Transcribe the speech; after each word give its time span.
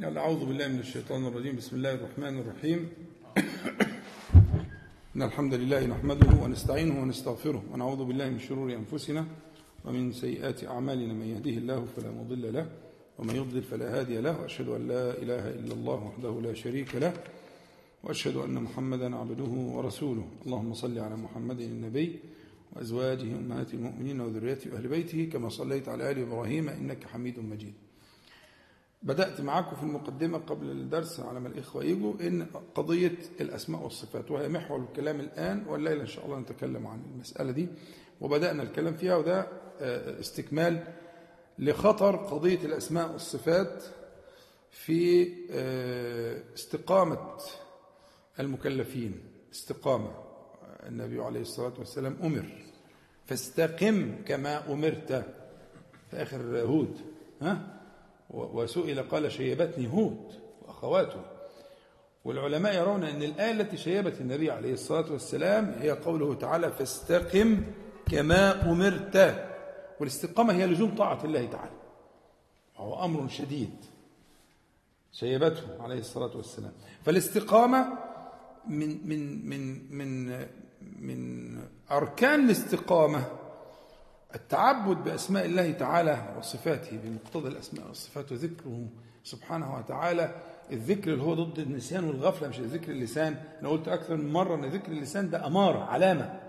يلا 0.00 0.20
أعوذ 0.20 0.44
بالله 0.44 0.68
من 0.68 0.78
الشيطان 0.78 1.26
الرجيم. 1.26 1.56
بسم 1.56 1.76
الله 1.76 1.94
الرحمن 1.94 2.38
الرحيم. 2.38 2.88
إن 5.16 5.22
الحمد 5.22 5.54
لله 5.54 5.86
نحمده 5.86 6.42
ونستعينه 6.42 7.02
ونستغفره 7.02 7.62
ونعوذ 7.72 8.04
بالله 8.04 8.30
من 8.30 8.38
شرور 8.38 8.74
أنفسنا 8.74 9.26
ومن 9.84 10.12
سيئات 10.12 10.64
أعمالنا. 10.64 11.14
من 11.14 11.26
يهده 11.26 11.50
الله 11.50 11.86
فلا 11.96 12.10
مضل 12.10 12.52
له 12.52 12.66
ومن 13.18 13.36
يضلل 13.36 13.62
فلا 13.62 14.00
هادي 14.00 14.20
له. 14.20 14.40
وأشهد 14.40 14.68
أن 14.68 14.88
لا 14.88 15.18
إله 15.22 15.50
إلا 15.50 15.72
الله 15.72 16.04
وحده 16.04 16.40
لا 16.40 16.54
شريك 16.54 16.94
له 16.94 17.12
وأشهد 18.02 18.36
أن 18.36 18.54
محمدا 18.54 19.16
عبده 19.16 19.52
ورسوله. 19.76 20.26
اللهم 20.46 20.74
صل 20.74 20.98
على 20.98 21.16
محمد 21.16 21.60
النبي 21.60 22.18
وأزواجه 22.72 23.30
أمهات 23.38 23.74
المؤمنين 23.74 24.20
وذريته 24.20 24.74
وأهل 24.74 24.88
بيته 24.88 25.28
كما 25.32 25.48
صليت 25.48 25.88
على 25.88 26.10
آل 26.10 26.18
إبراهيم 26.18 26.68
إنك 26.68 27.04
حميد 27.04 27.38
مجيد. 27.38 27.74
بدأت 29.04 29.40
معكم 29.40 29.76
في 29.76 29.82
المقدمة 29.82 30.38
قبل 30.38 30.70
الدرس 30.70 31.20
على 31.20 31.40
ما 31.40 31.48
الإخوة 31.48 31.84
يجوا 31.84 32.14
إن 32.20 32.46
قضية 32.74 33.18
الأسماء 33.40 33.82
والصفات 33.82 34.30
وهي 34.30 34.48
محور 34.48 34.80
الكلام 34.80 35.20
الآن 35.20 35.66
والليلة 35.68 36.00
إن 36.00 36.06
شاء 36.06 36.26
الله 36.26 36.38
نتكلم 36.38 36.86
عن 36.86 37.02
المسألة 37.14 37.50
دي 37.52 37.68
وبدأنا 38.20 38.62
الكلام 38.62 38.94
فيها 38.96 39.16
وده 39.16 39.46
استكمال 40.20 40.84
لخطر 41.58 42.16
قضية 42.16 42.64
الأسماء 42.64 43.12
والصفات 43.12 43.84
في 44.70 45.28
استقامة 46.54 47.18
المكلفين 48.40 49.20
استقامة 49.52 50.10
النبي 50.86 51.22
عليه 51.22 51.40
الصلاة 51.40 51.72
والسلام 51.78 52.16
أمر 52.22 52.44
فاستقم 53.26 54.14
كما 54.26 54.72
أمرت 54.72 55.12
في 56.10 56.16
آخر 56.22 56.60
هود 56.60 57.00
ها؟ 57.42 57.73
وسئل 58.34 59.02
قال 59.02 59.32
شيبتني 59.32 59.92
هود 59.92 60.32
وأخواته. 60.62 61.22
والعلماء 62.24 62.74
يرون 62.74 63.04
أن 63.04 63.22
الآية 63.22 63.50
التي 63.50 63.76
شيبت 63.76 64.20
النبي 64.20 64.50
عليه 64.50 64.72
الصلاة 64.72 65.12
والسلام 65.12 65.74
هي 65.78 65.90
قوله 65.90 66.34
تعالى 66.34 66.70
فاستقم 66.70 67.62
كما 68.10 68.70
أمرت. 68.70 69.46
والاستقامة 70.00 70.52
هي 70.52 70.66
لزوم 70.66 70.94
طاعة 70.94 71.24
الله 71.24 71.46
تعالى. 71.46 71.76
وهو 72.78 73.04
أمر 73.04 73.28
شديد. 73.28 73.74
شيبته 75.12 75.82
عليه 75.82 75.98
الصلاة 75.98 76.36
والسلام. 76.36 76.72
فالاستقامة 77.04 77.98
من 78.68 79.08
من 79.08 79.48
من 79.48 79.94
من 79.98 80.38
من 81.00 81.58
أركان 81.90 82.44
الاستقامة 82.44 83.26
التعبد 84.34 84.96
بأسماء 85.04 85.44
الله 85.46 85.72
تعالى 85.72 86.34
وصفاته 86.38 86.98
بمقتضى 87.04 87.48
الأسماء 87.48 87.86
والصفات 87.88 88.32
وذكره 88.32 88.86
سبحانه 89.24 89.76
وتعالى. 89.76 90.34
الذكر 90.72 91.12
اللي 91.12 91.22
هو 91.22 91.34
ضد 91.34 91.58
النسيان 91.58 92.04
والغفلة 92.04 92.48
مش 92.48 92.60
ذكر 92.60 92.92
اللسان. 92.92 93.36
أنا 93.60 93.68
قلت 93.68 93.88
أكثر 93.88 94.16
من 94.16 94.32
مرة 94.32 94.54
أن 94.54 94.64
ذكر 94.64 94.92
اللسان 94.92 95.30
ده 95.30 95.46
أمارة 95.46 95.84
علامة. 95.84 96.40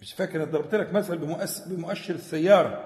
مش 0.00 0.12
فاكر 0.12 0.36
أنا 0.42 0.50
ضربت 0.50 0.74
لك 0.74 0.92
مثل 0.92 1.18
بمؤشر 1.66 2.14
السيارة 2.14 2.84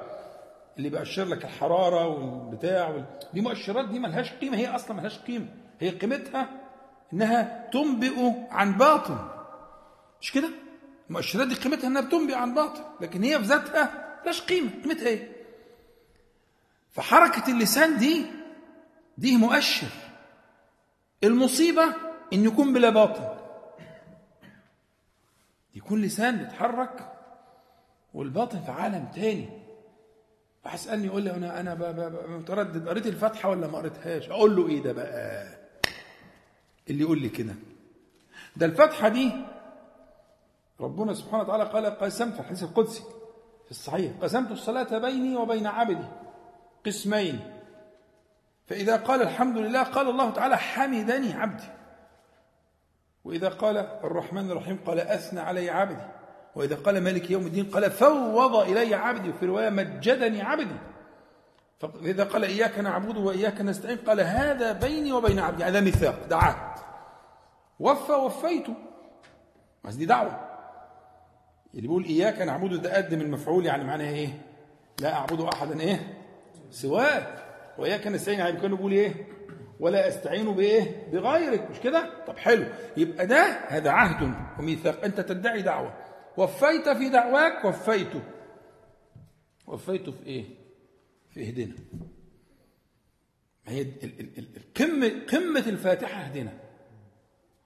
اللي 0.77 0.89
بيأشر 0.89 1.25
لك 1.25 1.45
الحرارة 1.45 2.07
والبتاع 2.07 2.89
وال... 2.89 3.05
دي 3.35 3.41
مؤشرات 3.41 3.89
دي 3.89 3.99
ملهاش 3.99 4.33
قيمة 4.33 4.57
هي 4.57 4.69
أصلا 4.69 4.97
ملهاش 4.97 5.19
قيمة. 5.19 5.47
هي 5.81 5.91
قيمتها 5.91 6.49
إنها 7.13 7.71
تنبئ 7.73 8.33
عن 8.51 8.73
باطن. 8.79 9.19
مش 10.21 10.33
كده؟ 10.33 10.49
المؤشرات 11.09 11.49
دي 11.49 11.55
قيمتها 11.55 11.87
إنها 11.87 12.03
بتنبئ 12.03 12.35
عن 12.35 12.55
باطل 12.55 12.85
لكن 13.01 13.23
هي 13.23 13.39
في 13.39 13.45
ذاتها 13.45 14.05
ملهاش 14.23 14.41
قيمة. 14.43 14.71
قيمتها 14.85 15.07
إيه؟ 15.09 15.33
فحركة 16.91 17.51
اللسان 17.51 17.99
دي 17.99 18.27
دي 19.19 19.37
مؤشر. 19.37 19.87
المصيبة 21.25 21.85
إن 22.33 22.45
يكون 22.45 22.73
بلا 22.73 22.91
باطن 22.91 23.35
يكون 25.75 26.03
لسان 26.03 26.37
بيتحرك 26.37 27.13
والباطن 28.15 28.63
في 28.63 28.71
عالم 28.71 29.09
تاني. 29.15 29.49
فهسالني 30.65 31.07
يقول 31.07 31.23
لي 31.23 31.31
أنا 31.31 31.61
أنا 31.61 31.75
متردد 32.29 32.89
قريت 32.89 33.07
الفاتحة 33.07 33.49
ولا 33.51 33.67
ما 33.67 33.79
قريتهاش؟ 33.79 34.31
أقول 34.31 34.57
له 34.57 34.69
إيه 34.69 34.83
ده 34.83 34.93
بقى؟ 34.93 35.47
اللي 36.91 37.01
يقول 37.01 37.23
لي 37.23 37.29
كده. 37.29 37.55
ده 38.57 38.67
الفاتحة 38.67 39.09
دي 39.09 39.33
ربنا 40.81 41.15
سبحانه 41.15 41.43
وتعالى 41.43 41.65
قال 41.65 41.87
قسمت 41.87 42.35
في 42.35 42.41
الحديث 42.41 42.63
القدسي 42.63 43.03
في 43.65 43.71
الصحيح 43.71 44.13
قسمت 44.23 44.51
الصلاة 44.51 44.99
بيني 44.99 45.37
وبين 45.37 45.67
عبدي 45.67 46.07
قسمين. 46.87 47.41
فإذا 48.67 48.97
قال 48.97 49.23
الحمد 49.23 49.59
لله 49.59 49.83
قال 49.83 50.09
الله 50.09 50.31
تعالى 50.31 50.57
حمدني 50.57 51.33
عبدي. 51.33 51.65
وإذا 53.25 53.49
قال 53.49 53.77
الرحمن 53.77 54.51
الرحيم 54.51 54.79
قال 54.87 55.01
أثنى 55.01 55.41
علي 55.41 55.71
عبدي. 55.71 56.03
وإذا 56.55 56.77
قال 56.77 57.01
مالك 57.01 57.31
يوم 57.31 57.47
الدين 57.47 57.71
قال 57.71 57.91
فوض 57.91 58.57
إلي 58.57 58.95
عبدي. 58.95 59.29
وفي 59.29 59.47
رواية 59.47 59.71
مجدني 59.71 60.43
عبدي. 60.43 60.77
فإذا 61.81 62.25
قال 62.25 62.45
إياك 62.45 62.79
نعبد 62.79 63.17
وإياك 63.17 63.61
نستعين 63.61 63.99
قال 63.99 64.21
هذا 64.21 64.73
بيني 64.73 65.13
وبين 65.13 65.39
عبدي. 65.39 65.65
هذا 65.65 65.81
ميثاق 65.81 66.33
عهد 66.33 66.79
وفى 67.81 68.13
وفيته 68.13 68.75
بس 69.85 69.95
دي 69.95 70.07
دعوة. 70.07 70.54
اللي 71.77 71.89
بيقول 71.89 72.05
إياك 72.05 72.41
نعبد 72.43 72.83
ده 72.83 72.97
قدم 72.97 73.21
المفعول 73.21 73.67
يعني 73.67 73.85
معناها 73.85 74.11
إيه؟ 74.11 74.43
لا 75.01 75.13
أعبد 75.15 75.41
أحدا 75.41 75.81
إيه؟ 75.81 76.15
سواك 76.71 77.45
وإياك 77.79 78.07
نستعين 78.07 78.39
يعني 78.39 78.61
كانوا 78.61 78.77
بيقول 78.77 78.93
إيه؟ 78.93 79.27
ولا 79.81 80.09
أستعين 80.09 80.55
بإيه؟ 80.55 81.09
بغيرك 81.13 81.71
مش 81.71 81.81
كده؟ 81.81 82.25
طب 82.27 82.37
حلو 82.39 82.67
يبقى 82.97 83.27
ده 83.27 83.43
هذا 83.69 83.91
عهد 83.91 84.35
وميثاق 84.59 85.05
أنت 85.05 85.21
تدعي 85.21 85.63
دعوة 85.63 85.95
وفيت 86.37 86.89
في 86.89 87.09
دعواك 87.09 87.65
وفيته 87.65 88.23
وفيته 89.67 90.13
في 90.13 90.27
إيه؟ 90.27 90.45
في 91.31 91.49
إهدنا 91.49 91.75
هي 93.67 93.87
القمة 94.57 95.13
قمة 95.33 95.65
الفاتحة 95.67 96.21
إهدنا 96.25 96.53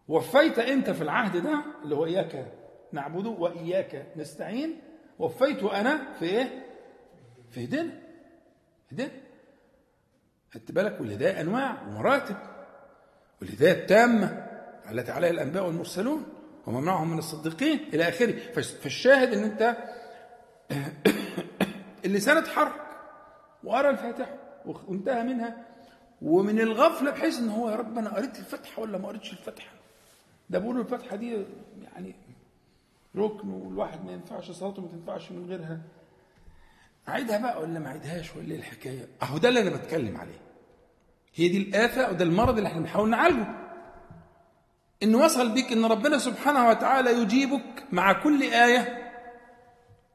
وفيت 0.08 0.58
أنت 0.58 0.90
في 0.90 1.02
العهد 1.02 1.36
ده 1.42 1.64
اللي 1.84 1.94
هو 1.96 2.06
إياك 2.06 2.52
نعبد 2.92 3.26
وإياك 3.26 4.06
نستعين. 4.16 4.80
وفيت 5.18 5.62
أنا 5.62 6.14
في 6.18 6.24
إيه؟ 6.24 6.64
في 7.50 7.64
هدنا 7.64 7.90
هدنا 8.92 9.10
خدت 10.54 10.72
بالك؟ 10.72 11.00
والهداية 11.00 11.40
أنواع 11.40 11.82
ومراتب. 11.82 12.36
والهداية 13.40 13.72
التامة. 13.72 14.46
التي 14.90 15.12
عليها 15.12 15.30
الأنبياء 15.30 15.66
والمرسلون. 15.66 16.26
وممنعهم 16.66 17.10
من 17.10 17.18
الصديقين 17.18 17.78
إلى 17.94 18.08
آخره. 18.08 18.52
فالشاهد 18.52 19.32
أن 19.32 19.42
أنت 19.44 19.76
اللسان 22.04 22.36
اتحرك. 22.36 22.80
وقرأ 23.64 23.90
الفاتحة. 23.90 24.34
وانتهى 24.88 25.22
منها. 25.22 25.66
ومن 26.22 26.60
الغفلة 26.60 27.10
بحيث 27.10 27.38
أن 27.38 27.48
هو 27.48 27.70
يا 27.70 27.76
رب 27.76 27.98
أنا 27.98 28.14
قريت 28.14 28.38
الفاتحة 28.38 28.82
ولا 28.82 28.98
ما 28.98 29.08
قريتش 29.08 29.32
الفاتحة؟ 29.32 29.72
ده 30.50 30.58
بيقولوا 30.58 30.82
الفاتحة 30.82 31.16
دي 31.16 31.44
يعني 31.82 32.14
ركن 33.16 33.48
والواحد 33.48 34.04
ما 34.04 34.12
ينفعش 34.12 34.50
صلاته 34.50 34.82
ما 34.82 34.88
تنفعش 34.88 35.30
من 35.32 35.46
غيرها. 35.46 35.80
أعيدها 37.08 37.38
بقى 37.38 37.62
ولا 37.62 37.78
ما 37.78 37.86
أعيدهاش 37.88 38.36
ولا 38.36 38.50
إيه 38.50 38.58
الحكاية؟ 38.58 39.08
أهو 39.22 39.38
ده 39.38 39.48
اللي 39.48 39.60
أنا 39.60 39.70
بتكلم 39.70 40.16
عليه. 40.16 40.40
هي 41.34 41.48
دي 41.48 41.58
الآفة 41.58 42.10
وده 42.10 42.24
المرض 42.24 42.56
اللي 42.56 42.68
إحنا 42.68 42.80
بنحاول 42.80 43.10
نعالجه. 43.10 43.46
ان 45.02 45.14
وصل 45.14 45.54
بيك 45.54 45.72
إن 45.72 45.84
ربنا 45.84 46.18
سبحانه 46.18 46.68
وتعالى 46.68 47.22
يجيبك 47.22 47.84
مع 47.92 48.12
كل 48.12 48.42
آية 48.42 49.12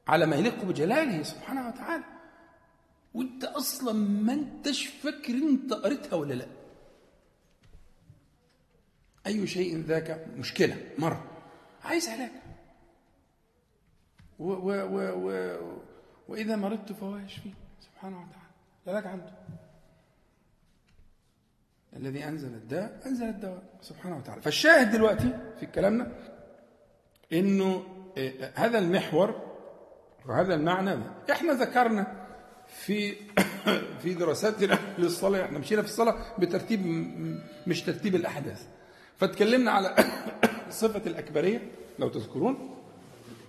على 0.07 0.25
ما 0.25 0.35
يليق 0.35 0.63
بجلاله 0.65 1.23
سبحانه 1.23 1.67
وتعالى. 1.67 2.03
وأنت 3.13 3.43
أصلا 3.43 3.93
ما 3.93 4.33
أنتش 4.33 4.85
فاكر 4.87 5.33
أنت 5.33 5.73
قريتها 5.73 6.15
ولا 6.15 6.33
لأ. 6.33 6.45
أي 9.27 9.47
شيء 9.47 9.77
ذاك 9.77 10.25
مشكلة 10.37 10.77
مرة. 10.97 11.23
عايز 11.83 12.09
علاج. 12.09 12.31
و 14.39 14.51
و 14.51 14.71
و 14.71 15.29
و 15.29 15.57
وإذا 16.27 16.55
مرضت 16.55 16.91
فهو 16.91 17.17
يشفي 17.17 17.53
سبحانه 17.79 18.17
وتعالى. 18.17 18.53
العلاج 18.87 19.07
عنده 19.07 19.33
الذي 21.95 22.23
أنزل 22.27 22.47
الداء 22.47 23.01
أنزل 23.05 23.25
الدواء. 23.25 23.63
سبحانه 23.81 24.17
وتعالى. 24.17 24.41
فالشاهد 24.41 24.91
دلوقتي 24.91 25.39
في 25.59 25.65
كلامنا 25.65 26.11
إنه 27.33 27.83
هذا 28.55 28.79
المحور 28.79 29.53
وهذا 30.25 30.55
المعنى 30.55 31.03
إحنا 31.31 31.53
ذكرنا 31.53 32.27
في 32.67 33.15
في 34.01 34.13
دراستنا 34.13 34.79
للصلاة. 34.97 35.45
إحنا 35.45 35.59
مشينا 35.59 35.81
في 35.81 35.87
الصلاة 35.87 36.39
بترتيب 36.39 36.85
مش 37.67 37.81
ترتيب 37.81 38.15
الأحداث. 38.15 38.67
فتكلمنا 39.17 39.71
على 39.71 39.95
صفة 40.69 41.01
الأكبرية 41.05 41.71
لو 41.99 42.09
تذكرون. 42.09 42.82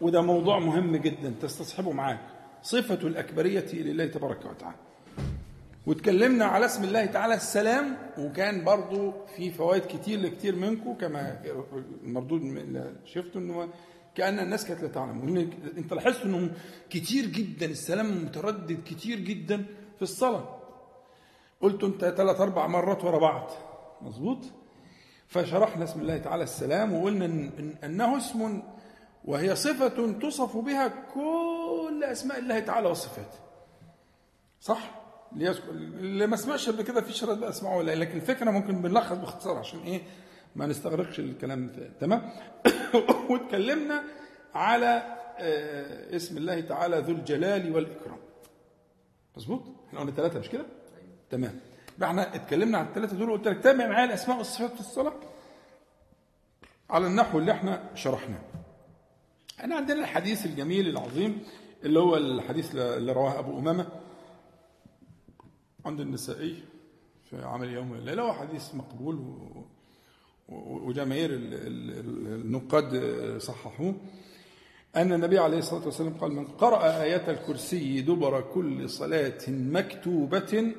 وده 0.05 0.23
موضوع 0.23 0.59
مهم 0.59 0.97
جدا 0.97 1.35
تستصحبه 1.41 1.93
معاك. 1.93 2.21
صفة 2.63 2.95
الأكبرية 3.09 3.73
لله 3.73 4.07
تبارك 4.07 4.45
وتعالى. 4.45 4.77
واتكلمنا 5.87 6.45
على 6.45 6.67
اسم 6.67 6.85
الله 6.85 7.07
تعالى 7.07 7.35
السلام 7.35 7.97
وكان 8.19 8.65
برضو 8.65 9.13
في 9.37 9.51
فوائد 9.51 9.83
كتير 9.83 10.21
لكتير 10.21 10.57
منكم 10.57 10.95
كما 10.95 11.43
المردود 12.05 12.43
شفتوا 13.05 13.41
إنه 13.41 13.69
كأن 14.15 14.39
الناس 14.39 14.67
كانت 14.67 14.83
لا 14.83 14.89
تعلم. 14.89 15.51
أنت 15.77 15.93
لاحظت 15.93 16.23
إنه 16.25 16.51
كتير 16.91 17.27
جدا 17.27 17.67
السلام 17.67 18.25
متردد 18.25 18.81
كتير 18.87 19.21
جدا 19.21 19.65
في 19.97 20.03
الصلاة. 20.03 20.61
قلت 21.61 21.85
أنت 21.85 22.05
ثلاث 22.05 22.41
أربع 22.41 22.67
مرات 22.67 23.05
ورا 23.05 23.19
بعض. 23.19 23.51
مظبوط؟ 24.03 24.39
فشرحنا 25.29 25.85
اسم 25.85 26.01
الله 26.01 26.19
تعالى 26.19 26.43
السلام 26.43 26.93
وقلنا 26.93 27.25
إن 27.25 27.75
إنه 27.85 28.17
اسم 28.17 28.63
وهي 29.25 29.57
صفة 29.57 30.13
توصف 30.13 30.57
بها 30.57 30.89
كل 30.89 32.05
أسماء 32.05 32.39
الله 32.39 32.61
تعالى 32.61 32.89
وصفاته 32.89 33.39
صح؟ 34.61 35.05
اللي 35.33 36.27
ما 36.27 36.37
سمعش 36.37 36.69
قبل 36.69 36.83
كده 36.83 37.01
في 37.01 37.13
شرط 37.13 37.39
بقى 37.39 37.49
اسمعه 37.49 37.77
ولا 37.77 37.95
لكن 37.95 38.17
الفكرة 38.17 38.51
ممكن 38.51 38.83
بنلخص 38.83 39.17
باختصار 39.17 39.59
عشان 39.59 39.81
إيه؟ 39.81 40.03
ما 40.57 40.67
نستغرقش 40.67 41.21
الكلام 41.21 41.73
تمام؟ 42.01 42.31
واتكلمنا 43.31 44.03
على 44.55 45.03
آه، 45.39 46.17
اسم 46.17 46.37
الله 46.37 46.61
تعالى 46.61 46.99
ذو 46.99 47.13
الجلال 47.13 47.75
والإكرام. 47.75 48.19
مظبوط؟ 49.37 49.63
إحنا 49.89 50.01
قلنا 50.01 50.13
ثلاثة 50.13 50.39
مش 50.39 50.49
كده؟ 50.49 50.65
تمام. 51.31 51.61
إحنا 52.03 52.35
اتكلمنا 52.35 52.79
عن 52.79 52.87
الثلاثه 52.87 53.17
دول 53.17 53.31
وقلت 53.31 53.49
لك 53.49 53.63
تابع 53.63 53.87
معايا 53.87 54.05
الأسماء 54.05 54.39
والصفات 54.39 54.75
في 54.75 54.81
الصلاة 54.81 55.15
على 56.91 57.07
النحو 57.07 57.39
اللي 57.39 57.53
إحنا 57.53 57.91
شرحناه. 57.95 58.41
إحنا 59.61 59.77
عندنا 59.77 60.01
الحديث 60.01 60.47
الجميل 60.47 60.89
العظيم 60.89 61.43
اللي 61.85 62.01
هو 62.01 62.17
الحديث 62.17 62.75
اللي 62.77 63.13
رواه 63.13 63.39
أبو 63.39 63.59
أمامة 63.59 63.87
عند 65.87 66.01
النسائي 66.01 66.63
في 67.31 67.45
عمل 67.45 67.69
يوم 67.73 67.95
الليلة 67.95 68.23
هو 68.23 68.33
حديث 68.33 68.75
مقبول 68.75 69.39
وجماهير 70.49 71.31
النقاد 71.33 73.03
صححوه. 73.39 73.95
أن 74.97 75.13
النبي 75.13 75.39
عليه 75.39 75.59
الصلاة 75.59 75.85
والسلام 75.85 76.15
قال 76.15 76.33
من 76.33 76.45
قرأ 76.47 77.03
آية 77.03 77.31
الكرسي 77.31 78.01
دبر 78.01 78.41
كل 78.41 78.91
صلاة 78.91 79.39
مكتوبة 79.49 80.73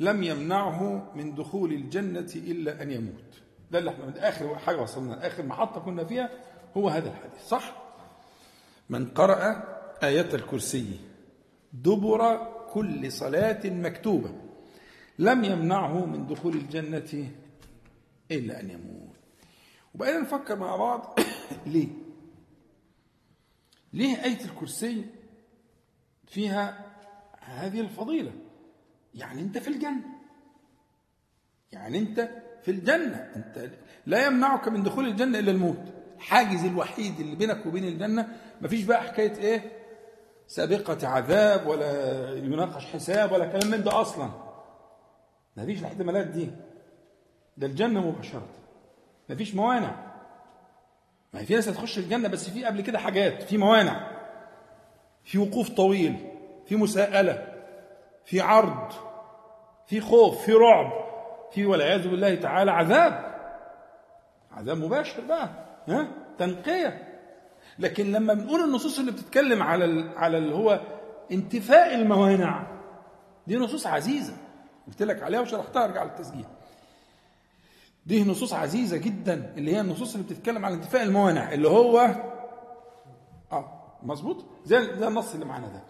لم 0.00 0.22
يمنعه 0.22 1.12
من 1.16 1.34
دخول 1.34 1.72
الجنة 1.72 2.32
إلا 2.36 2.82
أن 2.82 2.90
يموت. 2.90 3.42
ده 3.70 3.78
اللي 3.78 3.90
إحنا 3.90 4.06
من 4.06 4.16
آخر 4.16 4.54
حاجة 4.58 4.82
وصلنا 4.82 5.26
آخر 5.26 5.46
محطة 5.46 5.80
كنا 5.80 6.04
فيها 6.04 6.30
هو 6.76 6.88
هذا 6.88 7.08
الحديث 7.10 7.40
صح؟ 7.48 7.81
من 8.92 9.06
قرأ 9.06 9.64
آية 10.02 10.34
الكرسي. 10.34 11.00
دبر 11.72 12.52
كل 12.72 13.12
صلاة 13.12 13.60
مكتوبة. 13.64 14.34
لم 15.18 15.44
يمنعه 15.44 16.06
من 16.06 16.26
دخول 16.26 16.54
الجنة 16.54 17.30
إلا 18.30 18.60
أن 18.60 18.70
يموت. 18.70 19.16
وبقينا 19.94 20.20
نفكر 20.20 20.56
مع 20.56 20.76
بعض. 20.76 21.18
ليه؟ 21.72 21.88
ليه 23.92 24.24
آية 24.24 24.44
الكرسي 24.44 25.04
فيها 26.26 26.86
هذه 27.40 27.80
الفضيلة؟ 27.80 28.32
يعني 29.14 29.42
أنت 29.42 29.58
في 29.58 29.68
الجنة. 29.68 30.04
يعني 31.72 31.98
أنت 31.98 32.30
في 32.62 32.70
الجنة. 32.70 33.16
أنت 33.36 33.70
لا 34.06 34.26
يمنعك 34.26 34.68
من 34.68 34.82
دخول 34.82 35.06
الجنة 35.06 35.38
إلا 35.38 35.50
الموت. 35.50 35.91
الحاجز 36.22 36.64
الوحيد 36.64 37.20
اللي 37.20 37.36
بينك 37.36 37.66
وبين 37.66 37.84
الجنة 37.84 38.28
مفيش 38.60 38.82
بقى 38.84 39.02
حكاية 39.02 39.36
إيه؟ 39.36 39.72
سابقة 40.46 41.08
عذاب 41.08 41.66
ولا 41.66 42.30
يناقش 42.36 42.86
حساب 42.86 43.32
ولا 43.32 43.46
كلام 43.46 43.70
من 43.70 43.82
ده 43.84 44.00
أصلا. 44.00 44.30
مفيش 45.56 45.80
الاحتمالات 45.80 46.26
دي 46.26 46.50
ده 47.56 47.66
الجنة 47.66 48.00
مباشرة. 48.00 48.46
مفيش 49.28 49.54
موانع. 49.54 50.12
ما 51.32 51.40
هي 51.40 51.46
في 51.46 51.54
ناس 51.54 51.68
هتخش 51.68 51.98
الجنة 51.98 52.28
بس 52.28 52.50
في 52.50 52.64
قبل 52.64 52.80
كده 52.80 52.98
حاجات 52.98 53.42
في 53.42 53.58
موانع. 53.58 54.10
في 55.24 55.38
وقوف 55.38 55.68
طويل 55.68 56.16
في 56.66 56.76
مساءلة 56.76 57.48
في 58.24 58.40
عرض 58.40 58.92
في 59.86 60.00
خوف 60.00 60.44
في 60.44 60.52
رعب 60.52 60.92
في 61.52 61.66
والعياذ 61.66 62.08
بالله 62.08 62.34
تعالى 62.34 62.70
عذاب. 62.70 63.32
عذاب 64.52 64.76
مباشر 64.76 65.20
بقى. 65.24 65.48
ها؟ 65.88 66.08
تنقية. 66.38 67.08
لكن 67.78 68.12
لما 68.12 68.34
بنقول 68.34 68.60
النصوص 68.60 68.98
اللي 68.98 69.12
بتتكلم 69.12 69.62
على 69.62 70.10
على 70.16 70.38
اللي 70.38 70.54
هو 70.54 70.80
انتفاء 71.32 71.94
الموانع 71.94 72.66
دي 73.46 73.56
نصوص 73.56 73.86
عزيزة. 73.86 74.36
قلت 74.86 75.02
لك 75.02 75.22
عليها 75.22 75.40
وشرحتها 75.40 75.84
ارجع 75.84 76.04
للتسجيل. 76.04 76.44
دي 78.06 78.24
نصوص 78.24 78.52
عزيزة 78.52 78.96
جدا 78.96 79.52
اللي 79.56 79.74
هي 79.76 79.80
النصوص 79.80 80.14
اللي 80.14 80.26
بتتكلم 80.26 80.64
على 80.64 80.74
انتفاء 80.74 81.02
الموانع 81.02 81.52
اللي 81.52 81.68
هو 81.68 82.14
آه 83.52 83.82
مظبوط؟ 84.02 84.44
زي 84.64 84.96
زي 84.98 85.08
النص 85.08 85.34
اللي 85.34 85.46
معانا 85.46 85.66
ده. 85.66 85.82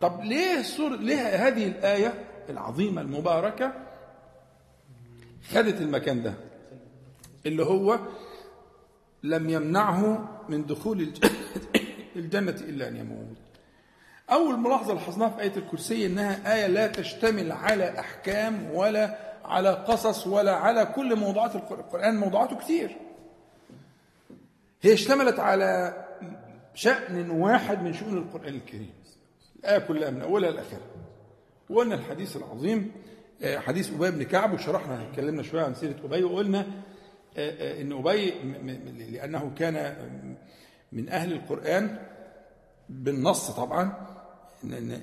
طب 0.00 0.20
ليه 0.20 0.62
سور 0.62 0.96
ليه 0.96 1.48
هذه 1.48 1.66
الآية 1.66 2.24
العظيمة 2.50 3.00
المباركة 3.00 3.72
خدت 5.50 5.80
المكان 5.80 6.22
ده؟ 6.22 6.34
اللي 7.46 7.64
هو 7.64 7.98
لم 9.22 9.50
يمنعه 9.50 10.28
من 10.48 10.66
دخول 10.66 11.12
الجنة 12.16 12.56
إلا 12.60 12.88
أن 12.88 12.96
يموت. 12.96 13.36
أول 14.30 14.58
ملاحظة 14.58 14.94
لاحظناها 14.94 15.28
في 15.28 15.42
آية 15.42 15.56
الكرسي 15.56 16.06
إنها 16.06 16.54
آية 16.54 16.66
لا 16.66 16.86
تشتمل 16.86 17.52
على 17.52 18.00
أحكام 18.00 18.70
ولا 18.74 19.18
على 19.44 19.70
قصص 19.70 20.26
ولا 20.26 20.54
على 20.54 20.86
كل 20.86 21.16
موضوعات 21.16 21.56
القرآن 21.56 22.16
موضوعاته 22.16 22.56
كتير. 22.56 22.96
هي 24.82 24.92
اشتملت 24.92 25.38
على 25.38 25.94
شأن 26.74 27.30
واحد 27.30 27.82
من 27.82 27.92
شؤون 27.92 28.18
القرآن 28.18 28.54
الكريم. 28.54 28.92
الآية 29.58 29.78
كلها 29.78 30.10
من 30.10 30.22
أولها 30.22 30.50
لآخرها 30.50 30.98
وقلنا 31.70 31.94
الحديث 31.94 32.36
العظيم 32.36 32.92
آه، 33.42 33.58
حديث 33.58 33.92
أبي 33.92 34.10
بن 34.10 34.22
كعب 34.22 34.52
وشرحنا 34.52 35.02
اتكلمنا 35.02 35.42
شوية 35.42 35.62
عن 35.62 35.74
سيرة 35.74 35.96
أبي 36.04 36.24
وقلنا 36.24 36.66
إن 37.80 37.92
أبي 37.92 38.30
لأنه 39.10 39.52
كان 39.58 39.96
من 40.92 41.08
أهل 41.08 41.32
القرآن 41.32 41.98
بالنص 42.88 43.50
طبعا 43.50 43.92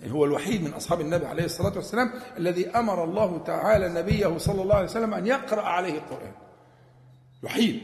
هو 0.07 0.25
الوحيد 0.25 0.63
من 0.63 0.73
أصحاب 0.73 1.01
النبي 1.01 1.25
عليه 1.25 1.45
الصلاة 1.45 1.75
والسلام 1.75 2.11
الذي 2.37 2.69
أمر 2.69 3.03
الله 3.03 3.37
تعالى 3.37 3.89
نبيه 3.89 4.37
صلى 4.37 4.61
الله 4.61 4.75
عليه 4.75 4.85
وسلم 4.85 5.13
أن 5.13 5.27
يقرأ 5.27 5.61
عليه 5.61 5.93
القرآن. 5.93 6.31
وحيد. 7.43 7.83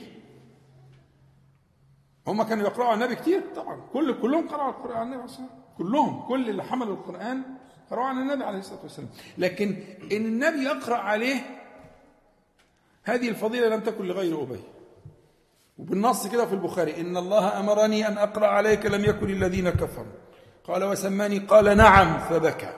هم 2.27 2.43
كانوا 2.43 2.63
يقرأوا 2.67 2.89
على 2.89 3.05
النبي 3.05 3.21
كتير؟ 3.21 3.41
طبعا. 3.55 3.81
كل 3.93 4.21
كلهم 4.21 4.47
قرأوا 4.47 4.69
القرآن 4.69 4.97
على 4.97 5.03
النبي 5.03 5.15
عليه 5.15 5.25
الصلاة 5.25 5.47
والسلام. 5.47 5.61
كلهم. 5.77 6.27
كل 6.27 6.49
اللي 6.49 6.63
حملوا 6.63 6.95
القرآن 6.95 7.43
قرأوا 7.91 8.05
على 8.05 8.19
النبي 8.19 8.43
عليه 8.43 8.59
الصلاة 8.59 8.81
والسلام. 8.83 9.09
لكن 9.37 9.75
إن 10.11 10.25
النبي 10.25 10.63
يقرأ 10.63 10.97
عليه 10.97 11.60
هذه 13.03 13.29
الفضيلة 13.29 13.67
لم 13.67 13.79
تكن 13.79 14.05
لغير 14.05 14.43
أبي. 14.43 14.59
وبالنص 15.77 16.27
كده 16.27 16.45
في 16.45 16.53
البخاري 16.53 17.01
إن 17.01 17.17
الله 17.17 17.59
أمرني 17.59 18.07
أن 18.07 18.17
أقرأ 18.17 18.47
عليك 18.47 18.85
لم 18.85 19.05
يكن 19.05 19.29
الذين 19.29 19.69
كفروا. 19.69 20.13
قال 20.63 20.83
وسماني 20.83 21.39
قال 21.39 21.77
نعم 21.77 22.19
فبكى. 22.19 22.73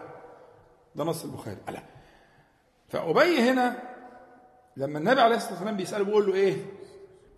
ده 0.95 1.03
نص 1.03 1.23
البخاري. 1.23 1.57
ألا. 1.69 1.83
فأبي 2.89 3.39
هنا 3.39 3.79
لما 4.77 4.99
النبي 4.99 5.21
عليه 5.21 5.35
الصلاة 5.35 5.53
والسلام 5.53 5.77
بيسأله 5.77 6.03
بيقول 6.05 6.27
له 6.27 6.33
إيه؟ 6.33 6.55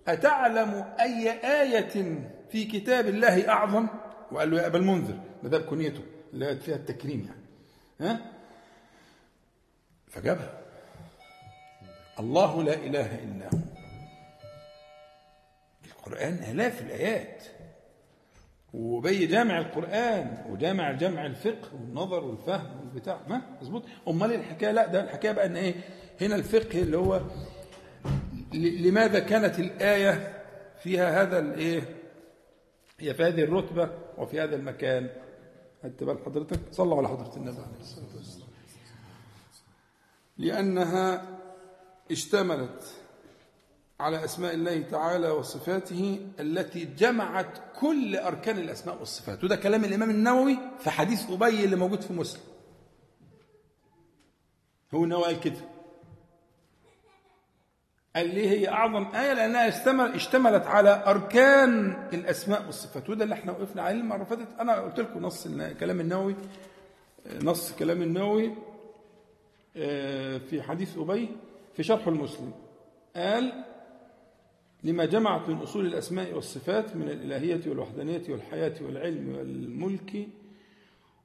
أتعلم 0.08 0.94
أي 1.00 1.32
آية 1.62 2.20
في 2.50 2.66
كتاب 2.66 3.08
الله 3.08 3.50
أعظم؟ 3.50 3.88
وقال 4.32 4.52
له 4.52 4.62
يا 4.62 4.68
أبا 4.68 4.78
المنذر 4.78 5.20
ده 5.44 5.58
بكنيته 5.58 6.02
اللي 6.34 6.56
فيها 6.60 6.76
التكريم 6.76 7.26
يعني. 7.26 7.46
ها؟ 8.02 8.32
فجابها. 10.08 10.65
الله 12.20 12.64
لا 12.64 12.74
إله 12.74 13.16
إلا 13.16 13.46
هو. 13.46 13.60
القرآن 15.86 16.34
آلاف 16.34 16.82
الآيات. 16.82 17.44
وبي 18.74 19.26
جامع 19.26 19.58
القرآن 19.60 20.46
وجامع 20.50 20.92
جمع 20.92 21.26
الفقه 21.26 21.74
والنظر 21.74 22.24
والفهم 22.24 22.80
والبتاع. 22.80 23.20
ما؟ 23.28 23.42
مظبوط. 23.62 23.84
أمال 24.08 24.34
الحكاية؟ 24.34 24.72
لا 24.72 24.88
ده 24.88 25.04
الحكاية 25.04 25.32
بقى 25.32 25.46
أن 25.46 25.56
إيه؟ 25.56 25.76
هنا 26.22 26.36
الفقه 26.36 26.82
اللي 26.82 26.98
هو 26.98 27.22
لماذا 28.54 29.20
كانت 29.20 29.60
الآية 29.60 30.44
فيها 30.84 31.22
هذا 31.22 31.40
الإيه 31.40 31.96
هي 33.00 33.14
في 33.14 33.24
هذه 33.24 33.44
الرتبة 33.44 33.90
وفي 34.18 34.42
هذا 34.42 34.56
المكان. 34.56 35.10
خدت 35.84 36.04
بال 36.04 36.20
حضرتك 36.26 36.60
صلوا 36.72 36.98
على 36.98 37.08
حضرة 37.08 37.36
النبي 37.36 37.58
عليه 37.58 37.80
الصلاة 37.82 38.16
والسلام. 38.16 38.48
لأنها 40.38 41.35
اشتملت 42.12 42.84
على 44.00 44.26
أسماء 44.26 44.54
الله 44.54 44.82
تعالى 44.82 45.30
وصفاته 45.30 46.28
التي 46.40 46.86
جمعت 46.86 47.58
كل 47.80 48.16
أركان 48.16 48.58
الأسماء 48.58 49.00
والصفات. 49.00 49.44
وده 49.44 49.56
كلام 49.56 49.84
الإمام 49.86 50.10
النووي 50.10 50.58
في 50.80 50.90
حديث 50.90 51.32
أبي 51.32 51.66
اللي 51.66 51.76
موجود 51.76 52.02
في 52.02 52.14
مسلم. 52.14 52.42
هو 54.94 55.04
النووي 55.04 55.24
قال 55.24 55.40
كده. 55.40 55.60
قال 58.16 58.36
ليه 58.36 58.50
هي 58.50 58.70
أعظم 58.70 59.16
آية؟ 59.16 59.34
لأنها 59.34 59.68
اشتمل 59.68 60.14
اشتملت 60.14 60.68
على 60.68 61.04
أركان 61.08 61.92
الأسماء 62.14 62.66
والصفات. 62.66 63.10
وده 63.10 63.24
اللي 63.24 63.36
إحنا 63.36 63.52
وقفنا 63.52 63.82
عليه 63.82 64.00
المرة 64.00 64.24
فاتت. 64.24 64.48
أنا 64.60 64.82
قلت 64.82 65.00
لكم 65.00 65.22
نص 65.22 65.48
كلام 65.80 66.00
النووي. 66.00 66.36
نص 67.42 67.72
كلام 67.72 68.02
النووي 68.02 68.56
آه، 69.78 70.38
في 70.38 70.62
حديث 70.62 70.98
أبي 70.98 71.30
في 71.76 71.84
شرح 71.84 72.08
المسلم 72.08 72.52
قال 73.16 73.64
لما 74.84 75.06
جمعت 75.06 75.50
من 75.50 75.58
أصول 75.58 75.86
الأسماء 75.86 76.34
والصفات 76.34 76.96
من 76.96 77.10
الإلهية 77.10 77.70
والوحدانية 77.70 78.22
والحياة 78.30 78.74
والعلم 78.82 79.36
والملك 79.36 80.28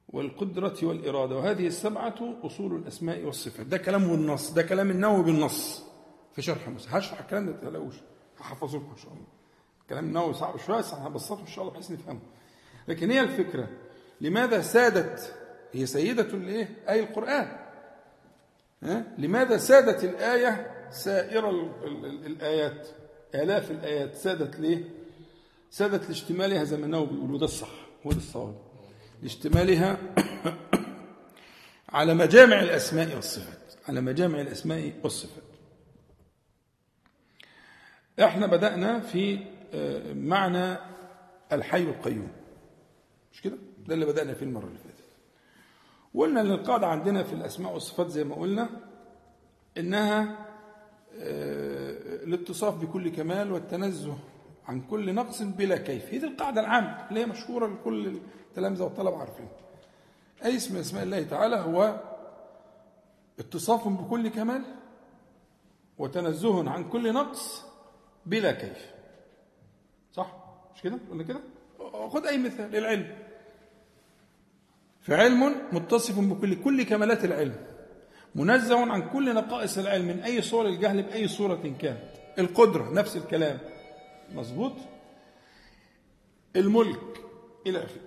والقدرة 0.09 0.77
والإرادة 0.83 1.35
وهذه 1.37 1.67
السبعة 1.67 2.15
أصول 2.43 2.75
الأسماء 2.75 3.23
والصفات 3.23 3.65
ده 3.65 3.77
كلام 3.77 4.07
بالنص 4.07 4.51
ده 4.53 4.61
كلام 4.63 4.91
النووي 4.91 5.23
بالنص 5.23 5.83
في 6.33 6.41
شرح 6.41 6.69
مسلم 6.69 6.91
هشرح 6.95 7.19
الكلام 7.19 7.45
ده 7.45 7.51
تلاقوش 7.51 7.95
هحفظه 8.39 8.77
لكم 8.77 8.89
إن 8.91 8.97
شاء 8.97 9.13
الله 9.13 9.25
كلام 9.89 10.05
النووي 10.05 10.33
صعب 10.33 10.57
شوية 10.57 10.77
بس 10.77 10.93
هبسطه 10.93 11.41
إن 11.41 11.47
شاء 11.47 11.61
الله 11.63 11.73
بحيث 11.73 11.91
نفهمه 11.91 12.19
لكن 12.87 13.11
هي 13.11 13.21
الفكرة 13.21 13.69
لماذا 14.21 14.61
سادت 14.61 15.35
هي 15.73 15.85
سيدة 15.85 16.23
الإيه؟ 16.33 16.69
أي 16.89 16.99
القرآن؟ 16.99 17.57
لماذا 19.17 19.57
سادت 19.57 20.03
الآية 20.03 20.87
سائر 20.91 21.49
الآيات؟ 22.25 22.87
آلاف 23.35 23.71
الآيات 23.71 24.15
سادت 24.15 24.59
ليه؟ 24.59 24.83
سادت 25.69 26.07
لاشتمالها 26.07 26.63
زي 26.63 26.77
ما 26.77 26.85
النووي 26.85 27.07
بيقولوا 27.07 27.39
ده 27.39 27.45
الصح 27.45 27.71
هو 28.05 28.11
ده 28.11 28.17
الصواب. 28.17 28.55
لاشتمالها 29.21 29.97
على 31.89 32.13
مجامع 32.13 32.59
الأسماء 32.59 33.15
والصفات 33.15 33.73
على 33.87 34.01
مجامع 34.01 34.41
الأسماء 34.41 34.93
والصفات. 35.03 35.43
إحنا 38.19 38.47
بدأنا 38.47 38.99
في 38.99 39.39
آه، 39.73 40.13
معنى 40.13 40.77
الحي 41.51 41.81
القيوم. 41.83 42.31
مش 43.33 43.41
كده؟ 43.41 43.57
ده 43.87 43.93
اللي 43.93 44.05
بدأنا 44.05 44.33
فيه 44.33 44.45
المرة 44.45 44.65
اللي 44.65 44.77
فاتت. 44.77 44.90
وقلنا 46.13 46.41
إن 46.41 46.51
القاعدة 46.51 46.87
عندنا 46.87 47.23
في 47.23 47.33
الأسماء 47.33 47.73
والصفات 47.73 48.07
زي 48.07 48.23
ما 48.23 48.35
قلنا 48.35 48.69
إنها 49.77 50.21
آه، 51.19 52.23
الاتصاف 52.23 52.75
بكل 52.75 53.09
كمال 53.09 53.51
والتنزه 53.51 54.17
عن 54.67 54.81
كل 54.81 55.15
نقص 55.15 55.41
بلا 55.41 55.77
كيف. 55.77 56.13
هذه 56.13 56.23
القاعدة 56.23 56.61
العامة 56.61 57.07
اللي 57.09 57.19
هي 57.19 57.25
مشهورة 57.25 57.67
لكل 57.67 58.19
التلامذة 58.49 58.83
والطلبة 58.83 59.17
عارفين. 59.17 59.47
أي 60.45 60.55
اسم 60.55 60.73
من 60.73 60.79
أسماء 60.79 61.03
الله 61.03 61.23
تعالى 61.23 61.55
هو 61.55 62.01
اتصاف 63.39 63.87
بكل 63.87 64.27
كمال 64.27 64.63
وتنزه 65.97 66.69
عن 66.69 66.89
كل 66.89 67.13
نقص 67.13 67.63
بلا 68.25 68.51
كيف. 68.51 68.91
صح؟ 70.13 70.35
مش 70.75 70.81
كده؟ 70.81 70.99
قلنا 71.11 71.23
كده؟ 71.23 71.39
خد 72.09 72.25
أي 72.25 72.37
مثال 72.37 72.75
العلم. 72.75 73.17
فعلم 75.01 75.55
متصف 75.71 76.19
بكل 76.19 76.63
كل 76.63 76.83
كمالات 76.83 77.25
العلم 77.25 77.55
منزه 78.35 78.91
عن 78.91 79.09
كل 79.09 79.35
نقائص 79.35 79.77
العلم 79.77 80.05
من 80.07 80.19
أي 80.19 80.41
صور 80.41 80.67
الجهل 80.67 81.03
بأي 81.03 81.27
صورة 81.27 81.75
كانت. 81.81 81.99
القدرة 82.39 82.93
نفس 82.93 83.17
الكلام. 83.17 83.59
مظبوط؟ 84.33 84.73
الملك 86.55 87.21
إلى 87.67 87.79
آخره. 87.79 88.01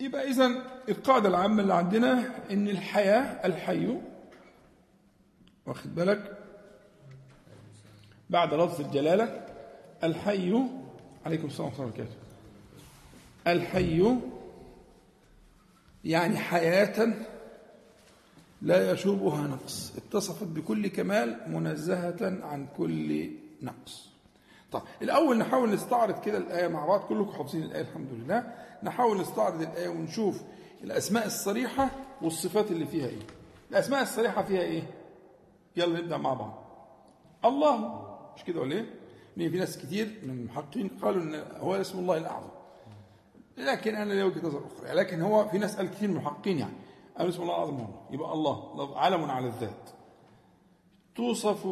يبقى 0.00 0.30
إذا 0.30 0.50
القاعدة 0.88 1.28
العامة 1.28 1.62
اللي 1.62 1.74
عندنا 1.74 2.24
إن 2.50 2.68
الحياة 2.68 3.46
الحي 3.46 3.98
واخد 5.66 5.94
بالك؟ 5.94 6.38
بعد 8.30 8.54
لفظ 8.54 8.80
الجلالة 8.80 9.46
الحي 10.04 10.62
عليكم 11.26 11.46
السلام 11.46 11.68
ورحمة 11.68 11.84
الله 11.84 11.94
وبركاته. 11.94 12.16
الحي 13.46 14.16
يعني 16.04 16.36
حياة 16.38 17.14
لا 18.62 18.90
يشوبها 18.92 19.40
نقص 19.46 19.92
اتصفت 19.96 20.46
بكل 20.46 20.86
كمال 20.86 21.40
منزهة 21.46 22.16
عن 22.42 22.66
كل 22.76 23.30
نقص. 23.62 24.08
طيب 24.72 24.82
الأول 25.02 25.38
نحاول 25.38 25.70
نستعرض 25.70 26.20
كده 26.20 26.38
الآية 26.38 26.68
مع 26.68 26.86
بعض 26.86 27.00
كلكم 27.00 27.32
حافظين 27.32 27.62
الآية 27.62 27.82
الحمد 27.82 28.08
لله. 28.12 28.52
نحاول 28.82 29.20
نستعرض 29.20 29.60
الآية 29.62 29.88
ونشوف 29.88 30.42
الأسماء 30.84 31.26
الصريحة 31.26 31.90
والصفات 32.22 32.70
اللي 32.70 32.86
فيها 32.86 33.06
إيه. 33.06 33.18
الأسماء 33.70 34.02
الصريحة 34.02 34.42
فيها 34.42 34.60
إيه؟ 34.60 34.82
يلا 35.76 36.00
نبدأ 36.00 36.16
مع 36.16 36.34
بعض. 36.34 36.62
الله. 37.44 38.02
مش 38.36 38.44
كده 38.44 38.60
ولا 38.60 38.74
إيه؟ 38.74 38.86
في 39.50 39.58
ناس 39.58 39.78
كتير 39.78 40.20
من 40.22 40.30
المحققين 40.30 40.88
قالوا 41.02 41.22
إن 41.22 41.42
هو 41.60 41.74
اسم 41.74 41.98
الله 41.98 42.16
الأعظم. 42.16 42.51
لكن 43.56 43.94
أنا 43.94 44.12
لي 44.12 44.22
وجهه 44.22 44.46
نظر 44.46 44.66
أخرى. 44.66 44.94
لكن 44.94 45.20
هو 45.20 45.48
في 45.48 45.58
ناس 45.58 45.76
قال 45.76 45.90
كتير 45.90 46.08
من 46.10 46.20
يعني. 46.46 46.72
قالوا 47.16 47.30
اسم 47.32 47.42
الله 47.42 47.54
الاعظم 47.54 47.76
هو 47.80 47.88
يبقى 48.10 48.32
الله 48.32 48.98
علم 48.98 49.30
على 49.30 49.46
الذات. 49.46 49.90
توصف 51.14 51.66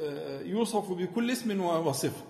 آه، 0.00 0.40
يوصف 0.40 0.92
بكل 0.92 1.30
اسم 1.30 1.60
وصفه 1.60 2.24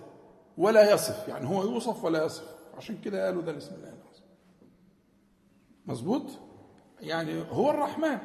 ولا 0.57 0.93
يصف. 0.93 1.27
يعني 1.27 1.47
هو 1.49 1.63
يوصف 1.63 2.03
ولا 2.03 2.25
يصف. 2.25 2.55
عشان 2.77 2.97
كده 2.97 3.25
قالوا 3.25 3.41
ده 3.41 3.51
الاسم 3.51 3.75
الله 3.75 3.93
مظبوط؟ 5.85 6.23
يعني 6.99 7.43
هو 7.51 7.69
الرحمن. 7.69 8.17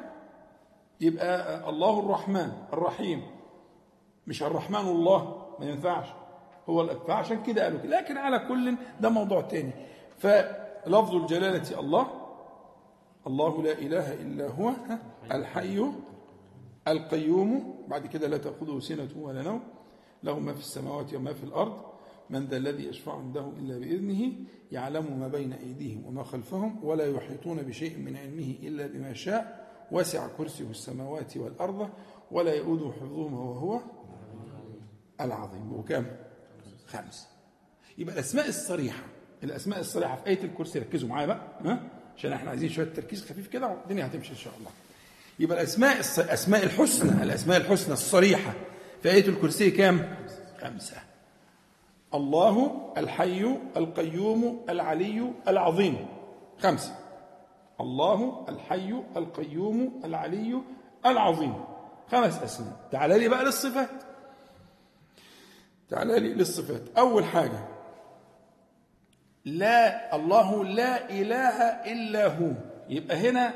يبقى 1.01 1.69
الله 1.71 2.01
الرحمن 2.01 2.53
الرحيم. 2.73 3.23
مش 4.27 4.43
الرحمن 4.43 4.89
الله. 4.89 5.47
ما 5.61 5.67
ينفعش. 5.67 6.07
هو 6.69 6.87
فعشان 7.07 7.43
كده 7.43 7.65
قالوا 7.65 7.81
لكن 7.81 8.17
على 8.17 8.39
كل 8.39 8.77
ده 9.01 9.09
موضوع 9.09 9.41
تاني. 9.41 9.73
فلفظ 10.87 11.15
الجلالة 11.15 11.81
الله. 11.81 12.07
الله 13.27 13.63
لا 13.63 13.73
إله 13.73 14.15
إلا 14.15 14.49
هو 14.49 14.73
الحي 15.33 15.93
القيوم. 16.89 17.85
بعد 17.89 18.07
كده 18.07 18.29
لا 18.29 18.37
تأخذه 18.37 18.79
سنة 18.81 19.09
ولا 19.17 19.43
نوم. 19.43 19.63
له 20.23 20.39
ما 20.39 20.53
في 20.53 20.61
السماوات 20.61 21.15
وما 21.15 21.33
في 21.33 21.45
الأرض. 21.45 21.81
من 22.31 22.47
ذا 22.47 22.57
الذي 22.57 22.87
يشفع 22.89 23.19
عنده 23.19 23.53
إلا 23.59 23.79
بإذنه 23.79 24.33
يعلم 24.73 25.21
ما 25.21 25.29
بين 25.29 25.53
أيديهم 25.53 26.07
وما 26.07 26.23
خلفهم 26.23 26.85
ولا 26.85 27.07
يحيطون 27.07 27.57
بشيء 27.57 27.99
من 27.99 28.17
علمه 28.17 28.55
إلا 28.63 28.87
بما 28.87 29.13
شاء. 29.13 29.67
وسع 29.93 30.29
كرسيه 30.39 30.71
السماوات 30.71 31.37
والأرض 31.37 31.89
ولا 32.31 32.55
يؤوده 32.55 32.93
حفظهما 32.93 33.41
وهو 33.41 33.81
العظيم. 35.21 35.73
وكم؟ 35.73 36.07
خمس. 36.87 37.29
يبقى 37.99 38.15
الأسماء 38.15 38.49
الصريحة. 38.49 39.16
الأسماء 39.45 39.81
الصريحة 39.81 40.17
في 40.17 40.27
آية 40.27 40.45
الكرسي 40.45 40.79
ركزوا 40.79 41.09
معايا 41.09 41.27
بقى 41.27 41.41
ها؟ 41.65 41.81
عشان 42.17 42.33
إحنا 42.33 42.51
عايزين 42.51 42.69
شوية 42.69 42.87
تركيز 42.97 43.25
خفيف 43.25 43.49
كده 43.49 43.67
والدنيا 43.67 44.07
هتمشي 44.07 44.31
إن 44.31 44.37
شاء 44.37 44.53
الله. 44.59 44.71
يبقى 45.39 45.59
الأسماء 45.59 45.97
الأسماء 46.19 46.65
الحسنى 46.65 47.23
الأسماء 47.23 47.57
الحسنى 47.57 47.93
الصريحة 47.93 48.53
في 49.03 49.11
آية 49.11 49.29
الكرسي 49.29 49.71
كام؟ 49.71 50.17
خمسة. 50.63 50.97
الله 52.15 52.87
الحي 52.99 53.57
القيوم 53.77 54.65
العلي 54.69 55.33
العظيم. 55.49 56.07
خمسة. 56.59 56.95
الله 57.81 58.47
الحي 58.49 59.03
القيوم 59.17 60.01
العلي 60.05 60.63
العظيم. 61.07 61.55
خمس 62.13 62.43
أسماء. 62.43 62.89
تعال 62.93 63.21
لي 63.21 63.29
بقى 63.29 63.45
للصفات. 63.45 63.91
تعال 65.89 66.23
لي 66.23 66.35
للصفات. 66.35 66.83
أول 66.99 67.25
حاجة 67.25 67.76
لا 69.47 70.17
الله 70.17 70.65
لا 70.65 71.11
إله 71.11 71.63
إلا 71.93 72.27
هو. 72.27 72.53
يبقى 72.89 73.17
هنا 73.31 73.55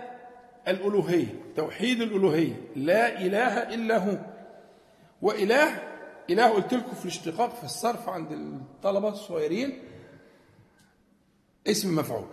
الألوهية 0.69 1.27
توحيد 1.57 2.01
الألوهية 2.01 2.55
لا 2.77 3.21
إله 3.21 3.75
إلا 3.75 3.99
هو. 3.99 4.19
وإله 5.23 5.79
إله 6.31 6.49
قلت 6.49 6.75
لكم 6.75 6.93
في 6.95 7.03
الاشتقاق 7.05 7.55
في 7.55 7.65
الصرف 7.65 8.09
عند 8.09 8.33
الطلبة 8.33 9.09
الصغيرين 9.09 9.79
اسم 11.67 11.97
مفعول. 11.97 12.29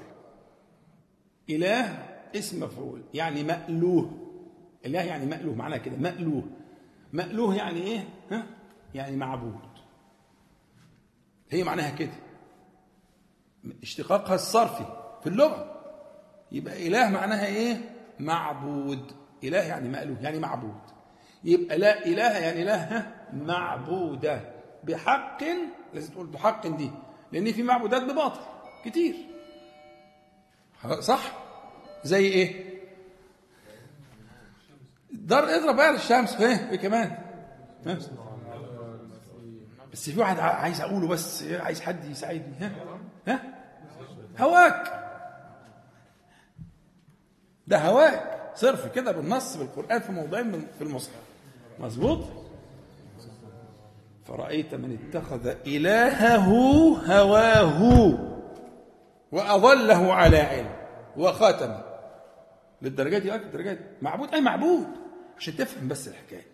إله 1.49 2.05
اسم 2.35 2.63
مفعول 2.63 3.01
يعني 3.13 3.43
مألوه. 3.43 4.11
إله 4.85 5.01
يعني 5.01 5.25
مألوه 5.25 5.55
معناه 5.55 5.77
كده 5.77 5.95
مألوه. 5.97 6.43
مألوه 7.13 7.55
يعني 7.55 7.81
إيه؟ 7.83 8.03
ها؟ 8.31 8.43
يعني 8.95 9.17
معبود. 9.17 9.59
هي 11.49 11.63
معناها 11.63 11.89
كده. 11.95 12.26
اشتقاقها 13.83 14.35
الصرفي 14.35 14.85
في 15.21 15.27
اللغة. 15.29 15.73
يبقى 16.51 16.87
إله 16.87 17.09
معناها 17.09 17.45
إيه؟ 17.45 17.77
معبود. 18.19 19.11
إله 19.43 19.57
يعني 19.63 19.89
مألوه 19.89 20.17
يعني 20.21 20.39
معبود. 20.39 20.79
يبقى 21.43 21.77
لا 21.77 22.05
إله 22.05 22.37
يعني 22.37 22.63
لا 22.63 23.03
معبودة. 23.33 24.41
بحق 24.83 25.37
لازم 25.93 26.13
تقول 26.13 26.27
بحق 26.27 26.67
دي 26.67 26.91
لأن 27.31 27.51
في 27.51 27.63
معبودات 27.63 28.01
بباطل 28.01 28.39
كتير. 28.85 29.15
صح؟ 30.99 31.31
زي 32.03 32.25
إيه؟ 32.25 32.67
دار 35.11 35.43
اضرب 35.43 35.75
بقى 35.75 35.95
الشمس 35.95 36.41
إيه 36.41 36.69
إيه 36.69 36.75
كمان؟ 36.77 37.17
بس 39.93 40.09
في 40.09 40.19
واحد 40.19 40.39
عايز 40.39 40.81
أقوله 40.81 41.07
بس 41.07 41.43
عايز 41.43 41.81
حد 41.81 42.05
يساعدني 42.05 42.55
ها؟ 42.59 42.71
ها؟ 43.27 43.56
هواك. 44.39 45.03
ده 47.67 47.77
هواك. 47.77 48.51
صرف 48.55 48.87
كده 48.95 49.11
بالنص 49.11 49.57
بالقرآن 49.57 49.99
في 49.99 50.11
موضعين 50.11 50.67
في 50.77 50.83
المصحف. 50.83 51.21
مظبوط؟ 51.79 52.19
فرأيت 54.25 54.75
من 54.75 54.97
اتخذ 55.09 55.47
إلهه 55.67 56.45
هواه 57.05 57.83
وأضله 59.31 60.13
على 60.13 60.37
علم 60.37 60.75
وخاتمه 61.17 61.83
للدرجات 62.81 63.21
دي؟ 63.21 63.35
الدرجات 63.35 63.77
معبود؟ 64.01 64.33
أي 64.33 64.41
معبود. 64.41 64.87
عشان 65.37 65.55
تفهم 65.57 65.87
بس 65.87 66.07
الحكاية. 66.07 66.45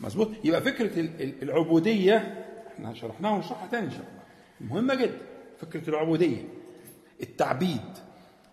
مظبوط؟ 0.00 0.30
يبقى 0.44 0.62
فكرة 0.62 1.00
العبودية 1.42 2.44
إحنا 2.74 2.94
شرحناها 2.94 3.32
ونشرحها 3.32 3.68
تاني 3.70 3.86
إن 3.86 3.90
شاء 3.90 4.00
الله. 4.00 4.22
مهمة 4.74 4.94
جدا. 4.94 5.18
فكرة 5.60 5.90
العبودية 5.90 6.48
التعبيد. 7.22 7.80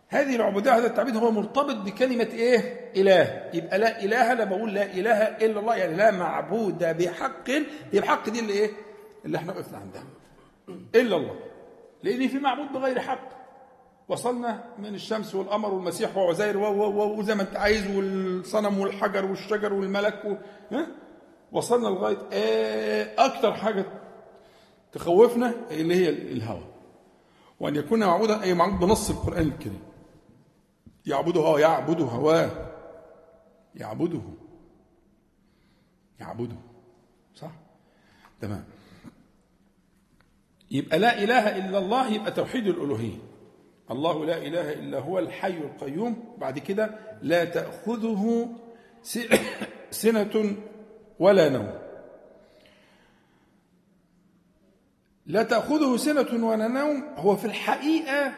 هذه 0.08 0.36
العبودية 0.36 0.78
هذا 0.78 0.88
التعبيد 0.88 1.16
هو 1.18 1.32
مرتبط 1.32 1.76
بكلمة 1.76 2.28
إيه؟ 2.34 2.92
إله. 2.96 3.50
يبقى 3.54 3.80
لا 3.80 4.04
إله 4.04 4.32
أنا 4.32 4.44
بقول 4.44 4.74
لا 4.74 4.84
إله 4.94 5.14
إلا 5.14 5.60
الله 5.60 5.76
يعني 5.76 5.96
لا 5.96 6.12
معبود 6.12 6.78
بحق 6.84 7.50
هي 7.92 8.00
بحق 8.00 8.30
دي 8.30 8.40
اللي 8.40 8.54
إيه؟ 8.54 8.70
اللي 9.26 9.38
إحنا 9.38 9.54
وقفنا 9.54 9.78
عندها. 9.78 10.04
إلا 10.96 11.16
الله. 11.16 11.36
لأن 12.04 12.28
في 12.28 12.40
معبود 12.40 12.74
بغير 12.74 13.00
حق. 13.00 13.30
وصلنا 14.08 14.64
من 14.80 14.96
الشمس 14.96 15.36
والقمر 15.36 15.74
والمسيح 15.74 16.18
وعزير 16.18 16.58
وزي 16.58 17.36
ما 17.36 17.42
أنت 17.42 17.56
عايز 17.56 17.96
والصنم 17.96 18.80
والحجر 18.80 19.26
والشجر 19.26 19.74
والملك 19.74 20.26
و... 20.26 20.36
ها؟ 20.76 20.88
وصلنا 21.52 21.88
لغاية 21.88 22.18
إيه؟ 22.32 23.16
أكتر 23.18 23.54
حاجة 23.54 23.86
تخوفنا 24.92 25.54
اللي 25.72 25.96
هي 25.96 26.10
الهوى 26.10 26.73
وأن 27.64 27.76
يكون 27.76 28.00
معبودا 28.00 28.44
أي 28.44 28.54
معبود 28.54 28.80
بنص 28.80 29.10
القرآن 29.10 29.48
الكريم. 29.48 29.82
يعبده 31.06 31.42
هو 31.42 31.58
يعبد 31.58 32.02
هواه. 32.02 32.52
يعبده. 33.76 34.22
يعبده. 36.20 36.56
صح؟ 37.36 37.52
تمام. 38.42 38.64
يبقى 40.72 41.00
لا 41.00 41.24
إله 41.24 41.58
إلا 41.58 41.78
الله 41.78 42.14
يبقى 42.14 42.32
توحيد 42.32 42.68
الألوهية. 42.68 43.18
الله 43.92 44.26
لا 44.26 44.38
إله 44.38 44.74
إلا 44.74 45.00
هو 45.00 45.20
الحي 45.20 45.58
القيوم. 45.58 46.36
بعد 46.38 46.60
كده 46.60 47.00
لا 47.22 47.46
تأخذه 47.46 48.50
سنة 49.92 50.56
ولا 51.20 51.50
نوم. 51.50 51.83
لا 55.26 55.44
تأخذه 55.44 55.98
سنة 55.98 56.48
ولا 56.48 56.68
نوم. 56.68 57.04
هو 57.16 57.36
في 57.36 57.46
الحقيقة 57.46 58.34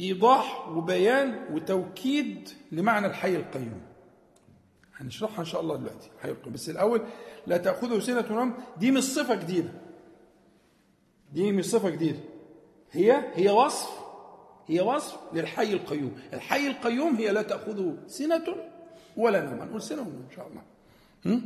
إيضاح 0.00 0.68
وبيان 0.68 1.54
وتوكيد 1.54 2.48
لمعنى 2.72 3.06
الحي 3.06 3.36
القيوم. 3.36 3.80
هنشرحها 4.96 5.40
إن 5.40 5.44
شاء 5.44 5.60
الله 5.60 5.76
دلوقتي 5.76 6.10
الحي 6.16 6.30
القيوم. 6.30 6.54
بس 6.54 6.70
الأول 6.70 7.02
لا 7.46 7.56
تأخذه 7.56 7.98
سنة 8.00 8.24
ونوم 8.30 8.54
دي 8.76 8.90
مش 8.90 9.02
صفة 9.02 9.34
جديدة. 9.34 9.72
دي 11.32 11.52
مش 11.52 11.64
صفة 11.64 11.90
جديدة. 11.90 12.18
هي 12.92 13.22
هي 13.34 13.50
وصف 13.50 13.90
هي 14.66 14.80
وصف 14.80 15.18
للحي 15.32 15.72
القيوم. 15.72 16.16
الحي 16.32 16.66
القيوم 16.66 17.16
هي 17.16 17.32
لا 17.32 17.42
تأخذه 17.42 17.96
سنة 18.06 18.44
ولا 19.16 19.40
نوم. 19.44 19.60
هنقول 19.60 19.82
سنة 19.82 20.00
ونوم 20.00 20.26
إن 20.30 20.36
شاء 20.36 20.48
الله؟ 20.48 21.40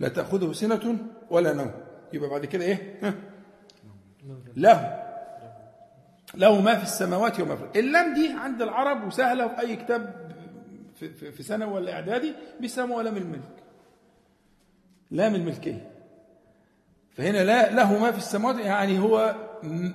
لا 0.00 0.08
تأخذه 0.08 0.52
سنة 0.52 0.98
ولا 1.30 1.52
نوم. 1.52 1.70
يبقى 2.12 2.30
بعد 2.30 2.46
كده 2.46 2.78
ها؟ 3.02 3.14
له. 4.56 5.06
له. 6.34 6.60
ما 6.60 6.74
في 6.76 6.82
السماوات 6.82 7.40
وما 7.40 7.56
في 7.56 7.80
اللام 7.80 8.14
دي 8.14 8.32
عند 8.32 8.62
العرب 8.62 9.06
وسهلة 9.06 9.48
في 9.48 9.60
أي 9.60 9.76
كتاب 9.76 10.30
في, 10.94 11.32
في, 11.32 11.42
ثانوي 11.42 11.72
ولا 11.72 11.92
إعدادي 11.92 12.34
بيسموها 12.60 13.02
لام 13.02 13.16
الملك. 13.16 13.62
لام 15.10 15.34
الملكية. 15.34 15.90
فهنا 17.10 17.44
لا 17.44 17.72
له 17.72 17.98
ما 17.98 18.12
في 18.12 18.18
السماوات 18.18 18.58
يعني 18.58 18.98
هو 18.98 19.34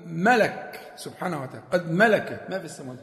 ملك 0.05 0.91
سبحانه 0.95 1.43
وتعالى. 1.43 1.63
قد 1.71 1.91
ملك 1.91 2.47
ما 2.49 2.59
في 2.59 2.65
السماوات. 2.65 2.99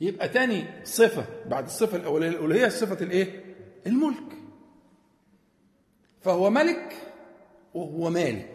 يبقى 0.00 0.28
تاني 0.28 0.64
صفة 0.84 1.24
بعد 1.46 1.64
الصفة 1.64 1.96
الأولية 1.96 2.28
الأولى 2.28 2.60
هي 2.64 2.70
صفة 2.70 3.04
الإيه؟ 3.04 3.44
الملك. 3.86 4.32
فهو 6.20 6.50
ملك 6.50 6.96
وهو 7.74 8.10
مالك. 8.10 8.51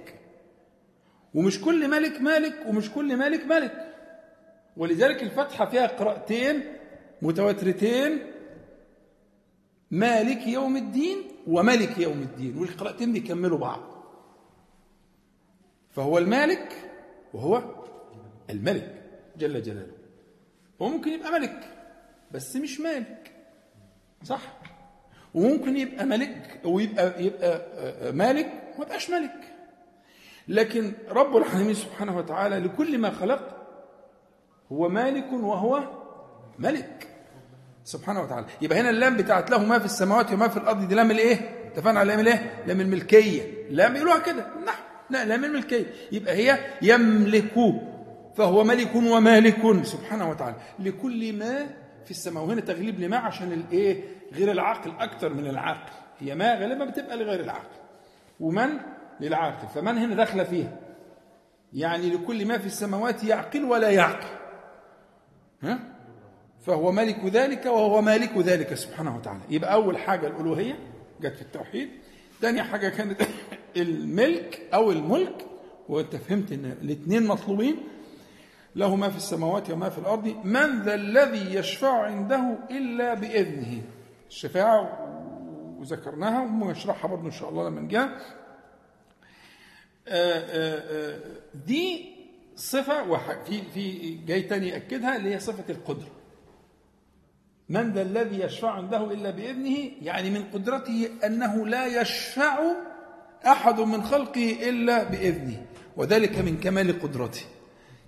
ومش 1.37 1.61
كل 1.61 1.87
ملك 1.87 2.21
مالك 2.21 2.55
ومش 2.67 2.91
كل 2.91 3.17
مالك 3.17 3.45
ملك. 3.45 3.93
ولذلك 4.77 5.23
الفتحة 5.23 5.65
فيها 5.65 5.87
قراءتين 5.87 6.63
متواترتين. 7.21 8.19
مالك 9.91 10.47
يوم 10.47 10.77
الدين 10.77 11.17
وملك 11.47 11.97
يوم 11.97 12.21
الدين 12.21 12.57
والقراءتين 12.57 13.13
بيكملوا 13.13 13.57
بعض. 13.57 13.81
فهو 15.89 16.17
المالك 16.17 16.91
وهو 17.33 17.63
الملك 18.49 19.01
جل 19.37 19.61
جلاله. 19.61 19.97
هو 20.81 20.89
ممكن 20.89 21.11
يبقى 21.11 21.31
ملك 21.31 21.73
بس 22.31 22.55
مش 22.55 22.79
مالك 22.79 23.31
صح؟ 24.23 24.41
وممكن 25.33 25.77
يبقى 25.77 26.05
ملك 26.05 26.61
ويبقى 26.65 27.23
يبقى 27.23 27.61
مالك 28.13 28.63
وما 28.75 28.85
يبقاش 28.85 29.09
ملك. 29.09 29.56
لكن 30.47 30.93
رب 31.09 31.37
العالمين 31.37 31.73
سبحانه 31.73 32.17
وتعالى 32.17 32.59
لكل 32.59 32.97
ما 32.97 33.09
خلق 33.09 33.57
هو 34.71 34.89
مالك 34.89 35.33
وهو 35.33 35.83
ملك. 36.59 37.07
سبحانه 37.83 38.21
وتعالى. 38.21 38.45
يبقى 38.61 38.79
هنا 38.79 38.89
اللام 38.89 39.17
بتاعت 39.17 39.51
له 39.51 39.63
ما 39.65 39.79
في 39.79 39.85
السماوات 39.85 40.31
وما 40.33 40.47
في 40.47 40.57
الأرض 40.57 40.87
دي 40.87 40.95
لام 40.95 41.11
الإيه؟ 41.11 41.35
اتفقنا 41.67 41.99
على 41.99 42.07
لام 42.09 42.19
الإيه؟ 42.19 42.63
لام 42.67 42.81
الملكية. 42.81 43.67
لام 43.69 43.95
يقولوها 43.95 44.19
كده. 44.19 44.45
نحو 44.65 44.83
لا 45.09 45.25
لام 45.25 45.45
الملكية. 45.45 45.85
يبقى 46.11 46.33
هي 46.35 46.59
يملك 46.81 47.53
فهو 48.37 48.63
ملك 48.63 48.95
ومالك 48.95 49.85
سبحانه 49.85 50.29
وتعالى. 50.29 50.55
لكل 50.79 51.33
ما 51.33 51.67
في 52.05 52.11
السماء. 52.11 52.43
وهنا 52.43 52.61
تغليب 52.61 52.99
لما؟ 52.99 53.17
عشان 53.17 53.51
الإيه؟ 53.51 54.03
غير 54.33 54.51
العقل 54.51 54.91
أكتر 54.99 55.33
من 55.33 55.47
العقل 55.47 55.91
هي 56.19 56.35
ما 56.35 56.55
غالبا 56.55 56.85
بتبقى 56.85 57.17
لغير 57.17 57.39
العقل 57.39 57.77
ومن؟ 58.39 58.69
للعاقل. 59.19 59.67
فمن 59.67 59.97
هنا 59.97 60.15
داخله 60.15 60.43
فيها 60.43 60.79
يعني 61.73 62.09
لكل 62.09 62.45
ما 62.45 62.57
في 62.57 62.65
السماوات 62.65 63.23
يعقل 63.23 63.63
ولا 63.63 63.89
يعقل. 63.89 64.27
ها؟ 65.63 65.79
فهو 66.61 66.91
ملك 66.91 67.25
ذلك 67.25 67.65
وهو 67.65 68.01
مالك 68.01 68.37
ذلك 68.37 68.73
سبحانه 68.73 69.17
وتعالى. 69.17 69.39
يبقى 69.49 69.73
أول 69.73 69.97
حاجة 69.97 70.27
الألوهية 70.27 70.79
جت 71.21 71.35
في 71.35 71.41
التوحيد. 71.41 71.89
ثاني 72.41 72.63
حاجة 72.63 72.89
كانت 72.89 73.21
الملك 73.77 74.61
أو 74.73 74.91
الملك. 74.91 75.45
وأنت 75.89 76.15
فهمت 76.15 76.51
إن 76.51 76.65
الاثنين 76.65 77.27
مطلوبين. 77.27 77.77
له 78.75 78.95
ما 78.95 79.09
في 79.09 79.17
السماوات 79.17 79.71
وما 79.71 79.89
في 79.89 79.97
الأرض. 79.97 80.35
من 80.43 80.81
ذا 80.81 80.95
الذي 80.95 81.55
يشفع 81.55 82.01
عنده 82.01 82.57
إلا 82.71 83.13
بإذنه. 83.13 83.81
الشفاعة 84.29 85.07
وذكرناها 85.79 86.41
ونشرحها 86.41 87.07
برضه 87.09 87.25
إن 87.25 87.31
شاء 87.31 87.49
الله 87.49 87.69
لما 87.69 87.87
جاء 87.87 88.09
دي 91.67 92.05
صفة 92.55 93.17
في 93.43 93.61
في 93.73 94.15
جاي 94.25 94.41
تاني 94.41 94.69
يأكدها 94.69 95.17
اللي 95.17 95.35
هي 95.35 95.39
صفة 95.39 95.73
القدرة. 95.73 96.11
من 97.69 97.91
ذا 97.91 98.01
الذي 98.01 98.39
يشفع 98.41 98.71
عنده 98.71 99.11
إلا 99.11 99.29
بإذنه 99.29 99.77
يعني 100.01 100.29
من 100.29 100.43
قدرته 100.53 101.09
أنه 101.25 101.67
لا 101.67 102.01
يشفع 102.01 102.59
أحد 103.45 103.79
من 103.79 104.03
خلقه 104.03 104.69
إلا 104.69 105.03
بإذنه 105.03 105.65
وذلك 105.97 106.39
من 106.39 106.57
كمال 106.57 106.99
قدرته. 107.01 107.41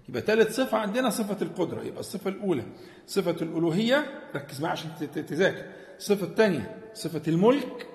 يبقى 0.09 0.21
ثالث 0.21 0.55
صفة 0.55 0.77
عندنا 0.77 1.09
صفة 1.09 1.38
القدرة. 1.41 1.81
يبقى 1.83 1.99
الصفة 1.99 2.29
الأولى 2.29 2.63
صفة 3.07 3.35
الألوهية. 3.41 4.05
ركز 4.35 4.62
معايا 4.62 4.71
عشان 4.73 4.89
تذاكر. 5.27 5.65
الصفة 5.97 6.25
الثانية 6.25 6.75
صفة 6.93 7.21
الملك 7.27 7.88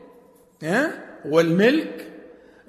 ها 0.62 1.04
والملك 1.24 2.10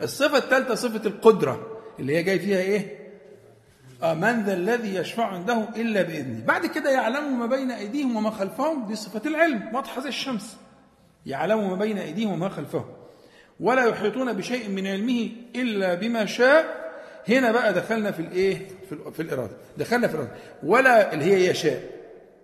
الصفة 0.02 0.38
الثالثة 0.38 0.76
صفة 0.76 1.08
القدرة 1.08 1.82
اللي 2.00 2.18
هي 2.18 2.24
جاي 2.24 2.40
فيها 2.40 2.58
إيه؟ 2.60 3.06
آه 4.04 4.14
من 4.14 4.44
ذا 4.44 4.54
الذي 4.54 4.96
يشفع 4.96 5.26
عنده 5.26 5.68
إلا 5.76 6.02
بإذنه. 6.02 6.46
بعد 6.46 6.66
كده 6.66 6.90
يعلم 6.92 7.40
ما 7.40 7.46
بين 7.46 7.72
أيديهم 7.72 8.16
وما 8.16 8.30
خلفهم 8.30 8.88
دي 8.88 8.96
صفة 8.96 9.22
العلم 9.26 9.76
واضحة 9.76 10.02
زي 10.02 10.10
الشمس. 10.10 10.58
يعلم 11.26 11.70
ما 11.70 11.76
بين 11.76 11.98
أيديهم 11.98 12.32
وما 12.32 12.50
خلفهم. 12.50 12.86
ولا 13.60 13.86
يحيطون 13.86 14.34
بشيء 14.34 14.70
من 14.70 14.88
علمه 14.88 15.30
إلا 15.56 15.94
بما 15.94 16.26
شاء. 16.26 16.86
هنا 17.30 17.52
بقى 17.52 17.74
دخلنا 17.74 18.12
في 18.12 18.20
الإيه؟ 18.20 18.68
في, 19.14 19.20
الإرادة. 19.22 19.54
دخلنا 19.78 20.08
في 20.08 20.14
الإرادة. 20.14 20.36
ولا 20.64 21.14
اللي 21.14 21.26
هي 21.26 21.50
يشاء 21.50 21.82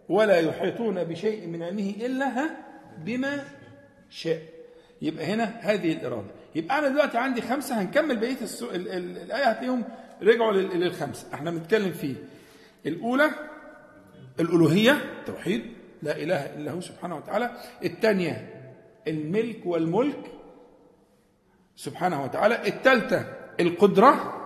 ولا 0.10 0.38
يحيطون 0.40 1.04
بشيء 1.04 1.48
من 1.48 1.64
علمه 1.64 1.94
ها؟ 2.22 2.58
بما 3.06 3.44
شاء. 4.10 4.40
يبقى 5.02 5.26
هنا 5.26 5.44
هذه 5.62 5.94
الإرادة. 5.94 6.41
يبقى 6.56 6.80
أنا 6.80 6.88
دلوقتي 6.88 7.18
عندي 7.18 7.42
خمسة 7.42 7.82
هنكمل 7.82 8.18
بقية 8.18 8.42
السو... 8.42 8.70
ال... 8.70 8.88
ال... 8.88 9.18
الآية 9.18 9.44
هتلاقيهم 9.46 9.84
رجعوا 10.22 10.52
لل... 10.52 10.80
للخمسة. 10.80 11.28
إحنا 11.34 11.52
بنتكلم 11.52 11.92
فيه 11.92 12.16
الأولى 12.86 13.30
الألوهية 14.40 15.24
توحيد 15.26 15.66
لا 16.04 16.18
إله 16.18 16.36
إلا 16.56 16.72
هو 16.72 16.82
سبحانه 16.82 17.16
وتعالى. 17.18 17.52
الثانية 17.86 18.62
الملك 19.08 19.66
والملك 19.66 20.32
سبحانه 21.76 22.24
وتعالى. 22.24 22.68
الثالثة 22.68 23.26
القدرة. 23.60 24.38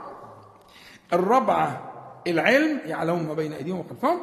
الرابعة 1.13 1.91
العلم 2.27 2.79
يعلم 2.85 3.27
ما 3.27 3.33
بين 3.33 3.53
أيديهم 3.53 3.79
وخلفهم. 3.79 4.19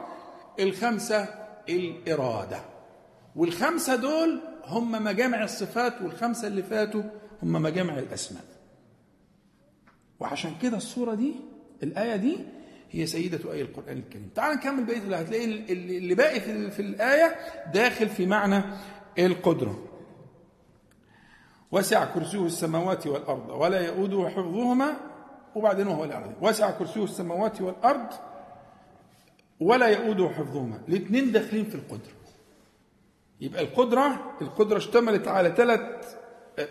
الخمسة 0.60 1.28
الإرادة. 1.68 2.60
والخمسة 3.36 3.96
دول 3.96 4.40
هم 4.64 5.04
مجامع 5.04 5.44
الصفات 5.44 6.02
والخمسة 6.02 6.48
اللي 6.48 6.62
فاتوا 6.62 7.02
هم 7.42 7.52
مجامع 7.52 7.98
الأسماء. 7.98 8.44
وعشان 10.20 10.54
كده 10.62 10.76
الصورة 10.76 11.14
دي 11.14 11.34
الآية 11.82 12.16
دي 12.16 12.38
هي 12.90 13.06
سيدة 13.06 13.52
آية 13.52 13.62
القرآن 13.62 13.96
الكريم. 13.98 14.30
تعال 14.34 14.56
نكمل 14.56 14.84
بقية 14.84 14.98
اللي 14.98 15.16
هتلاقي 15.16 15.44
اللي 15.72 16.14
باقي 16.14 16.40
في, 16.40 16.80
الآية 16.80 17.36
داخل 17.74 18.08
في 18.08 18.26
معنى 18.26 18.62
القدرة. 19.18 19.88
وسع 21.72 22.04
كرسيه 22.04 22.46
السماوات 22.46 23.06
والأرض 23.06 23.48
ولا 23.50 23.80
يؤوده 23.80 24.28
حفظهما 24.28 24.96
وبعدين 25.54 25.86
وهو 25.86 26.04
الأرض 26.04 26.32
وسع 26.42 26.70
كرسيه 26.70 27.04
السماوات 27.04 27.60
والأرض 27.60 28.06
ولا 29.60 29.86
يؤوده 29.86 30.28
حفظهما. 30.28 30.80
الاثنين 30.88 31.32
داخلين 31.32 31.64
في 31.64 31.74
القدرة. 31.74 32.12
يبقى 33.40 33.62
القدرة 33.62 34.36
القدرة 34.40 34.78
اشتملت 34.78 35.28
على 35.28 35.54
ثلاث 35.56 36.16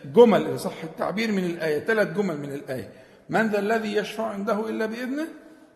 جمل 0.05 0.45
إن 0.45 0.57
صح 0.57 0.83
التعبير 0.83 1.31
من 1.31 1.45
الآية 1.45 1.79
ثلاث 1.79 2.17
جمل 2.17 2.37
من 2.37 2.53
الآية. 2.53 2.91
من 3.29 3.47
ذا 3.47 3.59
الذي 3.59 3.95
يشفع 3.95 4.25
عنده 4.25 4.69
إلا 4.69 4.85
بإذنه؟ 4.85 5.27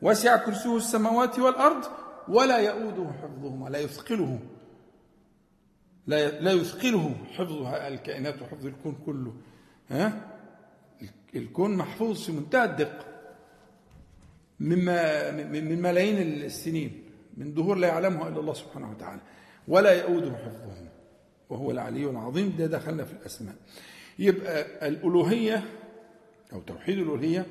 وسع 0.02 0.38
كرسيه 0.38 0.78
السماوات 0.78 1.40
والأرض 1.40 1.86
ولا 2.28 2.58
يؤوده 2.58 3.12
حفظهما 3.22 3.70
لا 3.70 3.80
يثقله. 3.80 4.40
لا 6.08 6.40
لا 6.40 6.52
يثقله 6.52 7.16
حفظ 7.32 7.66
الكائنات 7.74 8.42
وحفظ 8.42 8.66
الكون 8.66 8.96
كله. 9.06 9.34
ها؟ 9.90 10.32
الكون 11.36 11.78
محفوظ 11.78 12.24
في 12.24 12.32
منتهى 12.32 12.64
الدقة. 12.64 13.06
مما 14.60 15.32
من 15.32 15.82
ملايين 15.82 16.44
السنين 16.44 17.04
من 17.38 17.54
دهور 17.54 17.76
لا 17.76 17.88
يعلمها 17.88 18.28
إلا 18.30 18.40
الله 18.40 18.54
سبحانه 18.54 18.92
وتعالى. 18.92 19.22
ولا 19.68 19.92
يؤوده 19.92 20.32
حفظهم 20.38 20.90
وهو 21.50 21.72
العلي 21.72 22.10
العظيم 22.10 22.56
ده 22.58 22.66
دخلنا 22.66 23.04
في 23.06 23.14
الأسماء. 23.14 23.56
يبقى 24.20 24.88
الألوهية 24.88 25.64
أو 26.54 26.62
توحيد 26.62 26.98
الألوهية 26.98 27.46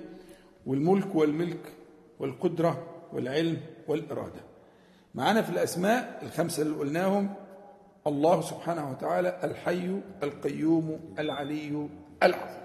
والملك 0.66 1.14
والملك 1.14 1.72
والقدرة 2.18 3.06
والعلم 3.12 3.60
والإرادة. 3.88 4.40
معانا 5.14 5.42
في 5.42 5.50
الأسماء 5.50 6.20
الخمسة 6.22 6.62
اللي 6.62 6.76
قلناهم 6.76 7.34
الله 8.06 8.40
سبحانه 8.40 8.90
وتعالى 8.90 9.40
الحي 9.44 10.00
القيوم 10.22 11.14
العلي 11.18 11.88
العظيم. 12.22 12.64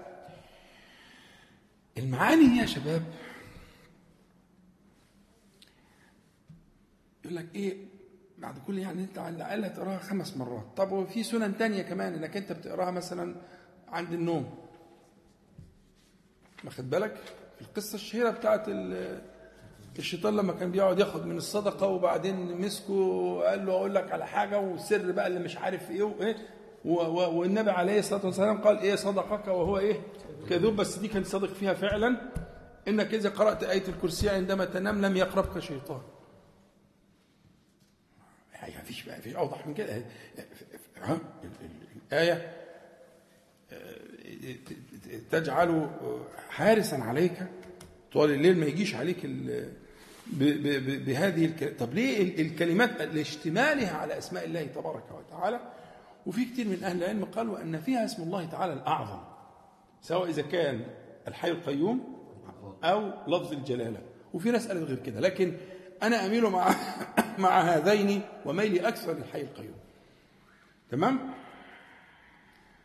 المعاني 1.98 2.58
يا 2.58 2.66
شباب 2.66 3.02
يقول 7.24 7.36
لك 7.36 7.46
إيه 7.54 7.76
بعد 8.38 8.58
كل 8.66 8.78
يعني 8.78 9.02
أنت 9.02 9.18
على 9.18 9.36
الأقل 9.36 9.64
هتقراها 9.64 9.98
خمس 9.98 10.36
مرات. 10.36 10.64
طب 10.76 10.92
وفي 10.92 11.22
سنن 11.22 11.58
تانية 11.58 11.82
كمان 11.82 12.14
إنك 12.14 12.36
أنت 12.36 12.52
بتقراها 12.52 12.90
مثلا 12.90 13.34
عند 13.92 14.12
النوم. 14.12 14.54
واخد 16.64 16.90
بالك؟ 16.90 17.16
القصة 17.60 17.94
الشهيرة 17.94 18.30
بتاعت 18.30 18.64
الشيطان 19.98 20.36
لما 20.36 20.52
كان 20.52 20.70
بيقعد 20.70 20.98
ياخد 20.98 21.26
من 21.26 21.36
الصدقة 21.36 21.86
وبعدين 21.86 22.60
مسكه 22.60 23.40
قال 23.42 23.66
له 23.66 23.72
أقول 23.72 23.94
لك 23.94 24.12
على 24.12 24.26
حاجة 24.26 24.58
والسر 24.58 25.12
بقى 25.12 25.26
اللي 25.26 25.38
مش 25.40 25.56
عارف 25.56 25.90
إيه 25.90 26.02
وايه 26.02 26.36
والنبي 26.84 27.70
عليه 27.70 27.98
الصلاة 27.98 28.26
والسلام 28.26 28.58
قال 28.62 28.78
إيه 28.78 28.94
صدقك 28.94 29.48
وهو 29.48 29.78
إيه؟ 29.78 30.00
كذوب. 30.48 30.76
بس 30.76 30.98
دي 30.98 31.08
كان 31.08 31.24
صادق 31.24 31.48
فيها 31.52 31.74
فعلا. 31.74 32.16
إنك 32.88 33.14
إذا 33.14 33.28
قرأت 33.28 33.62
آية 33.62 33.88
الكرسي 33.88 34.28
عندما 34.30 34.64
تنام 34.64 35.04
لم 35.04 35.16
يقربك 35.16 35.58
شيطان. 35.58 36.00
يعني 38.52 38.84
فيش 38.84 39.02
بقى 39.04 39.20
فيش 39.22 39.34
أوضح 39.36 39.66
من 39.66 39.74
كده. 39.74 40.04
الآية 42.12 42.59
تجعل 45.30 45.90
حارسا 46.50 46.96
عليك 46.96 47.46
طوال 48.12 48.30
الليل 48.30 48.58
ما 48.58 48.66
يجيش 48.66 48.94
عليك 48.94 49.26
بهذه 51.06 51.44
الكلمات 51.44 51.80
طب 51.80 51.94
ليه 51.94 52.42
الكلمات 52.42 53.02
لاشتمالها 53.02 53.96
على 53.96 54.18
أسماء 54.18 54.44
الله 54.44 54.64
تبارك 54.64 55.04
وتعالى؟ 55.12 55.60
وفي 56.26 56.44
كثير 56.44 56.66
من 56.66 56.84
أهل 56.84 56.96
العلم 57.04 57.24
قالوا 57.24 57.62
ان 57.62 57.80
فيها 57.80 58.04
اسم 58.04 58.22
الله 58.22 58.44
تعالى 58.44 58.72
الأعظم 58.72 59.20
سواء 60.02 60.28
إذا 60.28 60.42
كان 60.42 60.80
الحي 61.28 61.50
القيوم 61.50 62.20
أو 62.84 63.10
لفظ 63.28 63.52
الجلالة. 63.52 64.00
وفي 64.34 64.50
ناس 64.50 64.68
قالت 64.68 64.82
غير 64.82 64.98
كده 64.98 65.20
لكن 65.20 65.56
أنا 66.02 66.26
أميل 66.26 66.44
مع 66.44 66.74
مع 67.38 67.60
هذين 67.60 68.22
وميلي 68.44 68.88
أكثر 68.88 69.12
للحي 69.12 69.40
القيوم. 69.40 69.76
تمام؟ 70.90 71.34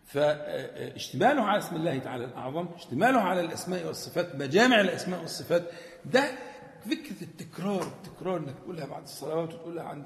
فاشتماله 0.05 1.41
على 1.43 1.57
اسم 1.57 1.75
الله 1.75 1.97
تعالى 1.97 2.25
الأعظم 2.25 2.67
اشتماله 2.75 3.19
على 3.19 3.41
الأسماء 3.41 3.87
والصفات 3.87 4.35
مجامع 4.35 4.81
الأسماء 4.81 5.21
والصفات. 5.21 5.63
ده 6.05 6.23
فكرة 6.85 7.21
التكرار 7.21 7.81
التكرار 7.81 8.37
إنك 8.37 8.55
تقولها 8.63 8.85
بعد 8.85 9.03
الصلوات 9.03 9.53
وتقولها 9.53 9.83
عند 9.83 10.05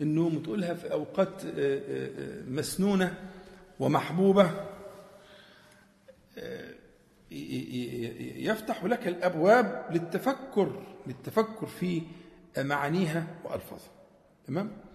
النوم 0.00 0.36
وتقولها 0.36 0.74
في 0.74 0.92
أوقات 0.92 1.42
مسنونة 2.48 3.14
ومحبوبة. 3.80 4.50
يفتح 8.36 8.84
لك 8.84 9.08
الأبواب 9.08 9.86
للتفكر 9.90 10.82
للتفكر 11.06 11.66
في 11.66 12.02
معانيها 12.58 13.26
وألفاظها. 13.44 13.90
تمام؟ 14.46 14.85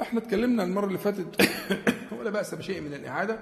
إحنا 0.00 0.20
اتكلمنا 0.20 0.64
المرة 0.64 0.86
اللي 0.86 0.98
فاتت 0.98 1.48
ولا 2.18 2.30
بأس 2.30 2.54
بشيء 2.54 2.80
من 2.80 2.94
الإعادة 2.94 3.38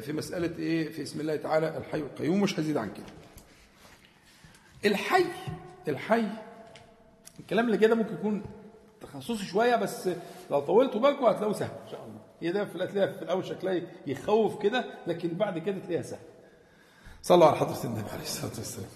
في 0.00 0.12
مسألة 0.12 0.58
إيه 0.58 0.92
في 0.92 1.02
اسم 1.02 1.20
الله 1.20 1.36
تعالى 1.36 1.76
الحي 1.78 1.98
القيوم 1.98 2.40
مش 2.40 2.60
هزيد 2.60 2.76
عن 2.76 2.90
كده. 2.92 3.06
الحي 4.84 5.24
الحي 5.88 6.26
الكلام 7.40 7.66
اللي 7.66 7.78
كده 7.78 7.94
ممكن 7.94 8.14
يكون 8.14 8.42
تخصصي 9.00 9.44
شوية 9.44 9.76
بس 9.76 10.08
لو 10.50 10.60
طولتوا 10.60 11.00
بالكم 11.00 11.24
هتلاقوه 11.24 11.52
سهل 11.54 11.70
إن 11.84 11.90
شاء 11.90 12.04
الله. 12.04 12.20
هي 12.40 12.52
ده 12.52 12.64
في 12.64 12.84
هتلاقيها 12.84 13.12
في 13.12 13.22
الأول 13.22 13.46
شكلها 13.46 13.82
يخوف 14.06 14.62
كده 14.62 14.84
لكن 15.06 15.28
بعد 15.28 15.58
كده 15.58 15.78
تلاقيها 15.78 16.02
سهل. 16.02 16.20
صلوا 17.22 17.46
على 17.46 17.56
حضرة 17.56 17.84
النبي 17.84 18.10
عليه 18.10 18.22
الصلاة 18.22 18.52
والسلام. 18.58 18.88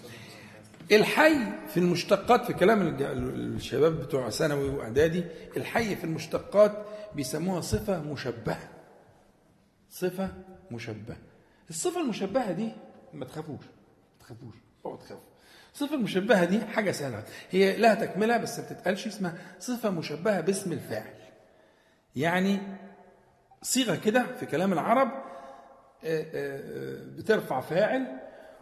الحي 0.91 1.35
في 1.67 1.77
المشتقات 1.77 2.45
في 2.45 2.53
كلام 2.53 2.97
الشباب 3.01 3.99
بتوع 3.99 4.29
ثانوي 4.29 4.69
وإعدادي 4.69 5.23
الحي 5.57 5.95
في 5.95 6.03
المشتقات 6.03 6.85
بيسموها 7.15 7.61
صفة 7.61 8.01
مشبهة. 8.01 8.69
صفة 9.89 10.29
مشبهة. 10.71 11.17
الصفة 11.69 12.01
المشبهة 12.01 12.51
دي 12.51 12.71
ما 13.13 13.25
تخافوش 13.25 13.65
ما 13.65 14.19
تخافوش 14.25 14.55
اوعوا 14.85 14.97
تخافوا. 14.99 15.23
الصفه 15.73 15.95
المشبهة 15.95 16.45
دي 16.45 16.59
حاجة 16.61 16.91
سهلة. 16.91 17.23
هي 17.51 17.77
لها 17.77 17.95
تكملة 17.95 18.37
بس 18.37 18.59
ما 18.59 18.65
بتتقالش 18.65 19.07
اسمها 19.07 19.33
صفة 19.59 19.89
مشبهة 19.89 20.41
باسم 20.41 20.71
الفاعل. 20.71 21.13
يعني 22.15 22.59
صيغة 23.61 23.95
كده 23.95 24.25
في 24.39 24.45
كلام 24.45 24.73
العرب 24.73 25.11
بترفع 27.17 27.61
فاعل 27.61 28.07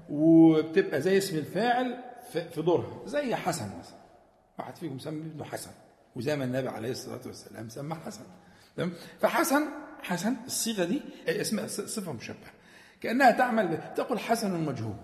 وبتبقى 0.09 1.01
زي 1.01 1.17
اسم 1.17 1.37
الفاعل 1.37 2.03
في 2.31 2.61
دورها 2.61 3.07
زي 3.07 3.35
حسن 3.35 3.65
مثلا. 3.79 3.97
واحد 4.59 4.75
فيكم 4.75 4.99
سمى 4.99 5.21
ابنه 5.21 5.43
حسن. 5.43 5.71
وزي 6.15 6.35
ما 6.35 6.43
النبي 6.43 6.67
عليه 6.69 6.91
الصلاة 6.91 7.21
والسلام 7.25 7.69
سمى 7.69 7.95
حسن. 7.95 8.23
تمام؟ 8.77 8.93
فحسن 9.21 9.65
حسن 10.01 10.35
الصيغة 10.45 10.83
دي 10.85 11.01
اسمها 11.27 11.67
صفة 11.67 12.11
مشبهة. 12.11 12.51
كأنها 13.01 13.31
تعمل 13.31 13.93
تقول 13.95 14.19
حسن 14.19 14.65
مجهول. 14.65 14.95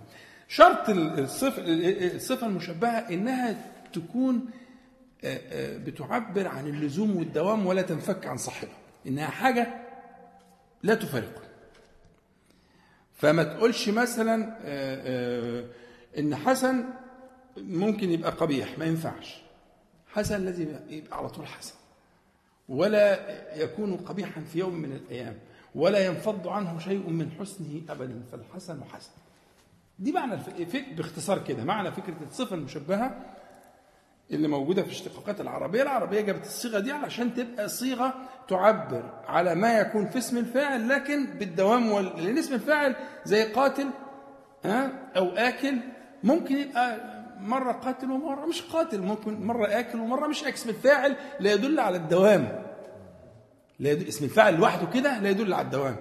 شرط 0.47 0.89
الصفه 0.89 1.63
الصفة 2.15 2.47
المشبهة 2.47 3.09
إنها 3.09 3.71
تكون 3.93 4.45
بتعبر 5.55 6.47
عن 6.47 6.67
اللزوم 6.67 7.17
والدوام 7.17 7.65
ولا 7.65 7.81
تنفك 7.81 8.27
عن 8.27 8.37
صاحبها. 8.37 8.77
إنها 9.07 9.27
حاجة 9.27 9.67
لا 10.83 10.95
تفارقه. 10.95 11.41
فما 13.13 13.43
تقولش 13.43 13.89
مثلا 13.89 14.57
إن 16.17 16.35
حسن 16.35 16.83
ممكن 17.57 18.11
يبقى 18.11 18.31
قبيح 18.31 18.77
ما 18.79 18.85
ينفعش. 18.85 19.41
حسن 20.13 20.45
لازم 20.45 20.67
يبقى 20.89 21.17
على 21.17 21.29
طول 21.29 21.47
حسن. 21.47 21.73
ولا 22.69 23.19
يكون 23.57 23.97
قبيحا 23.97 24.41
في 24.41 24.59
يوم 24.59 24.73
من 24.75 24.91
الأيام 24.91 25.37
ولا 25.75 26.05
ينفض 26.05 26.47
عنه 26.47 26.79
شيء 26.79 27.09
من 27.09 27.31
حسنه 27.39 27.81
أبدا 27.89 28.21
فالحسن 28.31 28.83
حسن 28.83 29.11
دي 29.99 30.11
معنى 30.11 30.37
باختصار 30.95 31.43
كده 31.43 31.63
معنى 31.63 31.91
فكرة 31.91 32.15
الصفة 32.29 32.55
المشبهة 32.55 33.35
اللي 34.31 34.47
موجودة 34.47 34.83
في 34.83 34.91
اشتقاقات 34.91 35.41
العربية. 35.41 35.81
العربية 35.83 36.21
جابت 36.21 36.45
الصيغة 36.45 36.79
دي 36.79 36.91
علشان 36.91 37.33
تبقى 37.33 37.69
صيغة 37.69 38.13
تعبر 38.47 39.23
على 39.27 39.55
ما 39.55 39.79
يكون 39.79 40.07
في 40.09 40.17
اسم 40.17 40.37
الفاعل 40.37 40.89
لكن 40.89 41.25
بالدوام 41.25 41.91
وال... 41.91 42.23
لأن 42.23 42.37
اسم 42.37 42.53
الفاعل 42.53 42.95
زي 43.25 43.43
قاتل 43.51 43.89
ها 44.65 45.09
أو 45.17 45.25
آكل 45.29 45.77
ممكن 46.23 46.55
يبقى 46.57 46.97
مرة 47.39 47.71
قاتل 47.71 48.11
ومرة 48.11 48.45
مش 48.45 48.61
قاتل 48.61 49.01
ممكن 49.01 49.45
مرة 49.47 49.67
آكل 49.67 49.99
ومرة 49.99 50.27
مش 50.27 50.43
اسم 50.43 50.69
الفاعل 50.69 51.15
لا 51.39 51.53
يدل 51.53 51.79
على 51.79 51.97
الدوام. 51.97 52.63
لا 53.79 53.91
يدل 53.91 54.07
اسم 54.07 54.25
الفاعل 54.25 54.55
لوحده 54.55 54.85
كده 54.93 55.19
لا 55.19 55.29
يدل 55.29 55.53
على 55.53 55.65
الدوام. 55.65 55.95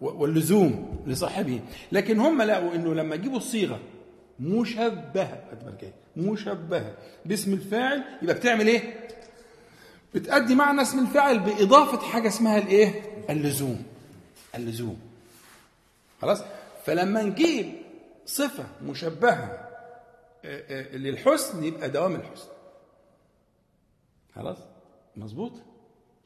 واللزوم 0.00 1.02
لصاحبه. 1.06 1.60
لكن 1.92 2.20
هم 2.20 2.42
لقوا 2.42 2.74
إنه 2.74 2.94
لما 2.94 3.14
يجيبوا 3.14 3.36
الصيغة 3.36 3.80
مشبهة 4.40 5.42
مشبهة 6.16 6.94
باسم 7.26 7.52
الفاعل 7.52 8.04
يبقى 8.22 8.34
بتعمل 8.34 8.66
إيه؟ 8.66 9.08
بتأدي 10.14 10.54
معنى 10.54 10.82
اسم 10.82 10.98
الفاعل 10.98 11.38
بإضافة 11.38 11.98
حاجة 11.98 12.28
اسمها 12.28 12.58
الإيه؟ 12.58 13.02
اللزوم. 13.30 13.82
اللزوم. 14.54 14.98
خلاص؟ 16.22 16.42
فلما 16.86 17.22
نجيب 17.22 17.72
صفة 18.26 18.64
مشبهة 18.82 19.65
للحسن 20.92 21.64
يبقى 21.64 21.90
دوام 21.90 22.14
الحسن. 22.14 22.48
خلاص؟ 24.34 24.58
مظبوط؟ 25.16 25.52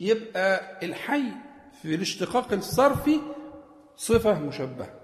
يبقى 0.01 0.79
الحي 0.87 1.33
في 1.83 1.95
الاشتقاق 1.95 2.53
الصرفي 2.53 3.21
صفة 3.97 4.39
مشبهة. 4.39 5.01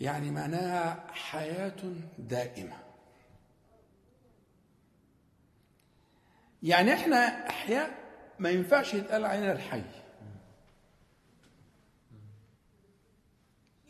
يعني 0.00 0.30
معناها 0.30 1.06
حياة 1.12 1.76
دائمة. 2.18 2.76
يعني 6.62 6.92
إحنا 6.94 7.48
أحياء 7.50 7.98
ما 8.38 8.50
ينفعش 8.50 8.94
يتقال 8.94 9.24
علينا 9.24 9.52
الحي. 9.52 9.82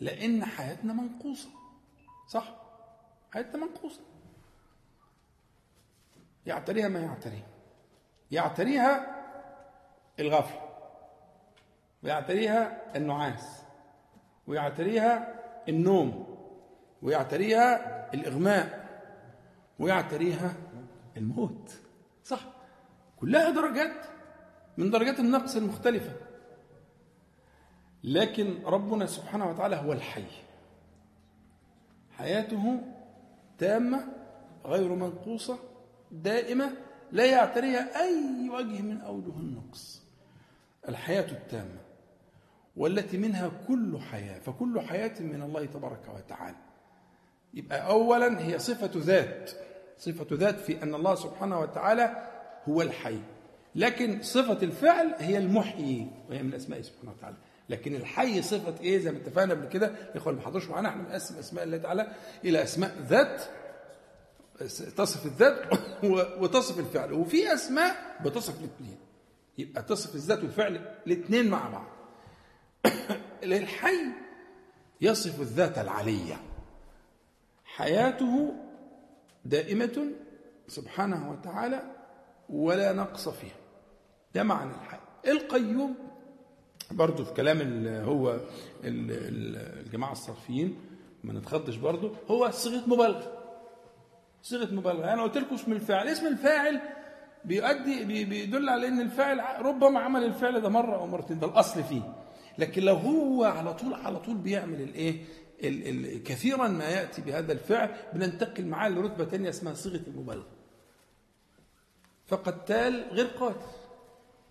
لأن 0.01 0.45
حياتنا 0.45 0.93
منقوصة. 0.93 1.49
صح؟ 2.29 2.68
حياتنا 3.33 3.67
منقوصه 3.67 4.01
يعتريها 6.47 6.89
ما 6.89 7.01
يعتريها 7.01 7.47
يعتريها 8.31 9.19
الغفله 10.21 10.69
ويعتريها 12.03 12.97
النعاس. 12.97 13.63
ويعتريها 14.47 15.35
النوم. 15.69 16.39
ويعتريها 17.03 18.15
الإغماء. 18.15 18.89
ويعتريها 19.79 20.55
الموت. 21.17 21.73
صح. 22.25 22.41
كلها 23.17 23.51
درجات 23.51 24.07
من 24.77 24.91
درجات 24.91 25.19
النقص 25.21 25.57
المختلفة. 25.57 26.13
لكن 28.05 28.63
ربنا 28.65 29.07
سبحانه 29.07 29.51
وتعالى 29.51 29.77
هو 29.77 29.93
الحي. 29.93 30.25
حياته 32.19 32.81
تامة 33.59 34.05
غير 34.67 34.95
منقوصة 34.95 35.59
دائمة 36.13 36.71
لا 37.13 37.25
يعتريها 37.25 38.01
أي 38.01 38.49
وجه 38.51 38.83
من 38.83 39.01
أوجه 39.01 39.37
النقص. 39.37 40.03
الحياة 40.89 41.31
التامة 41.33 41.81
والتي 42.77 43.19
منها 43.19 43.51
كل 43.69 43.99
حياة 44.01 44.39
فكل 44.39 44.81
حياة 44.81 45.21
من 45.21 45.43
الله 45.43 45.65
تبارك 45.67 46.09
وتعالى. 46.17 46.57
يبقى 47.55 47.91
أولا 47.91 48.41
هي 48.47 48.59
صفة 48.59 48.91
ذات. 48.95 49.51
صفة 49.99 50.27
ذات 50.33 50.61
في 50.61 50.83
أن 50.83 50.95
الله 50.95 51.15
سبحانه 51.15 51.61
وتعالى 51.61 52.29
هو 52.69 52.83
الحي. 52.83 53.19
لكن 53.75 54.23
صفة 54.23 54.63
الفعل 54.63 55.15
هي 55.19 55.39
المحيي 55.39 56.11
وهي 56.29 56.43
من 56.43 56.55
أسماء 56.55 56.81
سبحانه 56.81 57.13
وتعالى. 57.13 57.37
لكن 57.69 57.95
الحي 57.95 58.43
صفة 58.43 58.75
إيه 58.81 58.99
زي 58.99 59.13
ما 59.13 59.19
اتفقنا 59.19 59.55
قبل 59.55 59.69
كده؟ 59.69 59.87
الإخوة 59.87 60.31
اللي 60.33 60.41
ما 60.43 60.47
حضروش 60.49 60.69
معانا 60.69 60.89
إحنا 60.89 61.03
بنقسم 61.03 61.39
أسماء 61.39 61.65
الله 61.65 61.79
تعالى 61.79 62.13
إلى 62.45 62.63
أسماء 62.63 62.97
ذات 63.09 63.43
تصف 64.97 65.27
الذات 65.27 65.79
وتصف 66.41 66.79
الفعل. 66.79 67.13
وفي 67.13 67.55
أسماء 67.55 68.17
بتصف 68.25 68.61
الاثنين. 68.61 68.99
يبقى 69.59 69.83
تصف 69.83 70.15
الذات 70.15 70.43
والفعل 70.43 70.95
الاثنين 71.07 71.51
مع 71.51 71.69
بعض. 71.69 71.87
الحي 73.43 74.01
يصف 75.01 75.41
الذات 75.41 75.79
العلية. 75.79 76.41
حياته 77.65 78.55
دائمة 79.45 80.11
سبحانه 80.69 81.31
وتعالى 81.31 81.83
ولا 82.49 82.93
نقص 82.93 83.29
فيها. 83.29 83.57
ده 84.35 84.43
معنى 84.43 84.71
الحي. 84.71 84.99
القيوم 85.27 86.08
برضه 86.91 87.25
في 87.25 87.33
كلام 87.33 87.61
اللي 87.61 88.07
هو 88.07 88.41
الجماعة 88.85 90.13
الصرفيين 90.13 90.77
ما 91.25 91.33
نتخضش 91.33 91.77
برضه 91.77 92.13
هو 92.31 92.51
صيغة 92.51 92.87
مبالغة. 92.87 93.33
صيغة 94.43 94.75
مبالغة. 94.75 94.99
أنا 94.99 95.07
يعني 95.07 95.23
قلت 95.23 95.39
لكم 95.39 95.55
اسم 95.55 95.73
الفاعل. 95.73 96.09
اسم 96.09 96.27
الفاعل 96.27 96.81
بيؤدي 97.45 98.25
بيدل 98.25 98.69
على 98.69 98.89
إن 98.89 99.01
الفاعل 99.01 99.67
ربما 99.67 100.01
عمل 100.01 100.25
الفعل 100.25 100.61
ده 100.61 100.69
مرة 100.69 100.97
أو 100.97 101.07
مرتين. 101.07 101.39
ده 101.39 101.47
الأصل 101.47 101.83
فيه. 101.85 102.15
لكن 102.59 102.83
لو 102.83 102.95
هو 102.95 103.45
على 103.45 103.75
طول 103.75 103.95
على 103.95 104.19
طول 104.19 104.37
بيعمل 104.37 104.81
الايه 104.81 105.25
كثيرا 106.25 106.69
ما 106.69 106.85
يأتي 106.85 107.23
بهذا 107.23 107.53
الفعل 107.53 107.97
بننتقل 108.13 108.67
معاه 108.67 108.89
لرتبة 108.89 109.25
ثانية 109.25 109.49
اسمها 109.49 109.75
صيغة 109.75 110.03
المبالغة. 110.07 110.47
فقتال 112.27 113.05
غير 113.13 113.27
قاتل. 113.27 113.67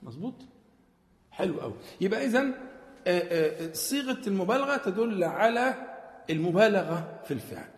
مظبوط؟ 0.03 0.33
حلو 1.37 1.59
قوي. 1.61 1.73
يبقى 2.01 2.25
اذا 2.25 2.39
آه، 2.39 2.49
آه، 3.07 3.73
صيغة 3.73 4.27
المبالغة 4.27 4.77
تدل 4.77 5.23
على 5.23 5.73
المبالغة 6.29 7.21
في 7.25 7.33
الفعل. 7.33 7.69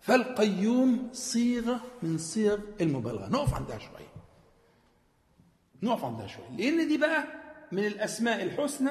فالقيوم 0.00 1.08
صيغة 1.12 1.80
من 2.02 2.18
صيغ 2.18 2.58
المبالغة. 2.80 3.28
نقف 3.28 3.54
عندها 3.54 3.78
شوية. 3.78 4.12
نقف 5.82 6.04
عندها 6.04 6.26
شوية. 6.26 6.50
لأن 6.56 6.88
دي 6.88 6.98
بقى 6.98 7.24
من 7.72 7.86
الأسماء 7.86 8.42
الحسنى 8.42 8.90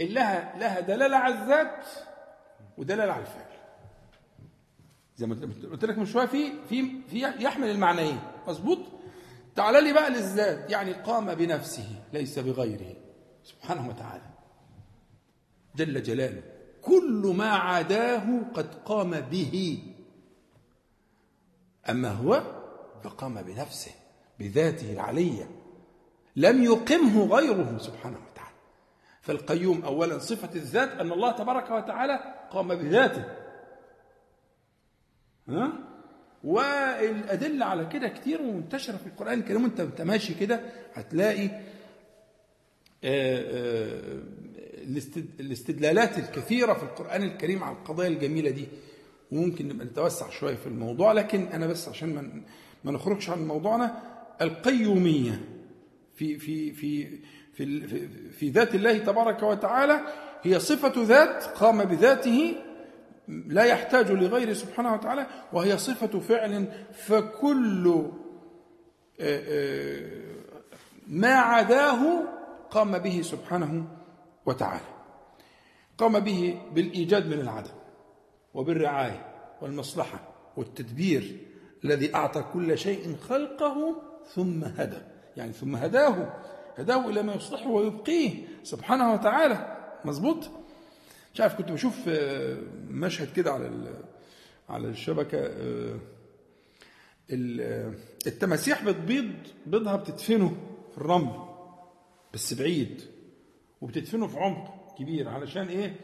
اللي 0.00 0.14
لها 0.14 0.58
لها 0.58 0.80
دلالة 0.80 1.16
على 1.16 1.34
الذات 1.34 1.84
ودلالة 2.78 3.12
على 3.12 3.22
الفعل. 3.22 3.50
زي 5.16 5.26
ما 5.26 5.34
قلت 5.72 5.84
لك 5.84 5.98
من 5.98 6.06
شوية 6.06 6.26
في 6.26 6.52
في 6.68 7.02
في 7.10 7.20
يحمل 7.20 7.70
المعنيين. 7.70 8.20
مظبوط؟ 8.48 8.78
تعال 9.56 9.84
لي 9.84 9.92
بقى 9.92 10.10
للذات. 10.10 10.70
يعني 10.70 10.92
قام 10.92 11.34
بنفسه 11.34 11.86
ليس 12.12 12.38
بغيره. 12.38 12.99
سبحانه 13.50 13.88
وتعالى. 13.88 14.30
جل 15.76 16.02
جلاله. 16.02 16.42
كل 16.82 17.34
ما 17.36 17.48
عداه 17.48 18.42
قد 18.54 18.74
قام 18.84 19.20
به. 19.20 19.82
أما 21.90 22.10
هو 22.10 22.42
فقام 23.02 23.42
بنفسه 23.42 23.92
بذاته 24.38 24.92
العلية. 24.92 25.50
لم 26.36 26.64
يقمه 26.64 27.26
غيره 27.26 27.78
سبحانه 27.78 28.18
وتعالى. 28.30 28.56
فالقيوم 29.20 29.84
أولا 29.84 30.18
صفة 30.18 30.54
الذات 30.54 30.88
أن 30.88 31.12
الله 31.12 31.32
تبارك 31.32 31.70
وتعالى 31.70 32.20
قام 32.50 32.68
بذاته. 32.68 33.24
ها؟ 35.48 35.72
والأدلة 36.44 37.66
على 37.66 37.86
كده 37.86 38.08
كتير 38.08 38.42
ومنتشرة 38.42 38.96
في 38.96 39.06
القرآن 39.06 39.38
الكريم. 39.38 39.64
وأنت 39.64 40.00
ماشي 40.00 40.34
كده 40.34 40.60
هتلاقي 40.94 41.50
الاستدلالات 45.40 46.18
الكثيرة 46.18 46.72
في 46.72 46.82
القرآن 46.82 47.22
الكريم 47.22 47.64
على 47.64 47.76
القضايا 47.76 48.08
الجميلة 48.08 48.50
دي 48.50 48.68
وممكن 49.32 49.68
نبقى 49.68 49.86
نتوسع 49.86 50.30
شوية 50.30 50.54
في 50.56 50.66
الموضوع 50.66 51.12
لكن 51.12 51.46
أنا 51.46 51.66
بس 51.66 51.88
عشان 51.88 52.42
ما 52.84 52.92
نخرجش 52.92 53.30
عن 53.30 53.46
موضوعنا 53.46 54.02
القيومية 54.40 55.40
في 56.14 56.38
في 56.38 56.72
في 56.72 57.18
في 57.54 57.88
في 58.30 58.48
ذات 58.50 58.74
الله 58.74 58.98
تبارك 58.98 59.42
وتعالى 59.42 60.00
هي 60.42 60.60
صفة 60.60 60.92
ذات 61.04 61.44
قام 61.44 61.84
بذاته 61.84 62.54
لا 63.28 63.64
يحتاج 63.64 64.10
لغيره 64.10 64.52
سبحانه 64.52 64.94
وتعالى 64.94 65.26
وهي 65.52 65.78
صفة 65.78 66.20
فعل 66.20 66.66
فكل 66.92 68.04
آه، 69.20 69.42
آه، 69.48 70.20
ما 71.08 71.34
عداه 71.34 72.22
قام 72.70 72.98
به 72.98 73.22
سبحانه 73.22 73.86
وتعالى. 74.46 74.84
قام 75.98 76.20
به 76.20 76.60
بالإيجاد 76.74 77.26
من 77.26 77.40
العدم 77.40 77.74
وبالرعاية 78.54 79.34
والمصلحة 79.62 80.20
والتدبير 80.56 81.46
الذي 81.84 82.14
أعطى 82.14 82.44
كل 82.52 82.78
شيء 82.78 83.16
خلقه 83.16 84.02
ثم 84.34 84.64
هدى. 84.64 84.98
يعني 85.36 85.52
ثم 85.52 85.76
هداه 85.76 86.32
هداه 86.78 87.08
إلى 87.08 87.22
ما 87.22 87.34
يصلحه 87.34 87.68
ويبقيه 87.70 88.44
سبحانه 88.62 89.12
وتعالى. 89.12 89.76
مظبوط؟ 90.04 90.50
مش 91.34 91.40
عارف 91.40 91.54
كنت 91.54 91.72
بشوف 91.72 91.94
آه، 92.08 92.56
مشهد 92.88 93.32
كده 93.32 93.52
على 93.52 93.94
على 94.68 94.88
الشبكة 94.88 95.38
آه، 95.38 95.98
التماسيح 98.26 98.84
بتبيض 98.84 99.30
بيضها 99.66 99.96
بتدفنه 99.96 100.56
في 100.92 100.98
الرمل. 100.98 101.49
بس 102.34 102.54
بعيد. 102.54 103.02
وبتدفنه 103.80 104.26
في 104.26 104.38
عمق 104.38 104.94
كبير. 104.98 105.28
علشان 105.28 105.68
إيه؟ 105.68 105.96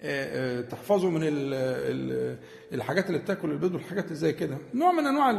آه، 0.00 0.60
تحفظه 0.60 1.10
من 1.10 1.20
الحاجات 2.72 3.06
اللي 3.06 3.18
بتاكل 3.18 3.50
البيض 3.50 3.74
والحاجات 3.74 4.04
اللي 4.04 4.16
زي 4.16 4.32
كده. 4.32 4.58
نوع 4.74 4.92
من 4.92 5.06
أنواع 5.06 5.30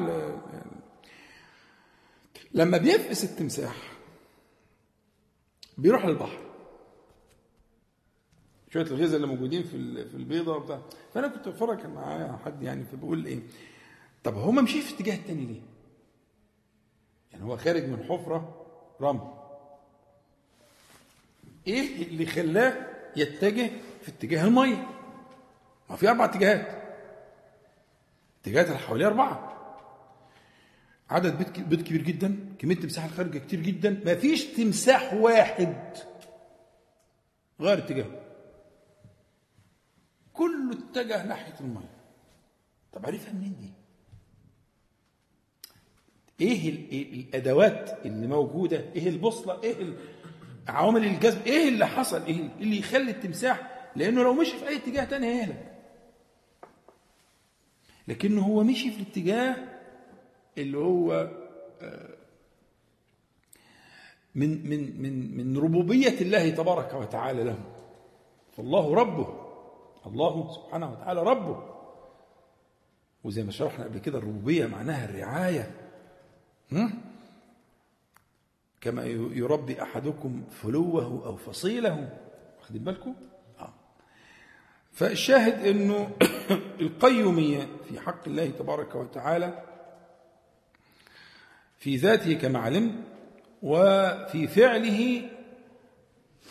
لما 2.54 2.78
بيفقس 2.78 3.24
التمساح 3.24 3.94
بيروح 5.78 6.06
للبحر. 6.06 6.40
شوية 8.70 8.86
الغذاء 8.86 9.16
اللي 9.16 9.28
موجودين 9.28 9.64
في 9.64 10.06
في 10.10 10.18
البيضة 10.18 10.56
وبتاع. 10.56 10.82
فأنا 11.14 11.28
كنت 11.28 11.48
بتفرج 11.48 11.78
كان 11.78 11.94
معايا 11.94 12.40
حد 12.46 12.64
يعني 12.64 12.86
فبقول 12.86 13.26
إيه؟ 13.26 13.40
طب 14.24 14.36
هو 14.36 14.52
ما 14.52 14.62
مشيش 14.62 14.84
في 14.86 14.92
الاتجاه 14.94 15.16
الثاني 15.16 15.46
ليه؟ 15.46 15.62
يعني 17.32 17.44
هو 17.44 17.58
خارج 17.58 17.84
من 17.86 18.04
حفرة 18.04 18.66
رمل. 19.02 19.33
إيه 21.68 22.08
اللي 22.08 22.26
خلاه 22.26 22.88
يتجه 23.16 23.70
في 24.02 24.10
اتجاه 24.10 24.46
المية؟ 24.46 24.88
ما 25.90 25.96
في 25.96 26.10
أربع 26.10 26.26
اتجاهات. 26.26 26.84
اتجاهات 28.42 28.68
اللي 28.68 28.78
حواليه 28.80 29.08
أربعة. 29.08 29.50
عدد 31.10 31.38
بيت 31.38 31.60
بيت 31.60 31.82
كبير 31.82 32.02
جدا 32.02 32.56
كمية 32.60 32.76
تمساح 32.76 33.04
الخارجة 33.06 33.38
كتير 33.38 33.60
جدا. 33.60 34.02
ما 34.06 34.16
فيش 34.16 34.46
تمساح 34.46 35.14
واحد 35.14 35.76
غير 37.62 37.78
اتجاهه. 37.78 38.20
كله 40.34 40.72
اتجه 40.74 41.26
ناحية 41.26 41.56
المية. 41.62 41.94
طب 42.94 43.06
عرفها 43.06 43.34
منين 43.34 43.56
دي؟ 43.60 43.70
إيه 46.42 46.70
الأدوات 47.14 48.06
اللي 48.06 48.28
موجودة؟ 48.28 48.78
إيه 48.96 49.10
البوصلة؟ 49.10 49.64
إيه 49.64 49.94
عوامل 50.68 51.06
الجذب 51.06 51.48
إيه 51.48 51.68
اللي 51.70 51.88
حصل؟ 51.88 52.26
إيه 52.26 52.50
اللي 52.60 52.80
يخلي 52.80 53.12
التمساح؟ 53.12 53.70
لأنه 53.96 54.24
لو 54.24 54.34
مشي 54.34 54.58
في 54.58 54.68
أي 54.68 54.76
اتجاه 54.76 55.04
تاني 55.06 55.28
هيهلك. 55.28 55.74
لكنه 58.08 58.42
هو 58.42 58.64
مشي 58.64 58.92
في 58.92 59.02
الاتجاه 59.02 59.56
اللي 60.58 60.78
هو 60.78 61.14
آه، 61.82 62.10
من 64.36 64.70
من 64.70 65.02
من 65.02 65.38
من 65.38 65.58
ربوبية 65.58 66.22
الله 66.22 66.50
تبارك 66.50 66.94
وتعالى 66.94 67.44
له. 67.44 67.58
فالله 68.58 68.96
ربه. 68.96 69.28
الله 70.06 70.52
سبحانه 70.54 70.92
وتعالى 70.92 71.24
ربه. 71.24 71.64
وزي 73.24 73.44
ما 73.44 73.52
شرحنا 73.52 73.86
قبل 73.86 74.00
كده 74.00 74.18
الربوبية 74.18 74.66
معناها 74.66 75.06
الرعاية. 75.06 75.72
كما 78.84 79.06
يربي 79.34 79.82
أحدكم 79.82 80.44
فلوه 80.62 81.26
أو 81.26 81.36
فصيله 81.36 82.10
واخدين 82.60 82.84
بالكم 82.84 83.16
آه. 83.60 83.74
فالشاهد 84.92 85.68
أنه 85.68 86.10
القيومية 86.82 87.68
في 87.90 88.00
حق 88.00 88.28
الله 88.28 88.50
تبارك 88.50 88.96
وتعالى 88.96 89.64
في 91.80 91.96
ذاته 91.96 92.34
كما 92.34 92.60
علم 92.60 93.04
وفي 93.62 94.48
فعله 94.48 95.30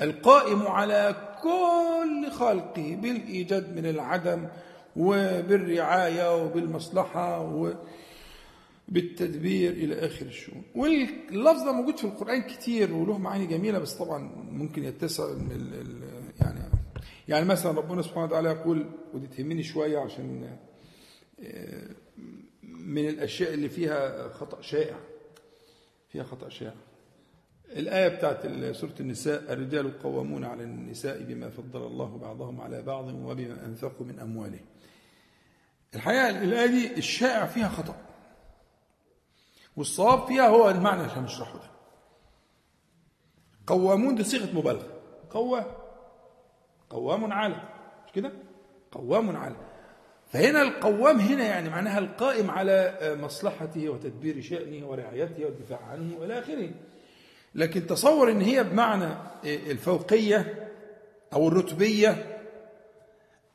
القائم 0.00 0.66
على 0.66 1.16
كل 1.42 2.30
خلقه 2.30 2.98
بالإيجاد 3.02 3.76
من 3.76 3.86
العدم 3.86 4.48
وبالرعاية 4.96 6.44
وبالمصلحة 6.44 7.40
وبالتدبير 8.92 9.72
إلى 9.72 9.94
آخر 10.06 10.26
الشؤون. 10.26 10.62
واللفظ 10.74 11.62
ده 11.64 11.72
موجود 11.72 11.96
في 11.96 12.04
القرآن 12.04 12.42
كتير 12.42 12.94
وله 12.94 13.18
معاني 13.18 13.46
جميلة 13.46 13.78
بس 13.78 13.94
طبعا 13.94 14.18
ممكن 14.50 14.84
يتسع 14.84 15.24
يعني 16.40 16.60
يعني 17.28 17.44
مثلا 17.44 17.72
ربنا 17.72 18.02
سبحانه 18.02 18.24
وتعالى 18.24 18.48
يقول 18.48 18.86
ودي 19.14 19.26
تهمني 19.26 19.62
شوية 19.62 19.98
عشان 19.98 20.56
آه، 21.42 21.88
من 22.62 23.08
الأشياء 23.08 23.54
اللي 23.54 23.68
فيها 23.68 24.28
خطأ 24.28 24.60
شائع 24.60 24.96
فيها 26.08 26.22
خطأ 26.22 26.48
شائع. 26.48 26.74
الآية 27.76 28.08
بتاعت 28.08 28.46
سورة 28.72 28.94
النساء 29.00 29.52
الرجال 29.52 29.98
قوامون 30.02 30.44
على 30.44 30.62
النساء 30.64 31.22
بما 31.22 31.50
فضل 31.50 31.86
الله 31.86 32.18
بعضهم 32.18 32.60
على 32.60 32.82
بعض 32.82 33.08
وبما 33.08 33.66
أنفقوا 33.66 34.06
من 34.06 34.18
أموالهم. 34.18 34.66
الحقيقة 35.94 36.42
الآية 36.42 36.66
دي 36.66 36.96
الشائع 36.98 37.46
فيها 37.46 37.68
خطأ. 37.68 38.11
والصواب 39.76 40.26
فيها 40.26 40.48
هو 40.48 40.70
المعنى 40.70 41.00
اللي 41.02 41.12
هنشرحه 41.12 41.54
ده. 41.54 41.70
قوامون 43.66 44.14
دي 44.14 44.24
صيغة 44.24 44.48
مبالغة. 44.58 44.86
قوى 45.30 45.64
قوام 46.90 47.32
على 47.32 47.54
مش 48.06 48.12
كده؟ 48.12 48.32
قوام 48.92 49.36
على 49.36 49.56
فهنا 50.26 50.62
القوام 50.62 51.18
هنا 51.18 51.44
يعني 51.44 51.68
معناها 51.68 51.98
القائم 51.98 52.50
على 52.50 52.98
مصلحته 53.22 53.88
وتدبير 53.88 54.40
شأنه 54.40 54.86
ورعايته 54.86 55.44
والدفاع 55.44 55.80
عنه 55.82 56.18
وإلى 56.18 56.38
آخره. 56.38 56.70
لكن 57.54 57.86
تصور 57.86 58.30
إن 58.30 58.40
هي 58.40 58.64
بمعنى 58.64 59.14
الفوقية 59.44 60.68
أو 61.32 61.48
الرتبية 61.48 62.31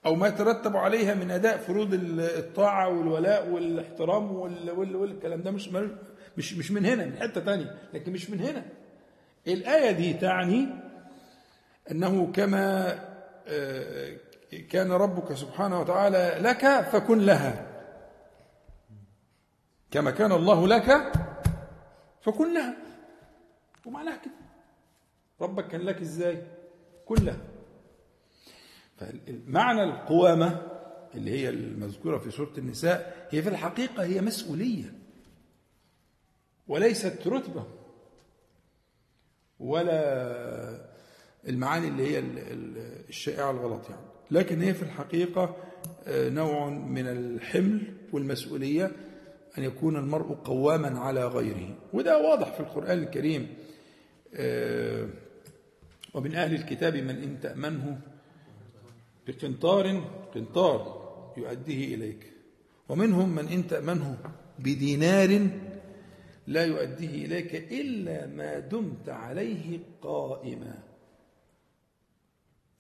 أو 0.05 0.15
ما 0.15 0.27
يترتب 0.27 0.77
عليها 0.77 1.13
من 1.13 1.31
أداء 1.31 1.57
فروض 1.57 1.89
الطاعة 2.19 2.87
والولاء 2.89 3.49
والاحترام 3.49 4.31
والكلام 4.95 5.41
ده 5.41 5.51
مش 5.51 5.69
مش 6.37 6.53
مش 6.53 6.71
من 6.71 6.85
هنا 6.85 7.05
من 7.05 7.17
حتة 7.17 7.41
ثانية 7.41 7.75
لكن 7.93 8.11
مش 8.11 8.29
من 8.29 8.39
هنا. 8.39 8.65
الآية 9.47 9.91
دي 9.91 10.13
تعني 10.13 10.67
أنه 11.91 12.31
كما 12.31 12.91
آه، 13.47 14.17
كان 14.71 14.91
ربك 14.91 15.33
سبحانه 15.33 15.79
وتعالى 15.81 16.37
لك 16.41 16.81
فكن 16.81 17.19
لها. 17.19 17.67
كما 19.91 20.11
كان 20.11 20.31
الله 20.31 20.67
لك 20.67 21.11
فكن 22.21 22.53
لها. 22.53 22.75
ومعناها 23.85 24.17
كده. 24.17 24.33
ربك 25.41 25.67
كان 25.67 25.81
لك 25.81 26.01
إزاي؟ 26.01 26.43
كلها 27.05 27.37
فمعنى 28.97 29.83
القوامة 29.83 30.61
اللي 31.15 31.31
هي 31.31 31.49
المذكورة 31.49 32.17
في 32.17 32.31
سورة 32.31 32.53
النساء 32.57 33.27
هي 33.29 33.41
في 33.41 33.49
الحقيقة 33.49 34.03
هي 34.03 34.21
مسؤولية 34.21 34.93
وليست 36.67 37.27
رتبة 37.27 37.65
ولا 39.59 40.87
المعاني 41.47 41.87
اللي 41.87 42.07
هي 42.07 42.19
الشائعة 43.09 43.51
الغلط 43.51 43.89
يعني. 43.89 44.01
لكن 44.31 44.61
هي 44.61 44.73
في 44.73 44.83
الحقيقة 44.83 45.55
آه، 46.07 46.29
نوع 46.29 46.69
من 46.69 47.07
الحمل 47.07 47.93
والمسؤولية 48.13 48.91
أن 49.57 49.63
يكون 49.63 49.95
المرء 49.97 50.33
قواما 50.33 50.99
على 50.99 51.27
غيره. 51.27 51.75
وده 51.93 52.17
واضح 52.17 52.53
في 52.53 52.59
القرآن 52.59 52.99
الكريم 52.99 53.53
آه، 54.35 55.09
ومن 56.13 56.35
أهل 56.35 56.53
الكتاب 56.55 56.95
من 56.95 57.23
إن 57.23 57.39
تأمنه 57.39 57.99
بقنطار 59.27 60.03
قنطار 60.35 60.97
يؤديه 61.37 61.95
إليك. 61.95 62.33
ومنهم 62.89 63.35
من 63.35 63.47
إن 63.47 63.67
تأمنه 63.67 64.17
بدينار 64.59 65.47
لا 66.47 66.65
يؤديه 66.65 67.25
إليك 67.25 67.55
إلا 67.55 68.27
ما 68.27 68.59
دمت 68.59 69.09
عليه 69.09 69.79
قائما. 70.01 70.83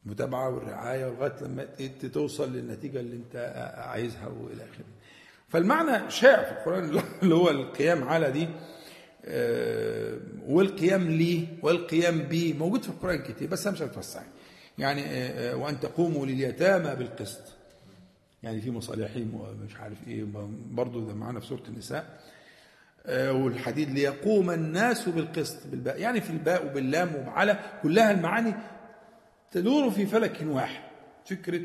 المتابعة 0.05 0.49
والرعاية 0.49 1.05
لغاية 1.05 1.35
لما 1.41 1.63
توصل 2.13 2.53
للنتيجة 2.53 2.99
اللي 2.99 3.15
أنت 3.15 3.35
عايزها 3.77 4.27
وإلى 4.27 4.63
آخره. 4.63 4.85
فالمعنى 5.47 6.11
شائع 6.11 6.43
في 6.43 6.51
القرآن 6.51 7.01
اللي 7.23 7.35
هو 7.35 7.49
القيام 7.49 8.03
على 8.03 8.31
دي 8.31 8.47
آه، 9.25 10.17
والقيام 10.47 11.09
لي 11.09 11.47
والقيام 11.61 12.19
بي 12.19 12.53
موجود 12.53 12.83
في 12.83 12.89
القرآن 12.89 13.23
كتير 13.23 13.47
بس 13.47 13.67
أنا 13.67 13.75
مش 13.75 13.81
هتوسع 13.81 14.21
يعني 14.77 15.01
آه، 15.05 15.51
آه، 15.51 15.55
وأن 15.55 15.79
تقوموا 15.79 16.25
لليتامى 16.25 16.95
بالقسط. 16.95 17.53
يعني 18.43 18.61
في 18.61 18.71
مصالحهم 18.71 19.33
ومش 19.33 19.75
عارف 19.75 20.07
إيه 20.07 20.25
برضه 20.71 21.07
ده 21.07 21.13
معانا 21.13 21.39
في 21.39 21.45
سورة 21.47 21.63
النساء 21.67 22.19
والحديد 23.09 23.89
ليقوم 23.89 24.51
الناس 24.51 25.09
بالقسط 25.09 25.67
بالباء. 25.67 25.99
يعني 25.99 26.21
في 26.21 26.29
الباء 26.29 26.65
وباللام 26.65 27.15
وعلى 27.27 27.59
كلها 27.83 28.11
المعاني 28.11 28.53
تدور 29.51 29.91
في 29.91 30.05
فلك 30.05 30.37
واحد. 30.47 30.83
فكرة 31.25 31.61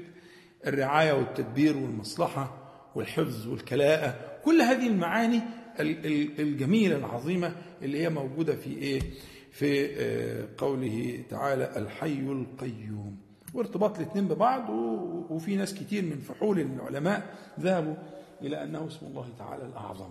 الرعاية 0.67 1.13
والتدبير 1.13 1.77
والمصلحة 1.77 2.59
والحفظ 2.95 3.49
والكلاءة 3.49 4.17
كل 4.45 4.61
هذه 4.63 4.87
المعاني 4.87 5.41
الجميلة 5.81 6.97
العظيمة 6.97 7.57
اللي 7.83 8.03
هي 8.03 8.09
موجودة 8.09 8.57
في 8.57 8.71
إيه؟ 8.79 9.01
في 9.53 9.87
آه، 9.97 10.49
قوله 10.59 11.25
تعالى 11.31 11.73
الحي 11.77 12.19
القيوم. 12.21 13.17
وارتباط 13.55 13.97
الاثنين 13.99 14.29
ببعض 14.29 14.71
وفي 15.31 15.57
ناس 15.57 15.75
كتير 15.75 16.03
من 16.05 16.19
فحول 16.19 16.61
العلماء 16.61 17.35
ذهبوا 17.61 17.95
إلى 18.43 18.63
أنه 18.63 18.87
اسم 18.87 19.07
الله 19.07 19.29
تعالى 19.39 19.65
الأعظم. 19.65 20.11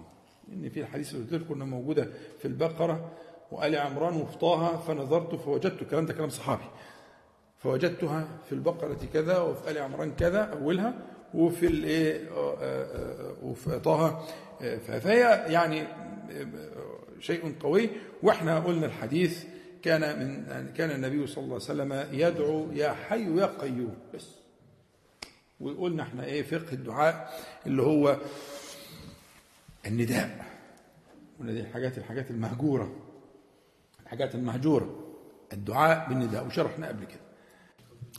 إن 0.53 0.69
في 0.69 0.81
الحديث 0.81 1.15
اللي 1.15 1.23
قلت 1.31 1.33
لكم 1.43 1.59
موجودة 1.59 2.09
في 2.39 2.47
البقرة 2.47 3.11
وآل 3.51 3.75
عمران 3.75 4.21
وفي 4.21 4.37
طه 4.37 4.77
فنظرت 4.77 5.35
فوجدت 5.35 5.81
الكلام 5.81 6.05
ده 6.05 6.13
كلام 6.13 6.29
صحابي. 6.29 6.63
فوجدتها 7.57 8.27
في 8.45 8.51
البقرة 8.55 8.97
كذا 9.13 9.39
وفي 9.39 9.71
آل 9.71 9.77
عمران 9.77 10.11
كذا 10.11 10.41
أولها 10.41 10.93
وفي 11.33 11.67
الايه 11.67 12.29
آه، 12.29 12.57
آه، 12.61 13.33
وفي 13.43 13.79
طه 13.79 14.23
فهي 14.87 15.19
يعني 15.47 15.83
شيء 17.21 17.55
قوي. 17.59 17.89
وإحنا 18.23 18.59
قلنا 18.59 18.85
الحديث 18.85 19.45
كان 19.81 20.01
من 20.19 20.73
كان 20.73 20.91
النبي 20.91 21.27
صلى 21.27 21.43
الله 21.43 21.53
عليه 21.55 21.65
وسلم 21.65 22.07
يدعو 22.11 22.71
يا 22.71 22.93
حي 22.93 23.37
يا 23.37 23.45
قيوم. 23.45 23.97
بس. 24.13 24.27
وقلنا 25.59 26.03
إحنا 26.03 26.25
إيه 26.25 26.43
فقه 26.43 26.73
الدعاء 26.73 27.39
اللي 27.67 27.81
هو 27.81 28.17
النداء. 29.85 30.45
قلنا 31.39 31.51
دي 31.51 31.59
الحاجات 31.59 31.97
الحاجات 31.97 32.31
المهجورة. 32.31 32.95
الحاجات 34.03 34.35
المهجورة. 34.35 35.15
الدعاء 35.53 36.09
بالنداء. 36.09 36.47
وشرحنا 36.47 36.87
قبل 36.87 37.05
كده. 37.05 37.21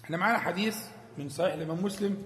إحنا 0.05 0.17
معانا 0.17 0.39
حديث 0.39 0.77
من 1.19 1.29
صحيح 1.29 1.55
الإمام 1.55 1.85
مسلم. 1.85 2.23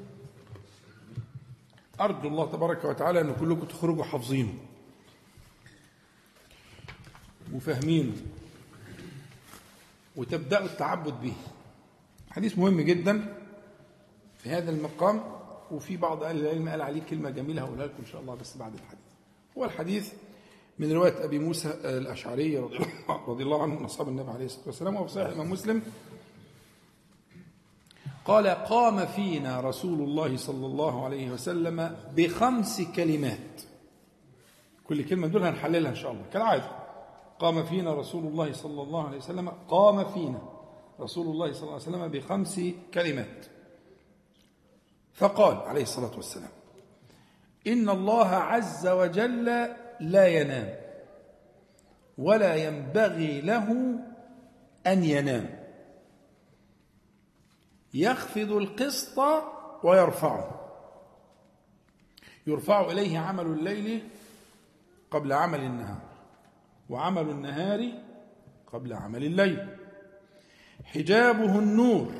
أرجو 2.01 2.29
الله 2.29 2.53
تبارك 2.53 2.85
وتعالى 2.85 3.21
أن 3.21 3.35
كلكم 3.35 3.65
تخرجوا 3.67 4.05
حافظينه. 4.05 4.55
وفاهمينه 7.55 8.17
وتبدأوا 10.17 10.67
التعبد 10.67 11.23
به. 11.23 11.33
حديث 12.31 12.59
مهم 12.59 12.81
جدا 12.81 13.35
في 14.39 14.49
هذا 14.51 14.71
المقام 14.71 15.23
وفي 15.71 15.97
بعض 15.97 16.23
أهل 16.23 16.41
العلم 16.41 16.69
قال 16.69 16.83
عليه 16.83 17.03
كلمة 17.11 17.31
جميلة 17.31 17.63
هقولها 17.63 17.87
لكم 17.87 17.97
إن 18.01 18.07
شاء 18.07 18.21
الله 18.21 18.35
بس 18.35 18.57
بعد 18.57 18.75
الحديث. 18.75 19.07
هو 19.59 19.65
الحديث 19.65 20.13
من 20.79 20.93
رواية 20.93 21.25
أبي 21.25 21.39
موسى 21.39 21.69
الأشعري 21.69 22.59
رضي 23.29 23.43
الله 23.43 23.63
عنه 23.63 23.75
من 23.75 23.85
اصحاب 23.85 24.09
النبي 24.09 24.31
عليه 24.31 24.45
الصلاة 24.45 24.67
والسلام 24.67 24.97
وفي 24.97 25.13
صحيح 25.13 25.27
الامام 25.27 25.51
مسلم. 25.51 25.83
قال 28.25 28.47
قام 28.47 29.07
فينا 29.07 29.61
رسول 29.61 30.01
الله 30.09 30.37
صلى 30.37 30.67
الله 30.67 31.05
عليه 31.05 31.31
وسلم 31.31 31.97
بخمس 32.17 32.81
كلمات. 32.81 33.63
كل 34.85 35.05
كلمة 35.05 35.27
دول 35.27 35.45
هنحللها 35.45 35.91
إن 35.91 35.97
شاء 35.97 36.13
الله 36.13 36.25
كالعادة. 36.33 36.86
قام 37.39 37.65
فينا 37.65 37.95
رسول 37.95 38.27
الله 38.27 38.53
صلى 38.53 38.83
الله 38.83 39.07
عليه 39.07 39.17
وسلم 39.17 39.49
قام 39.49 40.05
فينا 40.05 40.43
رسول 41.01 41.27
الله 41.27 41.53
صلى 41.53 41.63
الله 41.63 41.73
عليه 41.73 41.83
وسلم 41.83 42.09
بخمس 42.09 42.61
كلمات. 42.95 43.47
فقال 45.15 45.57
عليه 45.57 45.83
الصلاة 45.83 46.17
والسلام 46.17 46.51
إن 47.67 47.89
الله 47.89 48.29
عز 48.29 48.87
وجل 48.87 49.45
لا 50.01 50.27
ينام 50.27 50.75
ولا 52.19 52.55
ينبغي 52.55 53.41
له 53.41 53.99
أن 54.87 55.05
ينام. 55.05 55.67
يخفض 57.95 58.53
القسط 58.53 59.19
ويرفعه. 59.83 60.71
يرفع 62.47 62.81
إليه 62.81 63.19
عمل 63.19 63.47
الليل 63.47 64.09
قبل 65.11 65.33
عمل 65.33 65.61
النهار. 65.61 66.06
وعمل 66.91 67.31
النهار 67.31 67.93
قبل 68.67 68.93
عمل 68.93 69.25
الليل. 69.25 69.69
حجابه 70.85 71.59
النور. 71.59 72.15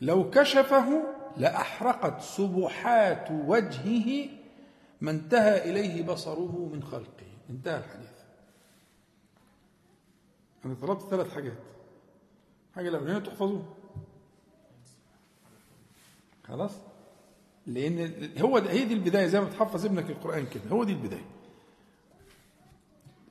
لو 0.00 0.30
كشفه 0.30 1.02
لأحرقت 1.36 2.22
سبحات 2.22 3.30
وجهه 3.30 4.28
ما 5.00 5.10
انتهى 5.10 5.70
إليه 5.70 6.02
بصره 6.02 6.70
من 6.72 6.82
خلقه. 6.82 7.26
انتهى 7.50 7.78
الحديث. 7.78 8.08
أنا 10.64 10.74
طلبت 10.74 11.02
ثلاث 11.02 11.34
حاجات. 11.34 11.58
حاجة 12.74 12.88
الأولانية 12.88 13.18
تحفظوها. 13.18 13.64
خلاص؟ 16.44 16.72
لأن 17.66 18.30
هو 18.40 18.56
هي 18.56 18.84
دي 18.84 18.94
البداية 18.94 19.26
زي 19.26 19.40
ما 19.40 19.46
تحفظ 19.46 19.86
ابنك 19.86 20.10
القرآن 20.10 20.46
كده. 20.46 20.70
هو 20.70 20.84
دي 20.84 20.92
البداية. 20.92 21.33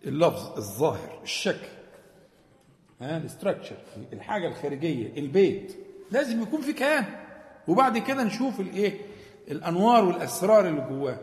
اللفظ 0.06 0.58
الظاهر 0.58 1.20
الشكل 1.24 1.68
ها 3.02 3.18
الاستراكشر 3.18 3.76
الحاجة 4.14 4.48
الخارجية 4.48 5.18
البيت 5.18 5.76
لازم 6.12 6.42
يكون 6.42 6.62
في 6.62 6.74
كيان. 6.74 7.06
وبعد 7.68 7.98
كده 7.98 8.24
نشوف 8.24 8.60
الإيه؟ 8.60 9.02
الأنوار 9.52 10.06
والأسرار 10.06 10.68
اللي 10.68 10.82
جواه. 10.90 11.20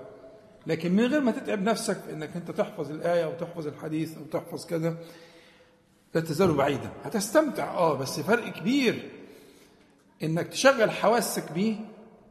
لكن 0.66 0.93
من 0.93 1.05
غير 1.07 1.20
ما 1.20 1.31
تتعب 1.31 1.62
نفسك 1.62 1.99
إنك 2.12 2.37
أنت 2.37 2.51
تحفظ 2.51 2.91
الآية 2.91 3.24
أو 3.24 3.33
تحفظ 3.33 3.66
الحديث 3.66 4.18
أو 4.18 4.24
تحفظ 4.24 4.66
كذا 4.66 4.97
لا 6.14 6.20
تزال 6.20 6.53
بعيدا. 6.55 6.91
هتستمتع 7.05 7.74
آه 7.74 7.95
بس 7.95 8.20
فرق 8.20 8.53
كبير 8.53 9.11
إنك 10.22 10.49
تشغل 10.49 10.91
حواسك 10.91 11.53
بيه 11.53 11.76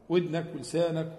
ودنك 0.08 0.46
ولسانك 0.54 1.18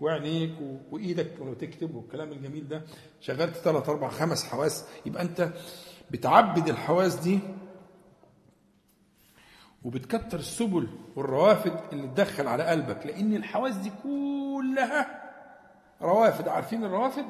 وعينيك 0.00 0.54
وإيدك 0.90 1.32
لو 1.40 1.54
تكتب 1.54 1.94
والكلام 1.94 2.32
الجميل 2.32 2.68
ده. 2.68 2.82
شغلت 3.20 3.56
ثلاث 3.56 3.88
أربع 3.88 4.08
خمس 4.08 4.44
حواس. 4.44 4.84
يبقى 5.06 5.22
أنت 5.22 5.52
بتعبد 6.10 6.68
الحواس 6.68 7.14
دي 7.14 7.38
وبتكتر 9.84 10.38
السبل 10.38 10.88
والروافد 11.16 11.80
اللي 11.92 12.06
تدخل 12.08 12.48
على 12.48 12.64
قلبك 12.64 13.06
لأن 13.06 13.36
الحواس 13.36 13.74
دي 13.76 13.92
كلها 14.02 15.22
روافد. 16.02 16.48
عارفين 16.48 16.84
الروافد؟ 16.84 17.26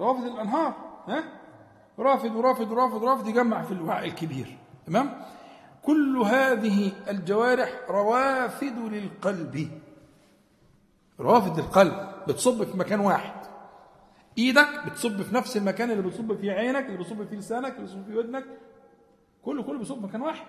روافد 0.00 0.22
الأنهار 0.24 0.74
ها؟ 1.08 1.24
رافد 1.98 2.30
ورافد 2.36 2.72
ورافد 2.72 3.02
ورافد 3.02 3.26
يجمع 3.26 3.62
في 3.62 3.72
الوعاء 3.72 4.04
الكبير 4.06 4.56
تمام؟ 4.86 5.22
كل 5.82 6.18
هذه 6.18 6.92
الجوارح 7.08 7.70
روافد 7.88 8.78
للقلب. 8.78 9.70
روافد 11.20 11.58
القلب 11.58 12.14
بتصب 12.28 12.64
في 12.64 12.76
مكان 12.76 13.00
واحد. 13.00 13.46
إيدك 14.38 14.86
بتصب 14.86 15.22
في 15.22 15.34
نفس 15.34 15.56
المكان 15.56 15.90
اللي 15.90 16.02
بتصب 16.02 16.36
فيه 16.40 16.52
عينك 16.52 16.86
اللي 16.86 16.98
بتصب 16.98 17.28
فيه 17.28 17.36
لسانك 17.36 17.76
اللي 17.76 17.86
بتصب 17.86 18.04
فيه 18.04 18.14
ودنك. 18.14 18.44
كله 19.42 19.62
كله 19.62 19.78
بيصب 19.78 19.94
في 19.94 20.02
مكان 20.06 20.22
واحد. 20.22 20.46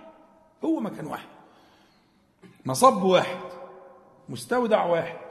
هو 0.64 0.80
مكان 0.80 1.06
واحد. 1.06 1.28
مصب 2.66 3.04
واحد. 3.04 3.40
مستودع 4.30 4.86
واحد. 4.86 5.26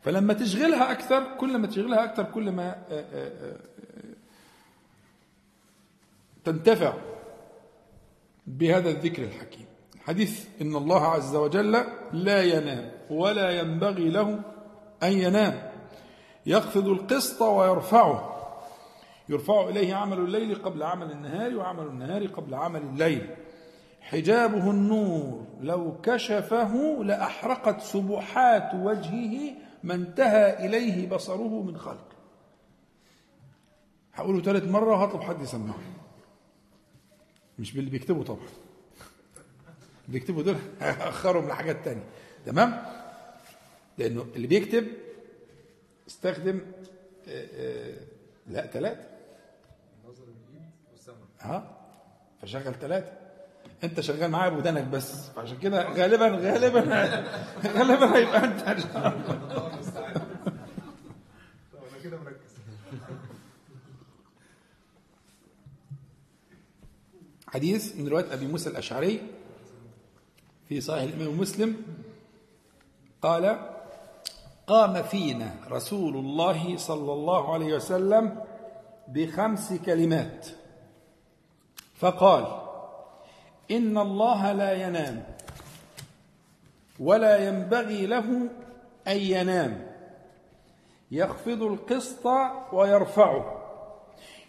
فلما 0.00 0.34
تشغلها 0.34 0.92
أكثر 0.92 1.36
كل 1.36 1.58
ما 1.58 1.66
تشغلها 1.66 2.04
أكثر 2.04 2.22
كل 2.24 2.50
ما 2.50 2.68
آه، 2.68 3.04
آه، 3.12 3.52
آه، 3.52 3.56
تنتفع 6.44 6.94
بهذا 8.46 8.90
الذكر 8.90 9.22
الحكيم. 9.22 9.67
حديث 10.08 10.48
إن 10.62 10.76
الله 10.76 11.06
عز 11.06 11.34
وجل 11.34 11.84
لا 12.12 12.42
ينام 12.42 12.90
ولا 13.10 13.60
ينبغي 13.60 14.08
له 14.08 14.40
أن 15.02 15.12
ينام. 15.12 15.70
يخفض 16.46 16.88
القسط 16.88 17.42
ويرفعه. 17.42 18.34
يرفع 19.28 19.68
إليه 19.68 19.94
عمل 19.94 20.18
الليل 20.18 20.54
قبل 20.54 20.82
عمل 20.82 21.10
النهار 21.10 21.56
وعمل 21.56 21.86
النهار 21.86 22.26
قبل 22.26 22.54
عمل 22.54 22.80
الليل. 22.80 23.30
حجابه 24.00 24.70
النور 24.70 25.46
لو 25.60 26.00
كشفه 26.02 27.02
لأحرقت 27.02 27.80
سبحات 27.80 28.74
وجهه 28.74 29.54
ما 29.82 29.94
انتهى 29.94 30.66
إليه 30.66 31.08
بصره 31.08 31.62
من 31.62 31.76
خلق. 31.76 32.08
هقوله 34.14 34.42
ثالث 34.42 34.64
مرة 34.70 34.90
وهطلب 34.90 35.22
حد 35.22 35.42
يسمعه. 35.42 35.78
مش 37.58 37.72
باللي 37.72 37.90
بيكتبه 37.90 38.24
طبعا. 38.24 38.67
بيكتبوا 40.08 40.42
دول 40.42 40.56
هيأخرهم 40.80 41.48
لحاجات 41.48 41.84
تانية. 41.84 42.04
تمام؟ 42.46 42.82
لأنه 43.98 44.26
اللي 44.36 44.46
بيكتب 44.46 44.86
استخدم 46.08 46.60
آه، 47.28 47.46
آه، 47.54 47.94
لا 48.46 48.66
ثلاثة 48.66 49.00
ها 51.40 51.76
فشغل 52.42 52.74
ثلاثة 52.74 53.12
أنت 53.84 54.00
شغال 54.00 54.30
معايا 54.30 54.50
بودانك 54.50 54.84
بس. 54.84 55.28
فعشان 55.36 55.58
كده 55.58 55.82
غالبا 55.92 56.26
غالبا 56.28 56.80
غالبا 57.66 58.16
هيبقى 58.16 58.40
مركز. 62.24 62.48
حديث 67.46 67.96
من 67.96 68.08
رواية 68.08 68.32
أبي 68.34 68.46
موسى 68.46 68.68
الأشعري. 68.70 69.20
في 70.68 70.80
صحيح 70.80 71.02
الإمام 71.02 71.40
مسلم 71.40 71.76
قال 73.22 73.58
قام 74.66 75.02
فينا 75.02 75.54
رسول 75.70 76.16
الله 76.16 76.76
صلى 76.76 77.12
الله 77.12 77.52
عليه 77.52 77.74
وسلم 77.74 78.40
بخمس 79.08 79.72
كلمات. 79.72 80.46
فقال 81.94 82.60
إن 83.70 83.98
الله 83.98 84.52
لا 84.52 84.72
ينام 84.86 85.24
ولا 87.00 87.48
ينبغي 87.48 88.06
له 88.06 88.48
أن 89.08 89.16
ينام. 89.16 89.86
يخفض 91.10 91.62
القسط 91.62 92.26
ويرفعه. 92.72 93.54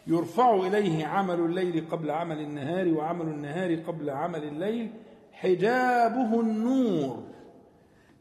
يرفع 0.07 0.55
إليه 0.55 1.05
عمل 1.05 1.39
الليل 1.39 1.87
قبل 1.91 2.11
عمل 2.11 2.39
النهار 2.39 2.87
وعمل 2.87 3.25
النهار 3.25 3.75
قبل 3.75 4.09
عمل 4.09 4.43
الليل 4.43 4.91
حجابه 5.41 6.41
النور. 6.41 7.23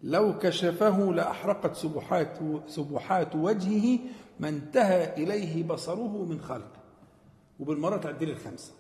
لو 0.03 0.39
كشفه 0.39 1.13
لأحرقت 1.13 1.77
سبحات, 1.77 2.39
سبحات 2.67 3.35
وجهه 3.35 3.99
ما 4.41 4.49
انتهى 4.49 5.15
إليه 5.15 5.65
بصره 5.65 6.25
من 6.25 6.41
خلقه. 6.41 6.83
وبالمرة 7.61 7.97
تعدل 7.97 8.31
الخمسة. 8.31 8.73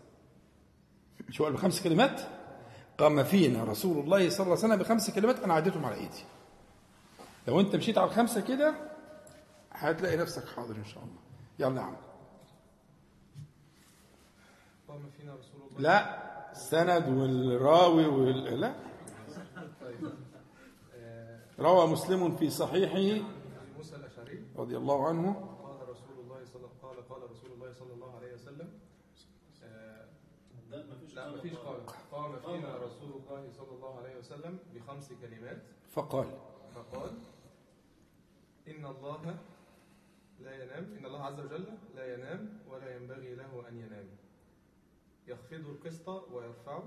شو 1.30 1.44
قال 1.44 1.52
بخمس 1.52 1.82
كلمات؟ 1.82 2.20
قام 2.98 3.24
فينا 3.24 3.64
رسول 3.64 3.98
الله 4.04 4.30
صلى 4.30 4.40
الله 4.40 4.56
عليه 4.56 4.66
وسلم 4.66 4.76
بخمس 4.76 5.10
كلمات 5.10 5.40
أنا 5.40 5.54
عديتهم 5.54 5.84
على 5.84 5.94
إيدي. 5.94 6.24
لو 7.48 7.60
أنت 7.60 7.76
مشيت 7.76 7.98
على 7.98 8.06
الخمسة 8.06 8.40
كده 8.40 8.74
هتلاقي 9.72 10.16
نفسك 10.16 10.48
حاضر 10.48 10.76
إن 10.76 10.84
شاء 10.84 11.02
الله. 11.02 11.20
يلا 11.58 11.80
يا 11.80 11.86
عم. 11.86 11.96
قام 14.88 15.10
فينا 15.18 15.34
رسول 15.34 15.60
الله. 15.70 15.80
لا. 15.80 16.28
السند 16.58 17.06
والراوي 17.18 18.06
وال... 18.06 18.60
لا. 18.60 18.74
روى 21.58 21.86
مسلم 21.86 22.36
في 22.36 22.50
صحيحه 22.50 23.06
موسى 23.76 23.96
الأشعري 23.96 24.38
رضي 24.56 24.76
الله 24.76 25.08
عنه. 25.08 25.26
قال 25.62 25.88
رسول 25.88 26.16
الله 26.18 26.40
صلى 26.44 26.66
قال 26.82 27.08
قال 27.08 27.30
رسول 27.30 27.50
الله 27.52 27.72
صلى 27.72 27.92
الله 27.94 28.16
عليه 28.18 28.32
وسلم 28.34 28.68
لا 31.14 31.30
مفيش 31.34 31.54
قال 31.54 31.86
قام 32.12 32.32
فينا 32.38 32.76
رسول 32.76 33.10
الله 33.18 33.42
صلى 33.58 33.72
الله 33.76 33.92
عليه 33.98 34.18
وسلم 34.18 34.58
بخمس 34.74 35.12
كلمات 35.22 35.62
فقال. 35.94 36.28
فقال 36.74 37.10
إن 38.68 38.84
الله 38.84 39.38
لا 40.40 40.52
ينام 40.62 40.84
إن 40.98 41.04
الله 41.06 41.22
عز 41.22 41.40
وجل 41.40 41.64
لا 41.96 42.14
ينام 42.14 42.40
ولا 42.70 42.96
ينبغي 42.96 43.34
له 43.34 43.68
أن 43.68 43.74
ينام. 43.76 44.08
يخفض 45.28 45.68
القسط 45.68 46.08
ويرفعه. 46.08 46.84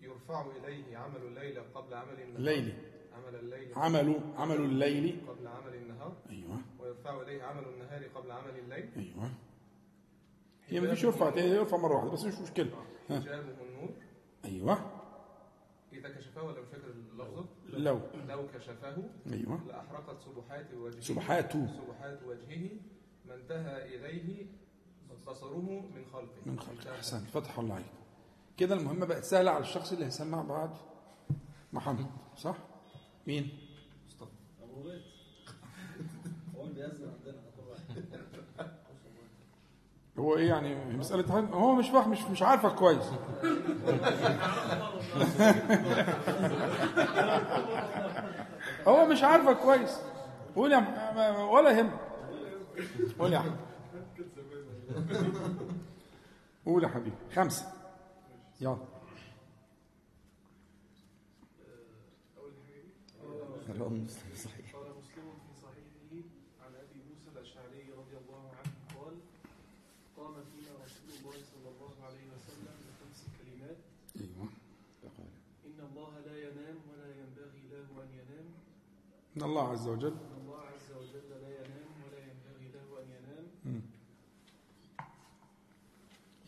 يرفع 0.00 0.46
إليه 0.56 0.96
عمل 0.96 1.22
الليل 1.22 1.60
قبل 1.74 1.94
عمل 1.94 2.20
النهار. 2.20 2.38
الليل. 2.38 2.74
عمل 3.12 3.34
الليل 3.34 3.74
عملوا 3.74 4.20
عمل 4.36 4.56
الليل. 4.56 5.20
قبل 5.28 5.46
عمل 5.46 5.74
النهار. 5.74 6.16
أيوه. 6.30 6.60
ويرفع 6.78 7.22
إليه 7.22 7.42
عمل 7.42 7.64
النهار 7.68 8.04
قبل 8.04 8.30
عمل 8.30 8.58
الليل. 8.58 8.90
أيوه. 8.96 9.30
هي 10.66 10.80
ما 10.80 10.94
فيش 10.94 11.04
يرفع 11.04 11.36
يرفع 11.38 11.76
مرة 11.76 11.94
واحدة 11.94 12.10
بس 12.10 12.24
مش 12.24 12.34
مشكلة. 12.34 12.70
ها. 13.10 13.20
حجابه 13.20 13.62
النور. 13.62 13.90
أيوه. 14.44 14.92
إذا 15.92 16.08
كشفه 16.08 16.42
ولا 16.42 16.60
مش 16.60 16.68
فاكر 16.68 16.90
اللفظة؟ 16.90 17.48
لو. 17.66 18.00
لو 18.28 18.46
كشفه. 18.54 18.96
أيوه. 19.32 19.66
لأحرقت 19.66 20.20
سبحات 20.20 20.74
وجهه. 20.74 21.00
سبحاته. 21.00 21.66
سبحات 21.66 22.22
وجهه. 22.22 22.70
ما 23.24 23.34
انتهى 23.34 23.96
إليه 23.96 24.46
بصره 25.28 25.56
من 25.56 26.04
خلقه 26.12 26.26
من 26.46 26.60
خلق 26.60 26.92
أحسن. 26.96 27.20
فتح 27.20 27.58
الله 27.58 27.74
عليك 27.74 27.86
كده 28.56 28.74
المهمة 28.74 29.06
بقت 29.06 29.24
سهلة 29.24 29.50
على 29.50 29.60
الشخص 29.62 29.92
اللي 29.92 30.04
هيسمع 30.06 30.42
بعد 30.42 30.70
محمد 31.72 32.06
صح؟ 32.36 32.56
مين؟ 33.26 33.58
أبو 34.62 34.82
بيت. 34.82 35.02
هو 36.56 36.62
اللي 36.64 36.74
بيأذن 36.74 37.10
عندنا 37.18 37.42
هو 40.18 40.36
إيه 40.36 40.48
يعني؟ 40.48 40.74
مسألة 40.96 41.38
هل- 41.38 41.52
هو 41.54 41.74
مش 41.74 41.88
فاهم 41.90 42.10
مش 42.10 42.22
مش 42.22 42.42
عارفك 42.42 42.74
كويس. 42.74 43.04
هو 48.86 49.06
مش 49.06 49.22
عارفك 49.22 49.56
كويس. 49.56 49.98
قول 50.56 50.72
يا 50.72 51.42
ولا 51.50 51.70
يهم. 51.70 51.90
قول 53.18 53.32
يا 53.32 53.38
أحمد. 53.38 53.56
قول 56.66 56.84
يا 56.84 56.88
حبيبي. 56.88 57.16
خمسة. 57.34 57.72
يلا. 58.60 58.76
رواه 63.78 63.88
مسلم 63.88 64.34
صحيح. 64.34 64.76
قال 64.76 64.88
مسلم 64.98 65.26
في 65.46 65.52
صحيحه 65.62 66.24
عن 66.64 66.72
أبي 66.74 66.98
موسى 67.10 67.28
الأشعري 67.34 67.82
رضي 67.92 68.16
الله 68.22 68.50
عنه 68.58 68.72
قال 68.96 69.14
قام 70.16 70.34
فينا 70.34 70.72
رسول 70.84 71.10
الله 71.18 71.36
صلى 71.52 71.68
الله 71.74 71.92
عليه 72.06 72.26
وسلم 72.34 72.74
بخمس 72.86 73.20
كلمات. 73.38 73.76
أيوه. 74.16 74.48
إن 75.66 75.78
الله 75.90 76.10
لا 76.26 76.36
ينام 76.48 76.76
ولا 76.90 77.08
ينبغي 77.20 77.62
له 77.72 78.02
أن 78.02 78.08
ينام. 78.18 78.46
إن 79.36 79.42
الله 79.42 79.68
عز 79.72 79.88
وجل 79.88 80.08
ان 80.12 80.40
الله 80.40 80.60
عز 80.60 80.90
وجل 80.98 81.28
لا 81.42 81.50
ينام 81.60 81.88
ولا 82.06 82.18
ينبغي 82.18 82.68
له 82.74 83.02
ان 83.02 83.08
ينام 83.10 83.46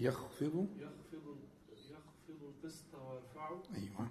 يخفض. 0.00 0.66
يخفض 0.78 1.36
يخفض 1.90 2.42
القسط 2.42 2.94
ويرفعه. 2.94 3.62
أيوه. 3.76 4.08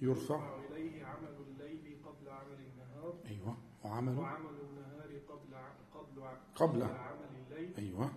يرفع. 0.00 0.56
إليه 0.70 1.04
عمل 1.04 1.36
الليل 1.48 1.96
قبل 2.06 2.28
عمل 2.28 2.58
النهار. 2.72 3.14
أيوه. 3.26 3.56
وعمل. 3.84 4.18
وعمل 4.18 4.50
النهار 4.60 5.20
قبل 5.28 5.56
قبل 5.94 6.22
قبل. 6.54 6.82
عمل 6.82 7.26
الليل. 7.50 7.74
أيوه. 7.78 8.10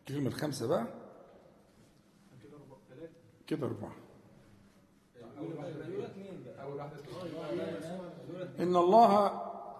الكلمة 0.00 0.28
الخامسه 0.28 0.66
بقى. 0.66 0.86
كده 2.42 2.56
ربع 2.56 2.76
ثلاثة. 2.88 3.12
كده 3.46 3.66
واحدة 3.66 4.08
إن 8.58 8.76
الله 8.76 9.12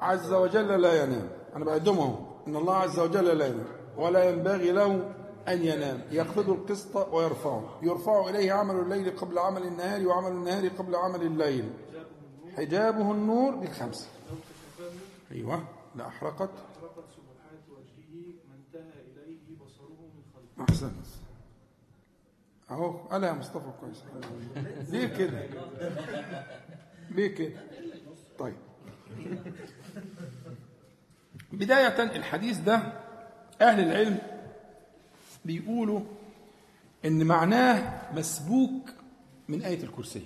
عز 0.01 0.33
وجل 0.33 0.81
لا 0.81 1.05
ينام. 1.05 1.31
أنا 1.55 1.64
بعدهم 1.64 2.38
إن 2.49 2.57
الله 2.57 2.74
عز 2.74 2.99
وجل 2.99 3.38
لا 3.38 3.46
ينام 3.46 3.66
ولا 3.96 4.30
ينبغي 4.30 4.72
له 4.72 5.14
أن 5.49 5.62
ينام. 5.64 6.03
يخفض 6.11 6.51
القسط 6.51 6.96
ويرفعه. 6.96 7.78
يرفع 7.82 8.28
إليه 8.28 8.53
عمل 8.53 8.74
الليل 8.74 9.16
قبل 9.16 9.38
عمل 9.38 9.62
النهار 9.62 10.07
وعمل 10.07 10.32
النهار 10.32 10.68
قبل 10.68 10.94
عمل 10.96 11.22
الليل. 11.22 11.70
حجابه 12.57 13.12
النور 13.12 13.61
كشفه 13.61 14.07
أيوه. 15.32 15.64
لاحرقت 15.96 16.51
أحرقت. 16.51 16.51
إليه 18.11 18.34
احسنت 20.61 21.07
أهو. 22.70 22.90
قال 22.90 23.24
يا 23.24 23.32
مصطفى 23.32 23.70
كويس. 23.80 24.03
ليه 24.90 25.07
كده؟ 25.07 25.49
ليه 27.11 27.34
كده؟ 27.34 27.61
طيب. 28.38 28.57
بداية 31.53 32.03
الحديث 32.03 32.59
ده 32.59 32.92
أهل 33.61 33.80
العلم 33.80 34.18
بيقولوا 35.44 36.01
إن 37.05 37.24
معناه 37.24 38.03
مسبوك 38.14 38.90
من 39.49 39.62
آية 39.62 39.82
الكرسي. 39.82 40.22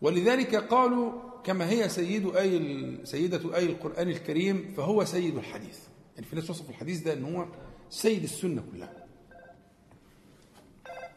ولذلك 0.00 0.54
قالوا 0.56 1.12
كما 1.44 1.68
هي 1.70 1.88
سيد 1.88 2.36
آي 2.36 2.98
سيدة 3.04 3.56
آي 3.56 3.66
القرآن 3.66 4.08
الكريم 4.08 4.74
فهو 4.76 5.04
سيد 5.04 5.36
الحديث. 5.36 5.78
يعني 6.14 6.26
في 6.26 6.36
ناس 6.36 6.50
وصف 6.50 6.70
الحديث 6.70 7.00
ده 7.00 7.12
إن 7.12 7.24
هو 7.34 7.46
سيد 7.90 8.22
السنة 8.22 8.62
كلها. 8.72 8.92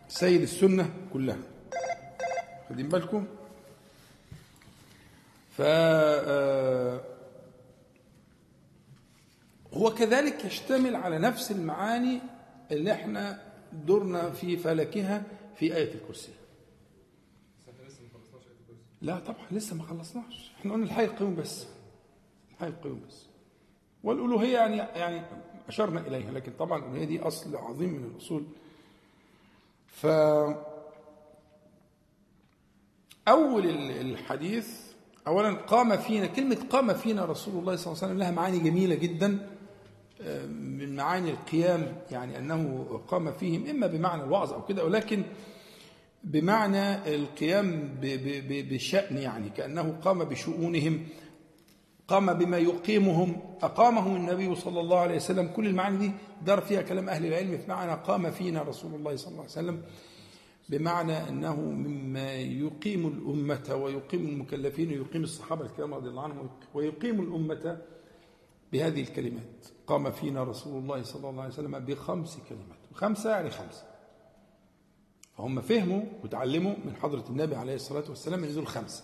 سيد 0.08 0.42
السنة 0.42 0.94
كلها. 1.14 1.38
خدين 2.70 2.90
بالكم؟ 2.90 3.28
ف 5.58 5.62
آه، 5.62 7.02
هو 9.78 9.94
كذلك 9.94 10.46
يشتمل 10.46 10.96
على 10.96 11.18
نفس 11.20 11.52
المعاني 11.52 12.20
اللي 12.72 12.92
إحنا 12.92 13.42
درنا 13.74 14.32
في 14.32 14.58
فلكها 14.58 15.24
في 15.56 15.76
آية 15.76 15.94
الكرسي. 15.94 16.32
لا 19.02 19.20
طبعا 19.20 19.46
لسه 19.52 19.76
ما 19.76 19.84
خلصناش. 19.84 20.52
إحنا 20.60 20.74
قلنا 20.74 20.86
الحي 20.86 21.06
القيوم 21.06 21.36
بس. 21.36 21.66
الحي 22.52 22.68
القيوم 22.68 23.02
بس. 23.08 23.26
والألوهية 24.04 24.54
يعني 24.58 24.78
يعني 24.78 25.22
أشرنا 25.68 26.00
إليها 26.08 26.32
لكن 26.32 26.52
طبعا 26.60 26.80
الألوهية 26.80 27.06
دي 27.06 27.20
أصل 27.22 27.56
عظيم 27.56 27.90
من 27.90 28.04
الأصول. 28.04 28.44
ف 29.88 30.06
أول 33.28 33.66
ال- 33.70 33.92
الحديث 34.12 34.80
أولا 35.28 35.54
قام 35.54 35.98
فينا 35.98 36.26
كلمة 36.26 36.58
قام 36.70 36.94
فينا 36.94 37.26
رسول 37.26 37.60
الله 37.60 37.76
صلى 37.76 37.86
الله 37.94 38.04
عليه 38.04 38.08
وسلم 38.14 38.18
لها 38.18 38.32
معاني 38.32 38.60
جميلة 38.60 38.96
جدا. 38.96 39.50
من 40.50 40.96
معاني 40.96 41.32
القيام 41.32 41.96
يعني 42.12 42.38
أنه 42.38 42.86
قام 43.08 43.32
فيهم 43.32 43.68
إما 43.68 43.88
بمعنى 43.88 44.24
الوعظ 44.24 44.54
أو 44.54 44.66
كده 44.66 44.86
ولكن 44.86 45.24
بمعنى 46.24 47.16
القيام 47.16 47.98
بشأن 48.50 49.18
يعني 49.18 49.50
كأنه 49.50 49.98
قام 50.02 50.24
بشؤونهم 50.24 51.08
قام 52.08 52.34
بما 52.34 52.58
يقيمهم. 52.58 53.42
أقامهم 53.62 54.16
النبي 54.16 54.56
صلى 54.56 54.80
الله 54.80 55.00
عليه 55.00 55.16
وسلم 55.16 55.48
كل 55.48 55.68
المعاني 55.68 55.98
دي 55.98 56.12
دار 56.46 56.62
فيها 56.62 56.82
كلام 56.82 57.10
أهل 57.10 57.26
العلم 57.26 57.58
في 57.58 57.70
معنى 57.70 57.92
قام 58.02 58.32
فينا 58.32 58.62
رسول 58.62 58.94
الله 58.96 59.16
صلى 59.16 59.28
الله 59.32 59.42
عليه 59.42 59.52
وسلم 59.52 59.82
بمعنى 60.70 61.30
أنه 61.30 61.56
مما 61.62 62.34
يقيم 62.34 63.08
الأمة 63.08 63.76
ويقيم 63.76 64.26
المكلفين 64.28 64.90
ويقيم 64.90 65.24
الصحابة 65.24 65.66
الكرام 65.66 65.94
رضي 65.94 66.10
الله 66.10 66.24
عنهم 66.24 66.50
ويقيم 66.74 67.22
الأمة 67.22 67.78
بهذه 68.76 69.02
الكلمات. 69.02 69.66
قام 69.88 70.12
فينا 70.12 70.44
رسول 70.44 70.84
الله 70.84 71.04
صلى 71.04 71.30
الله 71.30 71.42
عليه 71.42 71.54
وسلم 71.54 71.80
بخمس 71.80 72.38
كلمات. 72.50 72.78
خمسة 72.94 73.30
يعني 73.30 73.50
خمسة. 73.50 73.84
فهم 75.38 75.62
فهموا 75.62 76.04
وتعلموا 76.24 76.76
من 76.86 76.96
حضرة 76.96 77.26
النبي 77.30 77.56
عليه 77.56 77.76
الصلاة 77.76 78.04
والسلام 78.10 78.44
إن 78.44 78.54
دول 78.54 78.68
خمسة. 78.68 79.04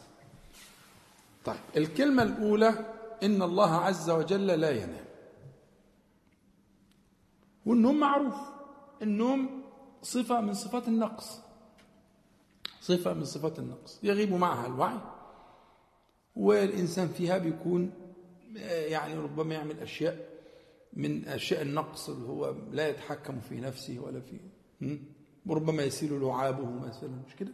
طيب 1.45 1.59
الكلمة 1.77 2.23
الأولى 2.23 2.95
إن 3.23 3.41
الله 3.41 3.75
عز 3.75 4.09
وجل 4.09 4.47
لا 4.47 4.71
ينام. 4.71 5.05
والنوم 7.65 7.99
معروف. 7.99 8.35
النوم 9.01 9.63
صفة 10.01 10.41
من 10.41 10.53
صفات 10.53 10.87
النقص. 10.87 11.39
صفة 12.81 13.13
من 13.13 13.25
صفات 13.25 13.59
النقص. 13.59 13.99
يغيب 14.03 14.33
معها 14.33 14.67
الوعي. 14.67 14.97
والإنسان 16.35 17.07
فيها 17.07 17.37
بيكون 17.37 18.00
يعني 18.55 19.13
ربما 19.13 19.53
يعمل 19.55 19.79
أشياء 19.79 20.29
من 20.93 21.27
أشياء 21.27 21.61
النقص 21.61 22.09
اللي 22.09 22.27
هو 22.27 22.55
لا 22.71 22.89
يتحكم 22.89 23.39
في 23.39 23.59
نفسه 23.61 23.99
ولا 23.99 24.21
في? 24.21 24.39
وربما 25.45 25.83
يسيل 25.83 26.21
لعابه 26.21 26.69
مثلا 26.69 27.09
مش 27.27 27.35
كده؟ 27.35 27.51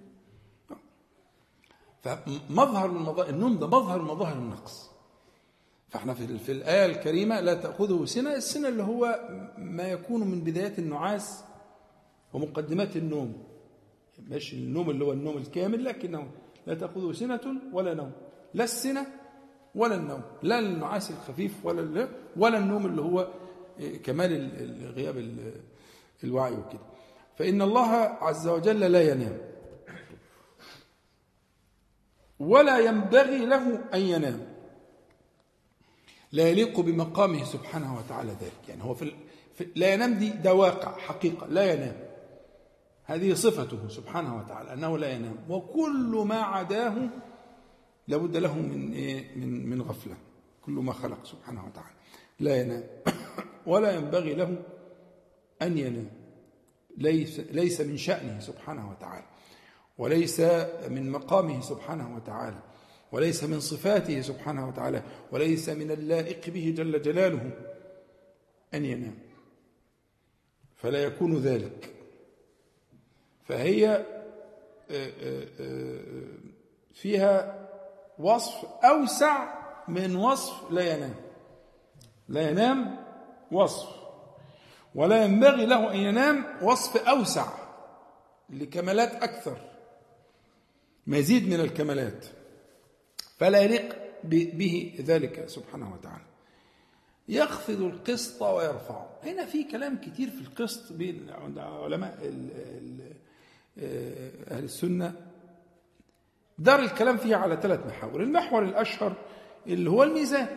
فمظهر 2.02 2.92
من 2.92 3.02
مظاهر 3.02 3.30
النوم 3.30 3.60
ده 3.60 3.68
مظهر 3.68 4.02
مظاهر 4.02 4.38
النقص. 4.38 4.90
فإحنا 5.90 6.14
في, 6.14 6.38
في 6.38 6.52
الآية 6.52 6.86
الكريمة 6.86 7.40
لا 7.40 7.54
تأخذه 7.54 8.06
سنة 8.06 8.36
السنة 8.36 8.68
اللي 8.68 8.84
هو 8.84 9.20
ما 9.58 9.84
يكون 9.84 10.28
من 10.28 10.42
بدايات 10.44 10.80
النعاس 10.80 11.44
ومقدمات 12.34 12.98
النوم. 12.98 13.44
مش 14.20 14.54
النوم 14.54 14.90
اللي 14.90 15.06
هو 15.06 15.12
النوم 15.14 15.38
الكامل 15.38 15.84
لكنه 15.86 16.32
لا 16.68 16.74
تأخذه 16.76 17.12
سنة 17.12 17.42
ولا 17.74 17.94
نوم. 17.94 18.12
لا 18.54 18.64
السنة 18.64 19.08
ولا 19.78 19.96
النوم 19.96 20.22
لا 20.44 20.60
النعاس 20.60 21.12
الخفيف 21.12 21.66
ولا 21.66 22.08
ولا 22.38 22.58
النوم 22.58 22.86
اللي 22.86 23.02
هو 23.02 23.28
كمال 24.04 24.32
ال- 24.32 24.62
ال- 24.62 24.92
غياب 24.96 25.18
ال- 25.18 25.62
الوعي 26.24 26.52
وكده. 26.54 26.80
فإن 27.38 27.62
الله 27.62 27.88
عز 28.22 28.48
وجل 28.48 28.80
لا 28.80 29.02
ينام. 29.12 29.38
ولا 32.40 32.80
ينبغي 32.80 33.46
له 33.46 33.80
أن 33.94 34.00
ينام. 34.00 34.48
لا 36.32 36.50
يليق 36.50 36.80
بمقامه 36.80 37.44
سبحانه 37.44 37.98
وتعالى 37.98 38.32
ذلك. 38.32 38.70
يعني 38.70 38.84
هو 38.84 38.94
في. 38.94 39.12
في 39.56 39.68
لا 39.76 39.94
ينام 39.94 40.14
دي 40.14 40.30
ده 40.30 40.54
واقع 40.54 40.98
حقيقة 40.98 41.48
لا 41.48 41.74
ينام. 41.74 41.96
هذه 43.04 43.34
صفته 43.34 43.88
سبحانه 43.90 44.38
وتعالى 44.38 44.74
أنه 44.74 44.98
لا 44.98 45.12
ينام. 45.12 45.36
وكل 45.50 46.24
ما 46.28 46.42
عداه 46.42 46.94
لابد 48.08 48.38
له 48.38 48.60
من 48.60 48.94
إيه؟ 48.94 49.36
من 49.36 49.70
من 49.70 49.82
غفلة. 49.82 50.18
كل 50.62 50.72
ما 50.72 50.94
خلق 50.94 51.26
سبحانه 51.26 51.66
وتعالى. 51.66 51.96
لا 52.40 52.62
ينام 52.62 52.84
ولا 53.66 53.92
ينبغي 53.92 54.34
له 54.34 54.64
أن 55.62 55.78
ينام 55.78 56.12
ليس 56.98 57.40
ليس 57.40 57.82
من 57.82 57.98
شأنه 57.98 58.40
سبحانه 58.40 58.92
وتعالى. 58.92 59.26
وليس 59.98 60.40
من 60.90 61.12
مقامه 61.12 61.62
سبحانه 61.62 62.16
وتعالى. 62.16 62.60
وليس 63.12 63.44
من 63.44 63.60
صفاته 63.60 64.22
سبحانه 64.22 64.68
وتعالى. 64.68 65.04
وليس 65.32 65.70
من 65.70 65.92
اللائق 65.92 66.50
به 66.50 66.74
جل 66.78 67.02
جلاله 67.02 67.52
أن 68.74 68.86
ينام 68.86 69.16
فلا 70.76 71.04
يكون 71.04 71.38
ذلك. 71.38 71.94
فهي 73.48 74.06
آه، 74.92 75.12
آه، 75.22 75.48
آه، 75.60 76.28
فيها 76.94 77.67
وصف 78.20 78.66
أوسع 78.84 79.54
من 79.88 80.16
وصف 80.16 80.72
لا 80.72 80.96
ينام. 80.96 81.16
لا 82.30 82.50
ينام 82.50 83.06
وصف. 83.52 83.90
ولا 84.96 85.24
ينبغي 85.24 85.66
له 85.66 85.92
أن 85.92 85.98
ينام 85.98 86.46
وصف 86.62 87.08
أوسع 87.08 87.48
لكمالات 88.50 89.24
أكثر. 89.24 89.58
مزيد 91.08 91.48
من 91.48 91.60
الكمالات. 91.60 92.26
فلا 93.38 93.62
يليق 93.62 93.96
به 94.24 94.96
ذلك 95.02 95.50
سبحانه 95.50 95.94
وتعالى. 95.94 96.28
يخفض 97.30 97.82
القسط 97.82 98.42
ويرفعه 98.42 99.10
هنا 99.24 99.46
في 99.46 99.64
كلام 99.64 99.98
كتير 99.98 100.30
في 100.30 100.42
القسط 100.42 100.94
بين 100.94 101.30
علماء 101.58 102.18
آه، 103.80 104.32
أهل 104.52 104.64
السنة 104.64 105.27
دار 106.60 106.80
الكلام 106.80 107.18
فيها 107.18 107.38
على 107.38 107.58
ثلاث 107.62 107.86
محاور. 107.86 108.24
المحور 108.24 108.64
الأشهر 108.64 109.14
اللي 109.68 109.90
هو 109.90 110.04
الميزان 110.04 110.48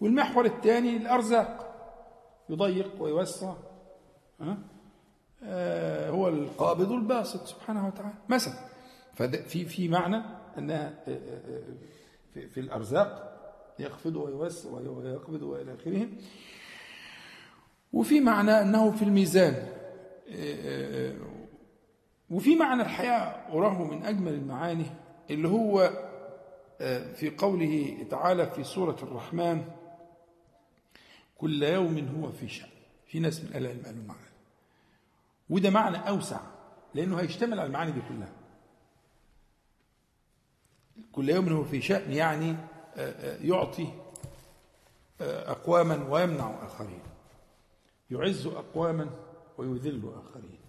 والمحور 0.00 0.44
الثاني 0.44 0.96
الأرزاق 0.96 1.68
يضيق 2.48 3.02
ويوسع 3.02 3.54
ها؟ 4.40 4.58
آه، 5.44 6.10
هو 6.10 6.28
القابض 6.28 6.92
الباسط 6.92 7.46
سبحانه 7.46 7.86
وتعالى. 7.86 8.14
مثلا 8.28 8.54
ففي 9.14 9.64
في 9.64 9.88
معنى 9.88 10.22
انها 10.58 10.94
آه، 11.08 11.10
آه، 11.10 12.46
في, 12.46 12.60
الأرزاق 12.60 13.32
يخفض 13.78 14.16
ويوسع 14.16 14.70
ويقبض 14.70 15.42
وإلى 15.42 15.74
آخره. 15.74 16.08
وفي 17.92 18.20
معنى 18.20 18.60
أنه 18.60 18.90
في 18.90 19.02
الميزان 19.02 19.68
وفي 22.32 22.56
معنى 22.56 22.82
الحقيقة 22.82 23.16
اراه 23.52 23.84
من 23.84 24.04
أجمل 24.04 24.34
المعاني 24.34 24.86
اللي 25.30 25.48
هو 25.48 25.90
آه، 26.80 27.12
في 27.12 27.30
قوله 27.30 28.06
تعالى 28.10 28.50
في 28.50 28.64
سورة 28.64 28.96
الرحمن 29.02 29.64
كل 31.38 31.62
يوم 31.62 32.20
هو 32.20 32.32
في 32.32 32.48
شأن. 32.48 32.68
في 33.06 33.20
ناس 33.20 33.40
من 33.40 33.52
أهل 33.52 33.64
العلم 33.66 33.82
قالوا 33.84 34.00
المعنى 34.00 34.20
ده. 34.20 34.32
وده 35.50 35.70
معنى 35.70 36.08
أوسع 36.08 36.40
لأنه 36.94 37.20
هيشتمل 37.20 37.60
على 37.60 37.66
المعاني 37.66 37.92
دي 37.92 38.00
كلها. 38.08 38.32
كل 41.12 41.28
يوم 41.30 41.48
هو 41.48 41.64
في 41.64 41.80
شأن 41.82 42.12
يعني 42.12 42.50
آه، 42.50 42.56
آه، 42.96 43.38
يعطي 43.42 43.88
أقواما 45.20 46.06
ويمنع 46.08 46.64
آخرين. 46.64 47.02
يعز 48.10 48.46
أقواما 48.46 49.10
ويذل 49.58 50.12
آخرين. 50.24 50.61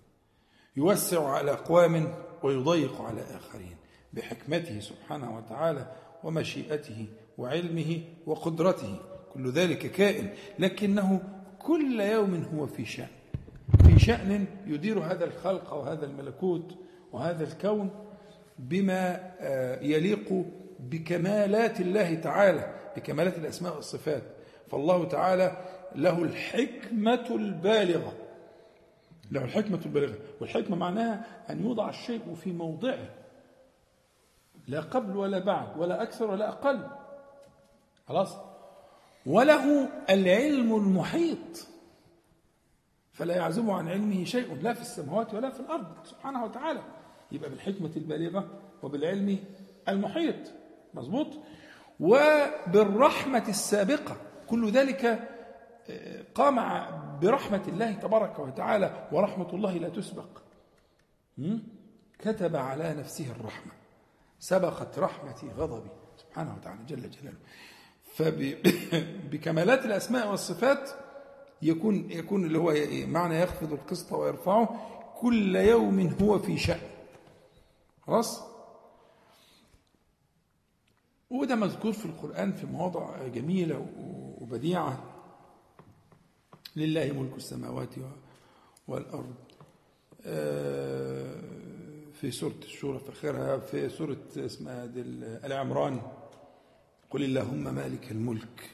يوسع 0.78 1.30
على 1.30 1.52
أقوام 1.52 2.14
ويضيق 2.44 3.02
على 3.02 3.22
آخرين 3.22 3.76
بحكمته 4.14 4.80
سبحانه 4.80 5.38
وتعالى 5.38 5.92
ومشيئته 6.24 7.08
وعلمه 7.38 8.02
وقدرته. 8.26 8.96
كل 9.34 9.52
ذلك 9.52 9.92
كائن. 9.92 10.30
لكنه 10.60 11.22
كل 11.60 12.00
يوم 12.02 12.46
هو 12.56 12.68
في 12.68 12.86
شأن. 12.86 13.08
في 13.86 14.00
شأن 14.00 14.46
يدير 14.68 15.00
هذا 15.00 15.26
الخلق 15.26 15.74
وهذا 15.74 16.06
الملكوت 16.06 16.76
وهذا 17.12 17.44
الكون 17.44 17.90
بما 18.60 19.32
آه، 19.40 19.82
يليق 19.82 20.46
بكمالات 20.80 21.80
الله 21.80 22.16
تعالى 22.16 22.74
بكمالات 22.98 23.38
الأسماء 23.38 23.76
والصفات. 23.76 24.24
فالله 24.72 25.06
تعالى 25.06 25.58
له 25.96 26.24
الحكمة 26.24 27.28
البالغة. 27.36 28.14
له 29.32 29.44
الحكمة 29.44 29.80
البالغة 29.86 30.18
والحكمة 30.42 30.76
معناها 30.76 31.26
أن 31.50 31.64
يوضع 31.64 31.90
الشيء 31.90 32.36
في 32.36 32.52
موضعه. 32.52 33.10
لا 34.68 34.82
قبل 34.82 35.18
ولا 35.18 35.40
بعد 35.40 35.78
ولا 35.78 36.02
أكثر 36.04 36.32
ولا 36.32 36.50
أقل. 36.50 36.88
خلاص؟ 38.08 38.38
وله 39.26 39.90
العلم 40.10 40.76
المحيط. 40.76 41.68
فلا 43.14 43.36
يعزب 43.36 43.70
عن 43.70 43.90
علمه 43.90 44.24
شيء 44.24 44.56
لا 44.62 44.74
في 44.74 44.82
السماوات 44.82 45.34
ولا 45.34 45.50
في 45.50 45.60
الأرض. 45.60 46.06
سبحانه 46.06 46.44
وتعالى. 46.44 46.82
يبقى 47.32 47.50
بالحكمة 47.50 47.92
البالغة 47.96 48.48
وبالعلم 48.84 49.40
المحيط. 49.90 50.36
مظبوط؟ 50.94 51.28
وبالرحمة 52.00 53.44
السابقة. 53.50 54.18
كل 54.48 54.72
ذلك 54.72 55.30
قام 56.36 56.56
برحمة 57.20 57.64
الله 57.68 57.92
تبارك 57.92 58.40
وتعالى 58.40 59.08
ورحمة 59.12 59.50
الله 59.54 59.78
لا 59.78 59.90
تسبق? 59.90 60.42
كتب 62.20 62.56
على 62.56 62.94
نفسه 62.94 63.32
الرحمة. 63.32 63.72
سبقت 64.40 65.00
رحمتي 65.00 65.48
غضبي. 65.58 65.90
سبحانه 66.18 66.56
وتعالى 66.56 66.84
جل 66.88 67.10
جلاله. 67.10 67.38
فبكمالات 68.14 69.86
الأسماء 69.86 70.32
والصفات 70.32 70.90
يكون 71.62 72.12
يكون 72.12 72.46
اللي 72.46 72.58
هو 72.58 72.74
معنى 73.08 73.42
يخفض 73.42 73.74
القسط 73.74 74.14
ويرفعه 74.14 74.90
كل 75.20 75.56
يوم 75.56 76.16
هو 76.22 76.40
في 76.40 76.58
شأن. 76.58 76.90
خلاص؟ 78.02 78.44
وده 81.30 81.56
مذكور 81.56 81.94
في 81.94 82.06
القرآن 82.06 82.54
في 82.54 82.66
مواضع 82.66 83.28
جميلة 83.28 83.88
وبديعة. 84.42 85.12
لله 86.76 87.12
ملك 87.12 87.38
السماوات 87.38 87.96
والأرض. 88.88 89.36
آه، 90.26 91.42
في 92.14 92.32
سورة 92.32 92.60
الشورى 92.64 93.00
في 93.00 93.10
آخرها 93.10 93.58
في 93.58 93.90
سورة 93.90 94.18
اسمها 94.38 94.86
آل 94.86 95.54
عمران 95.54 96.02
قل 97.10 97.24
اللهم 97.24 97.76
مالك 97.76 98.12
الملك. 98.12 98.70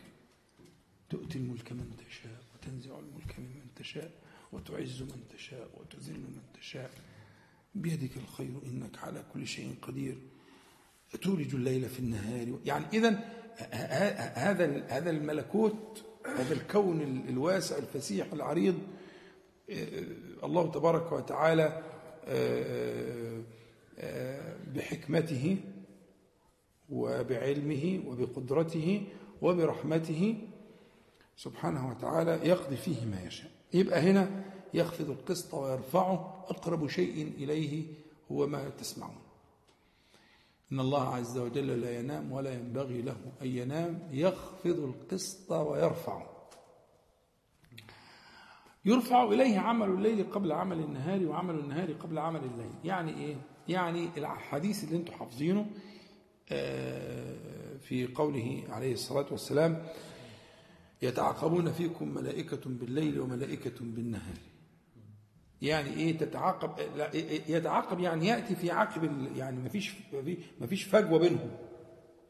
تؤتي 1.10 1.38
الملك 1.38 1.72
من 1.72 1.91
تشاء 2.10 2.41
وتنزع 2.54 3.00
الملك 3.00 3.39
ممن 3.39 3.68
تشاء 3.76 4.12
وتعز 4.52 5.02
من 5.02 5.24
تشاء 5.38 5.70
وتذل 5.78 6.20
من 6.20 6.41
تشاء. 6.60 6.91
بيدك 7.76 8.18
الخير 8.18 8.60
إنك 8.66 8.97
على 8.97 9.24
كل 9.34 9.47
شيء 9.47 9.76
قدير. 9.82 10.18
تولج 11.22 11.56
الليل 11.56 11.89
في 11.89 12.00
النهار. 12.00 12.60
يعني 12.66 12.86
إذا 12.93 13.10
هذا 14.36 14.86
هذا 14.88 15.10
الملكوت 15.10 16.06
هذا 16.26 16.53
الكون 16.53 17.01
الواسع 17.30 17.78
الفسيح 17.78 18.34
العريض 18.34 18.76
آه، 19.70 20.03
الله 20.43 20.72
تبارك 20.72 21.11
وتعالى 21.11 21.84
آه، 22.26 23.41
آه، 23.99 24.55
بحكمته 24.76 25.57
وبعلمه 26.89 28.03
وبقدرته 28.07 29.03
وبرحمته 29.41 30.38
سبحانه 31.38 31.89
وتعالى 31.89 32.39
يقضي 32.43 32.76
فيه 32.76 33.05
ما 33.05 33.22
يشاء. 33.28 33.51
يبقى 33.74 33.99
هنا 33.99 34.43
يخفض 34.74 35.09
القسط 35.09 35.53
ويرفعه 35.53 36.45
أقرب 36.49 36.88
شيء 36.88 37.34
إليه 37.38 37.86
هو 38.32 38.47
ما 38.47 38.70
تسمعون. 38.70 39.18
إن 40.72 40.80
الله 40.80 41.15
عز 41.15 41.38
وجل 41.38 41.82
لا 41.82 41.99
ينام 41.99 42.32
ولا 42.32 42.53
ينبغي 42.53 43.01
له 43.01 43.17
أن 43.41 43.47
ينام 43.47 44.07
يخفض 44.11 44.80
القسط 44.80 45.51
ويرفعه 45.51 46.39
يرفع 48.86 49.24
إليه 49.24 49.59
عمل 49.59 49.89
الليل 49.89 50.32
قبل 50.32 50.51
عمل 50.51 50.80
النهار 50.80 51.26
وعمل 51.26 51.55
النهار 51.59 51.93
قبل 51.93 52.17
عمل 52.17 52.43
الليل. 52.43 52.72
يعني 52.84 53.17
إيه؟ 53.17 53.36
يعني 53.67 54.09
الحديث 54.17 54.84
اللي 54.84 54.95
أنتم 54.95 55.13
حافظينه 55.13 55.70
آه، 56.51 57.78
في 57.78 58.07
قوله 58.07 58.63
عليه 58.70 58.93
الصلاة 58.93 59.26
والسلام 59.32 59.86
يتعاقبون 61.01 61.72
فيكم 61.72 62.07
ملائكة 62.13 62.70
بالليل 62.70 63.20
وملائكة 63.20 63.80
بالنهار. 63.82 64.38
يعني 65.62 65.89
إيه 65.89 66.18
تتعاقب 66.18 66.72
لا 66.97 67.10
يتعاقب 67.47 67.99
يعني 67.99 68.28
يأتي 68.28 68.55
في 68.55 68.72
عقب 68.72 69.28
يعني 69.36 69.57
ما 69.57 69.70
فيش 69.70 69.93
ما 70.62 70.68
فيش 70.68 70.84
فجوة 70.84 71.20
بينهم. 71.20 71.51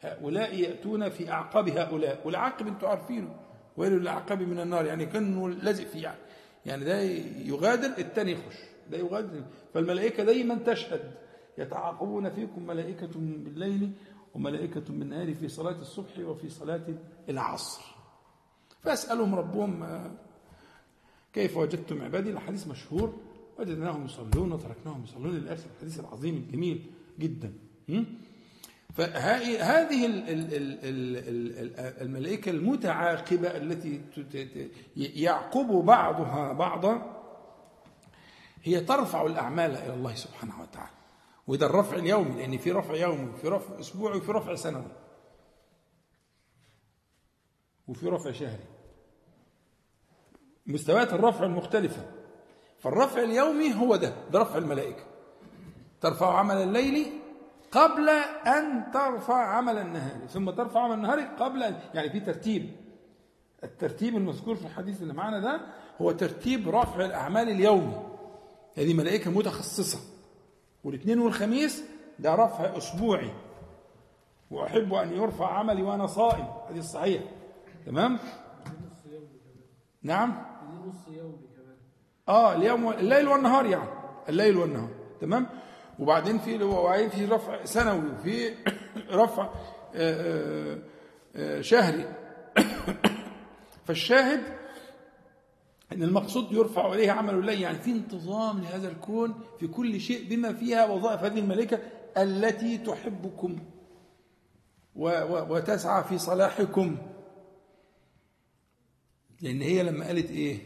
هؤلاء 0.02 0.56
يأتون 0.56 1.10
في 1.10 1.32
أعقاب 1.32 1.70
هؤلاء 1.70 2.22
والعقب 2.26 2.68
أنتم 2.68 2.88
عارفينه. 2.88 3.36
ويل 3.78 3.92
للعقاب 3.92 4.42
من 4.42 4.60
النار 4.60 4.86
يعني 4.86 5.06
كأنه 5.06 5.50
لازق 5.50 5.84
فيه 5.84 6.04
يعني. 6.04 6.20
يعني 6.66 6.86
ده 6.86 7.02
يغادر 7.46 7.98
الثاني 7.98 8.32
يخش. 8.32 8.56
ده 8.92 8.98
يغادر. 8.98 9.44
فالملائكة 9.74 10.24
دايما 10.24 10.56
تشهد. 10.56 11.12
يتعاقبون 11.58 12.30
فيكم 12.30 12.68
ملائكة 12.68 13.10
بالليل 13.16 13.92
وملائكة 14.36 14.82
بالنهار 14.90 15.34
في 15.34 15.48
صلاة 15.48 15.82
الصبح 15.82 16.20
وفي 16.20 16.50
صلاة 16.50 16.86
العصر. 17.30 17.82
فأسألهم 18.82 19.36
ربهم 19.36 19.84
كيف 21.34 21.58
وجدتم 21.58 22.02
عبادي؟ 22.02 22.30
الحديث 22.30 22.68
مشهور. 22.68 23.14
وجدناهم 23.60 24.06
يصلون 24.06 24.52
وتركناهم 24.52 25.04
يصلون 25.04 25.36
للأسف 25.36 25.68
الحديث 25.76 26.00
العظيم 26.00 26.36
الجميل 26.36 26.92
جدا. 27.20 27.54
فهذه 28.94 30.06
الملائكة 32.02 32.50
المتعاقبة 32.50 33.48
التي 33.48 34.02
يعقب 34.96 35.68
بعضها 35.68 36.54
بعضا 36.54 37.16
هي 38.64 38.82
ترفع 38.82 39.26
الأعمال 39.26 39.72
إلى 39.72 39.94
الله 39.94 40.16
سبحانه 40.16 40.62
وتعالى. 40.62 40.92
وده 41.48 41.66
الرفع 41.66 41.98
اليومي 41.98 42.32
لأن 42.32 42.58
في 42.58 42.72
رفع 42.72 42.96
يومي 42.96 43.30
وفي 43.30 43.48
رفع 43.48 43.80
أسبوعي 43.80 44.18
وفي 44.18 44.32
رفع 44.32 44.56
سنوي. 44.56 44.92
وفي 47.88 48.08
رفع 48.08 48.32
شهري. 48.32 48.64
مستويات 50.70 51.14
الرفع 51.14 51.46
المختلفة. 51.46 52.06
فالرفع 52.80 53.24
اليومي 53.24 53.74
هو 53.76 53.96
ده 53.96 54.14
ده 54.32 54.40
رفع 54.40 54.58
الملائكة. 54.58 55.04
ترفع 56.02 56.38
عمل 56.38 56.56
الليل 56.56 57.08
قبل 57.72 58.10
أن 58.48 58.92
ترفع 58.94 59.46
عمل 59.46 59.78
النهار 59.78 60.28
ثم 60.28 60.50
ترفع 60.50 60.80
عمل 60.84 60.94
النهار 60.94 61.20
قبل 61.20 61.64
أن 61.64 61.80
يعني 61.94 62.10
في 62.10 62.20
ترتيب. 62.20 62.70
الترتيب 63.64 64.18
المذكور 64.18 64.56
في 64.56 64.66
الحديث 64.66 65.02
اللي 65.02 65.14
معانا 65.14 65.40
ده 65.40 65.62
هو 66.02 66.12
ترتيب 66.12 66.70
رفع 66.70 67.06
الأعمال 67.06 67.50
اليومي. 67.50 68.00
هذه 68.78 68.94
ملائكة 68.94 69.32
متخصصة. 69.32 70.00
والاثنين 70.84 71.20
والخميس 71.20 71.84
ده 72.20 72.36
رفع 72.36 72.78
أسبوعي. 72.78 73.32
وأحب 74.52 74.94
أن 74.94 75.14
يرفع 75.14 75.54
عملي 75.54 75.82
وأنا 75.84 76.08
صائم. 76.08 76.48
هذه 76.70 76.78
الصحيح 76.80 77.24
تمام؟ 77.86 78.20
نعم؟ 80.04 80.49
نص 80.86 81.08
يومي 81.08 81.48
كمان. 81.56 81.78
آه 82.28 82.56
اليوم 82.56 82.90
الليل 82.90 83.28
والنهار 83.28 83.66
يعني. 83.66 83.90
الليل 84.30 84.58
والنهار 84.58 84.90
تمام؟ 85.22 85.48
وبعدين 86.00 86.40
في 86.40 86.64
وبعدين 86.64 87.10
في 87.10 87.26
رفع 87.26 87.66
سنوي 87.66 88.12
وفي 88.12 88.56
رفع 89.24 89.44
آآ 89.44 89.50
آه، 89.96 90.80
آآ 91.36 91.58
آه، 91.58 91.62
شهري. 91.62 92.06
فالشاهد 93.86 94.60
إن 95.92 96.04
المقصود 96.04 96.52
يرفع 96.52 96.94
إليه 96.94 97.12
عمل 97.12 97.34
الليل 97.34 97.62
يعني 97.62 97.78
في 97.78 97.92
انتظام 97.92 98.60
لهذا 98.60 98.88
الكون 98.88 99.42
في 99.60 99.68
كل 99.68 100.00
شيء 100.00 100.30
بما 100.30 100.54
فيها 100.54 100.86
وظائف 100.86 101.24
هذه 101.24 101.40
الملائكة 101.40 101.80
التي 102.18 102.78
تحبكم 102.78 103.60
وتسعى 104.96 106.04
في 106.04 106.18
صلاحكم. 106.18 106.98
لأن 109.42 109.62
هي 109.62 109.84
لما 109.84 110.06
قالت 110.08 110.32
إيه؟ 110.32 110.60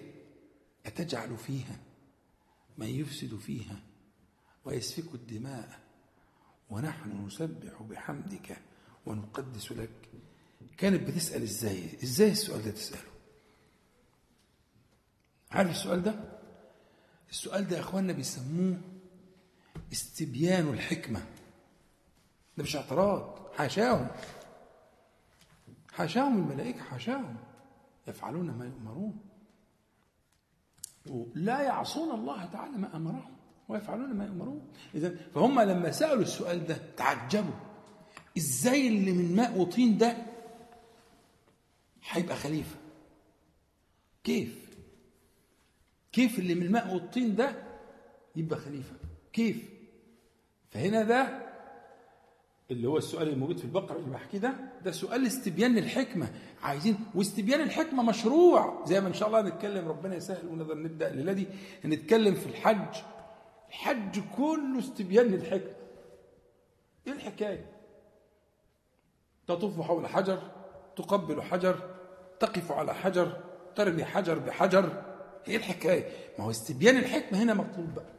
أتجعل 0.85 1.37
فيها 1.37 1.79
من 2.77 2.87
يفسد 2.87 3.37
فيها 3.37 3.79
ويسفك 4.65 5.15
الدماء 5.15 5.79
ونحن 6.69 7.25
نسبح 7.25 7.81
بحمدك 7.81 8.57
ونقدس 9.05 9.71
لك. 9.71 9.89
كانت 10.77 11.07
بتسأل 11.07 11.41
إزاي؟ 11.41 11.89
إزاي 12.03 12.31
السؤال 12.31 12.63
ده 12.63 12.71
تسأله؟ 12.71 13.01
عارف 15.51 15.71
السؤال 15.71 16.03
ده؟ 16.03 16.39
السؤال 17.29 17.67
ده 17.67 17.75
يا 17.75 17.81
أخواننا 17.81 18.13
بيسموه 18.13 18.81
استبيان 19.91 20.69
الحكمة. 20.69 21.25
ده 22.57 22.63
مش 22.63 22.75
اعتراض 22.75 23.39
حاشاهم. 23.55 24.07
حاشاهم 25.93 26.37
الملائكة 26.37 26.83
حاشاهم. 26.83 27.37
يفعلون 28.07 28.51
ما 28.51 28.65
يؤمرون. 28.65 29.19
لا 31.35 31.61
يعصون 31.61 32.11
الله 32.19 32.45
تعالى 32.45 32.77
ما 32.77 32.95
أمرهم 32.95 33.35
ويفعلون 33.69 34.13
ما 34.13 34.25
يؤمرون. 34.25 34.67
اذا 34.95 35.15
فهم 35.33 35.59
لما 35.59 35.91
سألوا 35.91 36.21
السؤال 36.23 36.67
ده 36.67 36.77
تعجبوا. 36.97 37.53
إزاي 38.37 38.87
اللي 38.87 39.11
من 39.11 39.35
ماء 39.35 39.57
وطين 39.57 39.97
ده 39.97 40.17
هيبقى 42.09 42.35
خليفة؟ 42.35 42.75
كيف؟ 44.23 44.69
كيف 46.11 46.39
اللي 46.39 46.55
من 46.55 46.61
الماء 46.63 46.93
والطين 46.93 47.35
ده 47.35 47.63
يبقى 48.35 48.59
خليفة؟ 48.59 48.95
كيف؟ 49.33 49.69
فهنا 50.71 51.03
ده 51.03 51.42
اللي 52.73 52.87
هو 52.87 52.97
السؤال 52.97 53.29
الموجود 53.29 53.57
في 53.57 53.65
البقرة 53.65 53.97
اللي 53.97 54.09
بحكيه 54.09 54.37
ده 54.37 54.53
ده 54.85 54.91
سؤال 54.91 55.27
استبيان 55.27 55.77
الحكمة. 55.77 56.31
عايزين 56.63 56.97
واستبيان 57.15 57.61
الحكمة 57.61 58.03
مشروع. 58.03 58.83
زي 58.85 59.01
ما 59.01 59.07
إن 59.07 59.13
شاء 59.13 59.27
الله 59.27 59.41
نتكلم 59.41 59.87
ربنا 59.87 60.15
يسهل 60.15 60.47
ونقدر 60.47 60.77
نبدأ 60.77 61.11
الليلة 61.11 61.33
دي 61.33 61.47
نتكلم 61.85 62.35
في 62.35 62.45
الحج. 62.45 63.01
الحج 63.69 64.19
كله 64.37 64.79
استبيان 64.79 65.25
للحكمة. 65.25 65.73
إيه 67.07 67.13
الحكاية؟ 67.13 67.65
تطوف 69.47 69.81
حول 69.81 70.07
حجر 70.07 70.51
تقبل 70.95 71.41
حجر 71.41 71.89
تقف 72.39 72.71
على 72.71 72.93
حجر 72.93 73.37
ترمي 73.75 74.05
حجر 74.05 74.39
بحجر. 74.39 75.03
إيه 75.47 75.57
الحكاية؟ 75.57 76.09
ما 76.39 76.45
هو 76.45 76.49
استبيان 76.49 76.97
الحكمة 76.97 77.43
هنا 77.43 77.53
مطلوب 77.53 77.93
بقى. 77.93 78.13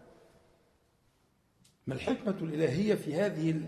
ما 1.86 1.94
الحكمة 1.94 2.34
الإلهية 2.42 2.94
في 2.94 3.14
هذه 3.14 3.60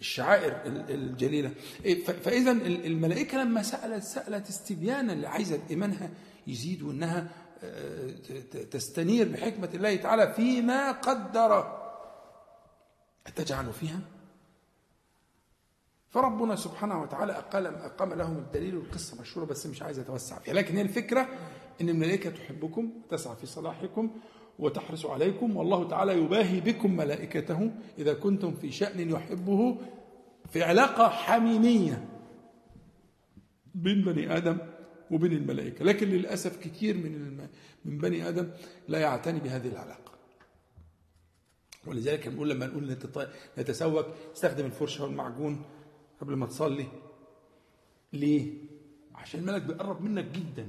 الشعائر 0.00 0.60
الجليلة. 0.66 1.50
إيه، 1.84 2.04
فإذا 2.04 2.50
الملائكة 2.66 3.38
لما 3.44 3.62
سألت 3.62 4.04
سألت 4.04 4.48
استبيانا 4.48 5.12
اللي 5.12 5.26
عايزة 5.26 5.60
إيمانها 5.70 6.10
يزيد 6.46 6.82
وإنها 6.82 7.28
آه، 7.62 8.10
تستنير 8.70 9.28
بحكمة 9.28 9.70
الله 9.74 9.96
تعالى 9.96 10.32
فيما 10.32 10.92
قدر. 10.92 11.80
أتجعل 13.26 13.72
فيها؟ 13.72 14.00
فربنا 16.08 16.56
سبحانه 16.56 17.02
وتعالى 17.02 17.32
أقام, 17.32 17.66
أقام 17.66 18.12
لهم 18.14 18.38
الدليل 18.38 18.76
والقصة 18.76 19.20
مشهورة 19.20 19.46
بس 19.46 19.66
مش 19.66 19.82
عايز 19.82 19.98
أتوسع 19.98 20.38
فيها. 20.38 20.54
لكن 20.54 20.76
هي 20.76 20.82
الفكرة 20.82 21.28
أن 21.80 21.88
الملائكة 21.88 22.30
تحبكم 22.30 22.92
وتسعى 23.04 23.36
في 23.36 23.46
صلاحكم 23.46 24.10
وتحرص 24.60 25.06
عليكم 25.06 25.56
والله 25.56 25.88
تعالى 25.88 26.12
يباهي 26.12 26.60
بكم 26.60 26.96
ملائكته 26.96 27.72
إذا 27.98 28.14
كنتم 28.14 28.54
في 28.54 28.72
شأن 28.72 29.10
يحبه 29.10 29.78
في 30.50 30.62
علاقة 30.62 31.08
حميمية 31.08 32.08
بين 33.74 34.02
بني 34.02 34.36
آدم 34.36 34.58
وبين 35.10 35.32
الملائكة 35.32 35.84
لكن 35.84 36.08
للأسف 36.08 36.56
كثير 36.56 36.96
من. 36.96 37.46
من 37.84 37.98
بني 37.98 38.28
آدم 38.28 38.50
لا 38.88 38.98
يعتني 38.98 39.40
بهذه 39.40 39.68
العلاقة 39.68 40.12
ولذلك 41.86 42.28
نقول 42.28 42.50
لما 42.50 42.66
نقول. 42.66 42.96
نتسوق 43.58 44.06
استخدم 44.34 44.64
الفرشة 44.66 45.04
والمعجون 45.04 45.62
قبل 46.20 46.34
ما 46.36 46.46
تصلي 46.46 46.86
ليه؟ 48.12 48.52
عشان 49.14 49.40
الملك 49.40 49.62
بيقرب 49.62 50.02
منك 50.02 50.24
جدا 50.24 50.68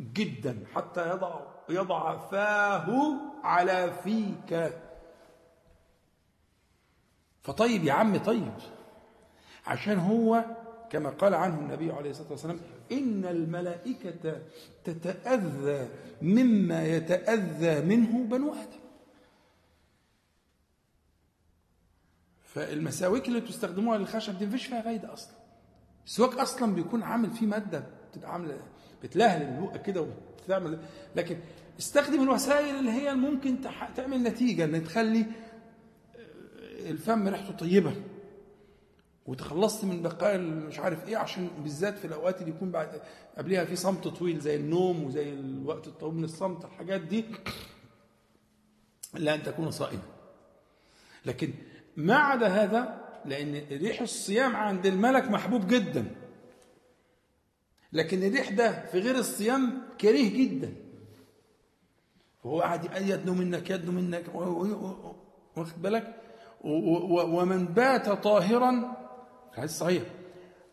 جدا 0.00 0.64
حتى 0.74 1.10
يضع 1.10 1.51
يضع 1.72 2.16
فاه 2.30 3.14
على 3.44 3.92
فيك. 4.04 4.72
فطيب 7.42 7.84
يا 7.84 7.92
عم 7.92 8.16
طيب. 8.16 8.52
عشان 9.66 9.98
هو 9.98 10.44
كما 10.90 11.10
قال 11.10 11.34
عنه 11.34 11.58
النبي 11.58 11.92
عليه 11.92 12.10
الصلاة 12.10 12.30
والسلام 12.30 12.60
إن 12.92 13.24
الملائكة 13.24 14.42
تتأذى 14.84 15.88
مما 16.22 16.86
يتأذى 16.86 17.80
منه 17.96 18.24
بنو 18.24 18.52
آدم. 18.52 18.82
فالمساويك 22.44 23.28
اللي 23.28 23.40
بتستخدموها 23.40 23.98
للخشب 23.98 24.38
دي 24.38 24.46
مفيش 24.46 24.66
فيها 24.66 24.82
فايدة 24.82 25.12
أصلا. 25.12 25.32
السواك 26.06 26.34
أصلا 26.38 26.74
بيكون 26.74 27.02
عامل 27.02 27.30
فيه 27.30 27.46
مادة 27.46 27.84
بتبقى 28.10 28.32
عاملة 28.32 28.58
بتلهل 29.02 29.42
البقه 29.42 29.78
كده 29.78 30.00
وبتعمل 30.40 30.78
لكن 31.16 31.38
استخدم 31.78 32.22
الوسائل 32.22 32.74
اللي 32.78 32.90
هي 32.90 33.14
ممكن 33.14 33.56
تعمل 33.96 34.22
نتيجة 34.22 34.64
ان 34.64 34.84
تخلي 34.84 35.26
الفم 36.86 37.28
ريحته 37.28 37.52
طيبة. 37.52 37.92
وتخلصت 39.26 39.84
من 39.84 40.02
بقايا 40.02 40.38
مش 40.38 40.78
عارف 40.78 41.08
إيه 41.08 41.16
عشان 41.16 41.48
بالذات 41.58 41.98
في 41.98 42.04
الأوقات 42.04 42.40
اللي 42.40 42.50
يكون 42.50 42.70
بعد 42.70 43.00
قبلها 43.38 43.64
في 43.64 43.76
صمت 43.76 44.08
طويل 44.08 44.40
زي 44.40 44.56
النوم 44.56 45.04
وزي 45.04 45.32
الوقت 45.32 45.86
الطويل 45.86 46.14
من 46.14 46.24
الصمت 46.24 46.64
الحاجات 46.64 47.00
دي 47.00 47.24
الا 49.16 49.34
أن 49.34 49.42
تكون 49.42 49.70
صائما 49.70 50.02
لكن 51.26 51.52
ما 51.96 52.14
عدا 52.16 52.46
هذا 52.48 53.02
لأن 53.24 53.62
ريح 53.70 54.00
الصيام 54.00 54.56
عند 54.56 54.86
الملك 54.86 55.30
محبوب 55.30 55.66
جدا. 55.66 56.04
لكن 57.92 58.22
الريح 58.22 58.50
ده 58.50 58.86
في 58.86 58.98
غير 58.98 59.16
الصيام 59.18 59.82
كريه 60.00 60.46
جدا. 60.46 60.72
وهو 62.44 62.60
قاعد 62.60 62.84
يدنو 63.08 63.34
منك 63.34 63.70
يدنو 63.70 63.92
منك. 63.92 64.24
واخد 65.56 65.82
بالك؟ 65.82 66.14
ومن 66.64 67.66
بات 67.66 68.08
طاهرا 68.08 68.96
الحديث 69.52 69.70
صحيح 69.78 70.02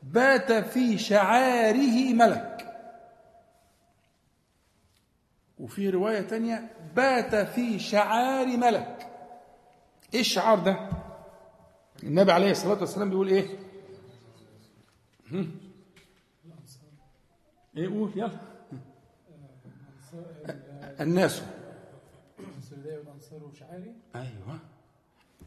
بات 0.03 0.51
في 0.51 0.97
شعاره 0.97 2.13
ملك. 2.13 2.55
وفي 5.59 5.89
رواية 5.89 6.21
تانية 6.21 6.69
بات 6.95 7.35
في 7.35 7.79
شعار 7.79 8.47
ملك. 8.47 9.11
إيه 10.13 10.19
الشعار 10.19 10.59
ده؟ 10.59 10.89
النبي 12.03 12.31
عليه 12.31 12.51
الصلاة 12.51 12.79
والسلام 12.79 13.09
بيقول 13.09 13.27
إيه؟ 13.27 13.47
إيه؟ 17.77 17.87
قول 17.87 18.11
يلا. 18.15 18.39
الناس. 20.99 21.41
السرداء 21.41 21.58
والأنصار 22.99 23.43
وشعاري 23.43 23.93
أيوه. 24.15 24.59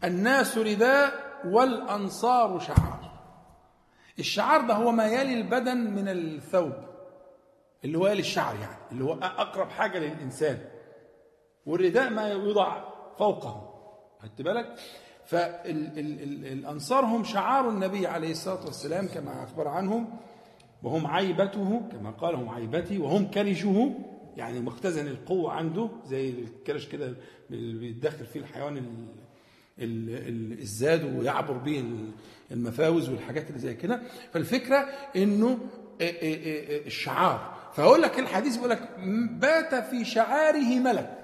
الناس 0.04 0.58
رداء 0.58 1.12
والأنصار 1.44 2.58
شعار. 2.58 3.12
الشعار 4.18 4.60
ده 4.60 4.74
هو 4.74 4.90
ما 4.92 5.06
يلي 5.06 5.34
البدن 5.40 5.76
من 5.76 6.08
الثوب 6.08 6.72
اللي 7.84 7.98
هو 7.98 8.06
يلي 8.08 8.20
الشعر 8.20 8.54
يعني 8.54 8.76
اللي 8.92 9.04
هو 9.04 9.12
أقرب 9.14 9.70
حاجة 9.70 9.98
للإنسان. 9.98 10.58
والرداء 11.66 12.10
ما 12.10 12.28
يوضع 12.28 12.84
فوقه 13.18 13.68
خدت 14.22 14.42
بالك؟ 14.42 14.78
فالانصار 15.24 17.04
هم 17.04 17.24
شعار 17.24 17.68
النبي 17.68 18.06
عليه 18.06 18.30
الصلاة 18.30 18.64
والسلام 18.64 19.08
كما 19.08 19.44
أخبر 19.44 19.68
عنهم 19.68 20.18
وهم 20.82 21.06
عيبته 21.06 21.82
كما 21.92 22.10
قال 22.10 22.34
هم 22.34 22.48
عيبتي 22.48 22.98
وهم 22.98 23.30
كرشه 23.30 23.94
يعني 24.36 24.60
مختزن 24.60 25.06
القوة 25.08 25.52
عنده 25.52 25.90
زي 26.06 26.28
الكرش 26.30 26.86
كده 26.88 27.14
اللي 27.50 27.78
بيتدخل 27.78 28.26
فيه 28.26 28.40
الحيوان 28.40 28.76
ال- 28.76 29.06
ال- 29.78 30.28
ال- 30.28 30.58
الزاد 30.60 31.18
ويعبر 31.18 31.52
به 31.56 31.80
ال- 31.80 32.10
المفاوز 32.50 33.08
والحاجات 33.08 33.48
اللي 33.48 33.58
زي 33.58 33.74
كده. 33.74 34.02
فالفكرة 34.32 34.76
إنه 35.16 35.58
الشعار. 36.00 37.54
فأقول 37.74 38.02
لك 38.02 38.18
الحديث؟ 38.18 38.54
بيقول 38.56 38.70
لك 38.70 38.88
بات 39.40 39.74
في 39.74 40.04
شعاره 40.04 40.78
ملك. 40.78 41.18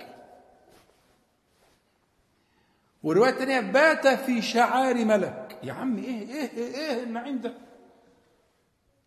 ورواية 3.03 3.31
تانية 3.31 3.61
بات 3.61 4.07
في 4.09 4.43
شعار 4.43 5.05
ملك. 5.05 5.59
يا 5.63 5.73
عم 5.73 5.97
إيه 5.97 6.21
إيه 6.29 6.51
إيه, 6.51 6.75
إيه 6.75 7.03
النعيم 7.03 7.41
ده؟ 7.41 7.55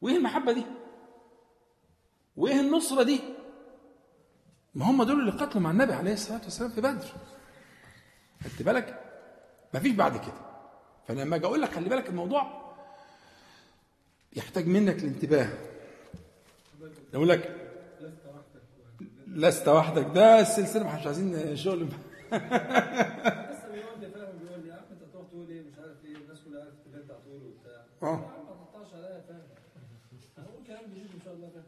وإيه 0.02 0.18
المحبة 0.18 0.52
دي؟ 0.52 0.64
وإيه 2.38 2.60
النصرة 2.60 3.04
دي؟ 3.04 3.20
ما 4.76 4.86
هم 4.86 5.04
دول 5.04 5.20
اللي 5.20 5.32
قتلوا 5.32 5.64
مع 5.64 5.72
النبي 5.72 5.94
عليه 5.94 6.14
الصلاة 6.14 6.42
والسلام 6.44 6.70
في 6.72 6.82
بدر. 6.82 7.06
خدت 8.44 8.62
بالك؟ 8.62 9.02
مفيش 9.74 9.92
بعد 9.92 10.18
كده. 10.18 10.42
فأنا 11.08 11.22
لما 11.22 11.36
أجي 11.36 11.46
أقول 11.46 11.62
لك 11.62 11.70
خلي 11.70 11.90
بالك 11.90 12.10
الموضوع 12.10 12.74
يحتاج 14.36 14.68
منك 14.68 14.96
الانتباه. 15.04 15.50
أقول 17.14 17.30
لك 17.30 17.56
لست 19.28 19.68
وحدك. 19.68 20.06
ده 20.16 20.40
السلسلة 20.40 20.84
ما 20.84 20.90
إحنا 20.90 21.00
مش 21.00 21.06
عايزين 21.08 21.56
شغل 21.56 21.84
لسه 21.84 21.92
بيقول 23.72 24.00
لي 24.00 24.10
فاهم 24.10 24.38
بيقول 24.40 24.60
لي 24.64 24.70
يا 24.70 24.74
عم 24.74 24.84
انت 24.92 25.04
هتروح 25.04 25.26
تقول 25.28 25.48
إيه 25.50 25.62
مش 25.62 25.74
عارف 25.80 26.06
إيه 26.06 26.16
الناس 26.16 26.40
كلها 26.46 26.62
عرفت 26.62 26.78
تبدع 26.86 27.16
تقول 27.20 27.42
وبتاع 27.44 27.84
آه. 28.04 28.06
يا 28.06 28.12
عم 28.12 28.46
ما 28.48 28.56
تقطعش 28.66 28.94
عليا 28.94 29.22
فاهم 29.28 29.42
هقول 30.38 30.64
كلام 30.68 30.84
جديد 30.92 31.08
ان 31.16 31.22
شاء 31.26 31.34
الله 31.34 31.50
فاهم 31.50 31.64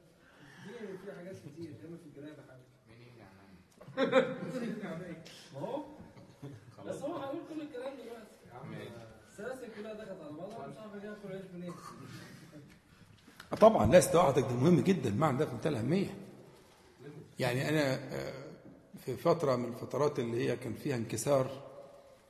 دي 0.92 0.98
في 1.06 1.12
حاجات 1.18 1.36
كتير 1.36 1.70
ياما 1.84 1.98
في 1.98 2.06
الجرايه 2.10 2.34
بحاجه 2.34 2.64
ما 3.98 5.60
هو 5.60 5.84
بس 6.88 7.02
هو 7.02 7.16
هقول 7.16 7.40
كل 7.50 7.62
الكلام 7.62 7.94
دلوقتي. 8.04 8.28
السلاسل 9.32 9.68
كلها 9.78 9.94
دخلت 9.94 10.10
على 10.22 10.32
بعضها 10.38 10.68
مش 10.68 10.78
عارف 10.78 10.96
أجيب 10.96 11.14
كل 11.24 11.34
عيش 11.34 11.46
منين؟ 11.54 11.74
طبعا 13.62 13.96
لست 13.96 14.16
وحدك 14.16 14.44
ده 14.44 14.50
مهم 14.56 14.80
جدا 14.80 15.10
المعنى 15.10 15.38
ده 15.38 15.46
في 15.46 15.54
منتهى 15.54 15.70
الاهميه 15.70 16.18
يعني 17.40 17.70
أنا 17.70 17.94
آه، 18.14 18.34
في 19.06 19.16
فترة 19.18 19.56
من 19.56 19.66
الفترات 19.74 20.20
اللي 20.20 20.50
هي 20.50 20.56
كان 20.56 20.74
فيها 20.74 20.96
انكسار 20.96 21.64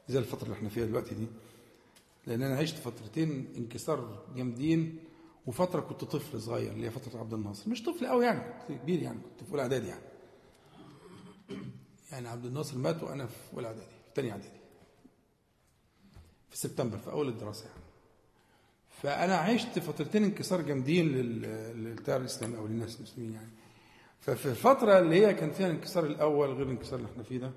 زي 0.07 0.19
الفترة 0.19 0.43
اللي 0.43 0.55
إحنا 0.57 0.69
فيها 0.69 0.85
دلوقتي 0.85 1.15
دي 1.15 1.27
لأن 2.27 2.43
أنا 2.43 2.57
عشت 2.57 2.75
فترتين 2.75 3.53
انكسار 3.57 4.23
جامدين 4.35 4.99
وفترة 5.45 5.81
كنت 5.81 6.03
طفل 6.03 6.41
صغير 6.41 6.71
اللي 6.71 6.85
هي 6.85 6.91
فترة 6.91 7.19
عبد 7.19 7.33
الناصر. 7.33 7.69
مش 7.69 7.83
طفل 7.83 8.07
قوي 8.07 8.25
يعني 8.25 8.53
كبير 8.69 9.01
يعني 9.01 9.17
كنت 9.19 9.43
في 9.43 9.51
أولى 9.51 9.61
إعدادي 9.61 9.87
يعني. 9.87 10.01
يعني 12.11 12.27
عبد 12.27 12.45
الناصر 12.45 12.77
مات 12.77 13.03
وأنا 13.03 13.25
في 13.25 13.53
أولى 13.53 13.67
إعدادي 13.67 13.85
في 13.85 14.11
ثانية 14.15 14.31
إعدادي. 14.31 14.59
في 16.49 16.57
سبتمبر 16.57 16.97
في 16.97 17.11
أول 17.11 17.27
الدراسة 17.27 17.65
يعني. 17.65 17.79
فأنا 19.01 19.35
عشت 19.35 19.79
فترتين 19.79 20.23
انكسار 20.23 20.61
جامدين 20.61 21.07
لل- 21.07 21.83
للتيار 21.83 22.19
الإسلامي 22.21 22.57
أو 22.57 22.67
للناس 22.67 22.97
المسلمين 22.97 23.33
يعني. 23.33 23.49
ففي 24.19 24.45
الفترة 24.45 24.99
اللي 24.99 25.25
هي 25.27 25.33
كان 25.33 25.51
فيها 25.51 25.67
الانكسار 25.67 26.05
الأول 26.05 26.49
غير 26.53 26.65
الانكسار 26.65 26.99
اللي 26.99 27.11
إحنا 27.11 27.23
فيه 27.23 27.37
ده 27.37 27.51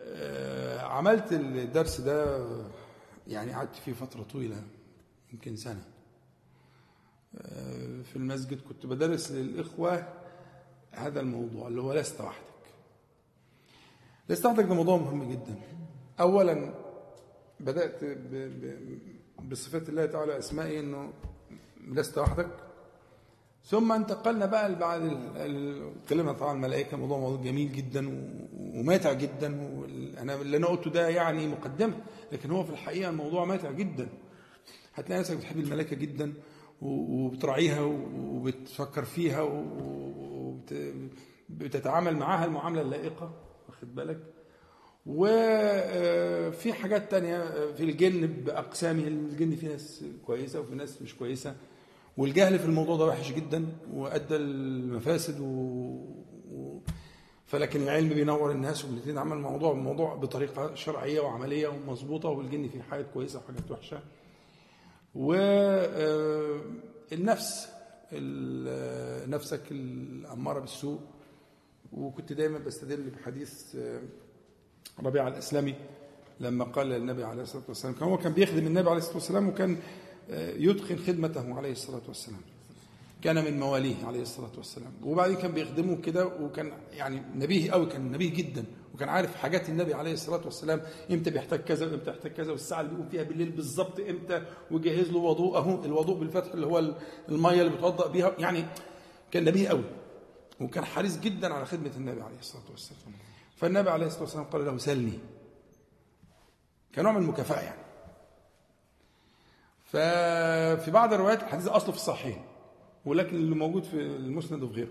آه، 0.00 0.80
عملت 0.82 1.32
الدرس 1.32 2.00
ده 2.00 2.46
يعني 3.26 3.52
قعدت 3.52 3.76
فيه 3.76 3.92
فترة 3.92 4.22
طويلة 4.22 4.62
يمكن 5.32 5.56
سنة. 5.56 5.84
آه، 7.38 8.02
في 8.02 8.16
المسجد 8.16 8.60
كنت 8.60 8.86
بدرس 8.86 9.30
للإخوة 9.32 10.17
هذا 10.92 11.20
الموضوع 11.20 11.68
اللي 11.68 11.80
هو 11.82 11.92
لست 11.92 12.20
وحدك. 12.20 12.44
لست 14.28 14.46
وحدك 14.46 14.64
ده 14.64 14.74
موضوع 14.74 14.96
مهم 14.96 15.30
جدا. 15.32 15.54
اولا 16.20 16.74
بدأت. 17.60 18.00
بصفات 19.50 19.88
الله 19.88 20.06
تعالى 20.06 20.38
اسمائه 20.38 20.80
إنه 20.80 21.12
لست 21.88 22.18
وحدك. 22.18 22.50
ثم 23.64 23.92
انتقلنا 23.92 24.46
بقى 24.46 24.74
بعد 24.74 25.02
اتكلمنا 26.02 26.32
طبعا 26.32 26.52
الملائكة 26.52 26.96
موضوع 26.96 27.18
موضوع 27.18 27.42
جميل 27.44 27.72
جدا 27.72 28.28
وماتع 28.74 29.12
جدا 29.12 29.46
أنا 30.22 30.34
اللي 30.34 30.56
أنا 30.56 30.66
قلته 30.66 30.90
ده 30.90 31.08
يعني 31.08 31.46
مقدمة 31.48 31.94
لكن 32.32 32.50
هو 32.50 32.64
في 32.64 32.70
الحقيقة 32.70 33.10
الموضوع 33.10 33.44
ماتع 33.44 33.70
جدا. 33.70 34.08
هتلاقي 34.94 35.20
نفسك 35.20 35.36
بتحب 35.36 35.58
الملائكة 35.58 35.96
جدا 35.96 36.32
وبتراعيها 36.82 37.80
وبتفكر 38.16 39.04
فيها 39.04 39.42
وبتتعامل 41.50 42.16
معاها 42.16 42.44
المعاملة 42.44 42.82
اللائقة 42.82 43.30
واخد 43.68 43.94
بالك؟ 43.94 44.18
وفي 45.06 46.72
حاجات 46.72 47.10
تانية 47.10 47.44
في 47.72 47.82
الجن 47.82 48.26
بأقسامه 48.26 49.02
الجن 49.06 49.56
في 49.56 49.66
ناس 49.68 50.04
كويسة 50.26 50.60
وفي 50.60 50.74
ناس 50.74 51.02
مش 51.02 51.14
كويسة. 51.16 51.56
والجهل 52.16 52.58
في 52.58 52.64
الموضوع 52.64 52.96
ده 52.96 53.04
وحش 53.04 53.32
جدا 53.32 53.66
وأدى 53.94 54.36
المفاسد 54.36 55.40
و... 55.40 56.80
فلكن 57.46 57.82
العلم 57.82 58.08
بينور 58.08 58.50
الناس 58.52 58.86
عمل 59.08 59.36
الموضوع 59.36 59.72
الموضوع 59.72 60.14
بطريقة 60.14 60.74
شرعية 60.74 61.20
وعملية 61.20 61.68
ومظبوطة 61.68 62.28
والجن 62.28 62.68
فيه 62.68 62.82
حاجات 62.82 63.06
كويسة 63.14 63.38
وحاجات 63.38 63.70
وحشة. 63.70 64.00
والنفس 67.10 67.68
نفسك 69.28 69.62
الأمارة 69.70 70.60
بالسوء. 70.60 71.00
وكنت 71.92 72.32
دايما 72.32 72.58
بستدل 72.58 73.10
بحديث 73.10 73.76
آه، 73.76 74.00
ربيعة 75.04 75.28
الأسلمي 75.28 75.74
لما 76.40 76.64
قال 76.64 76.86
للنبي 76.86 77.24
عليه 77.24 77.42
الصلاة 77.42 77.62
والسلام 77.68 77.94
كان 77.94 78.08
هو 78.08 78.18
كان 78.18 78.32
بيخدم 78.32 78.66
النبي 78.66 78.88
عليه 78.88 78.98
الصلاة 78.98 79.14
والسلام 79.14 79.48
وكان 79.48 79.76
آه، 80.30 80.50
يتقن 80.50 80.96
خدمته 80.96 81.54
عليه 81.54 81.72
الصلاة 81.72 82.02
والسلام. 82.08 82.40
كان 83.22 83.44
من 83.44 83.60
مواليه 83.60 84.06
عليه 84.06 84.22
الصلاة 84.22 84.50
والسلام. 84.56 84.92
وبعدين 85.02 85.36
كان 85.36 85.52
بيخدمه 85.52 85.96
كده 85.96 86.26
وكان 86.26 86.72
يعني 86.92 87.22
نبيه 87.34 87.70
قوي 87.70 87.86
كان 87.86 88.12
نبيه 88.12 88.34
جدا 88.34 88.64
وكان 88.94 89.08
عارف 89.08 89.36
حاجات 89.36 89.68
النبي 89.68 89.94
عليه 89.94 90.12
الصلاة 90.12 90.44
والسلام 90.44 90.82
إمتى 91.10 91.30
بيحتاج 91.30 91.60
كذا 91.60 91.86
وإمتى 91.86 92.10
يحتاج 92.10 92.32
كذا 92.32 92.52
والساعة 92.52 92.80
اللي 92.80 92.90
بيقوم 92.92 93.08
فيها 93.08 93.22
بالليل 93.22 93.50
بالظبط 93.50 94.00
إمتى 94.00 94.42
ويجهز 94.70 95.10
له 95.10 95.18
وضوءه 95.18 95.84
الوضوء 95.84 96.18
بالفتح 96.18 96.52
اللي 96.52 96.66
هو 96.66 96.78
المية 97.28 97.60
اللي 97.60 97.70
بيتوضأ 97.70 98.06
بيها. 98.08 98.34
يعني 98.38 98.64
كان 99.30 99.44
نبيه 99.44 99.68
قوي 99.68 99.84
وكان 100.60 100.84
حريص 100.84 101.18
جدا 101.18 101.54
على 101.54 101.66
خدمة 101.66 101.90
النبي 101.96 102.20
عليه 102.22 102.38
الصلاة 102.38 102.70
والسلام. 102.70 103.12
فالنبي 103.56 103.90
عليه 103.90 104.06
الصلاة 104.06 104.22
والسلام 104.22 104.44
قال 104.44 104.64
له 104.64 104.78
سلني. 104.78 105.18
كنوع 106.94 107.12
من 107.12 107.22
المكافأة 107.22 107.60
يعني. 107.60 107.82
ففي 109.84 110.90
بعض 110.90 111.12
الروايات 111.12 111.42
الحديث 111.42 111.68
أصله 111.68 111.90
في 111.90 111.96
الصحيحين 111.96 112.47
ولكن 113.08 113.36
اللي 113.36 113.54
موجود 113.54 113.84
في 113.84 113.96
المسند 113.96 114.62
وفي 114.62 114.74
غيره. 114.74 114.90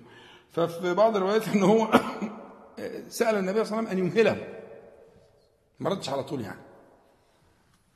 ففي 0.51 0.93
بعض 0.93 1.15
الروايات 1.15 1.47
إن 1.47 1.63
هو 1.63 1.88
سأل 3.09 3.36
النبي 3.36 3.65
صلى 3.65 3.80
الله 3.80 3.88
عليه 3.88 3.88
وسلم 3.88 3.88
أن 3.88 3.97
يمهله. 3.97 4.47
ما 5.80 5.89
ردش 5.89 6.09
على 6.09 6.24
طول 6.24 6.41
يعني. 6.41 6.61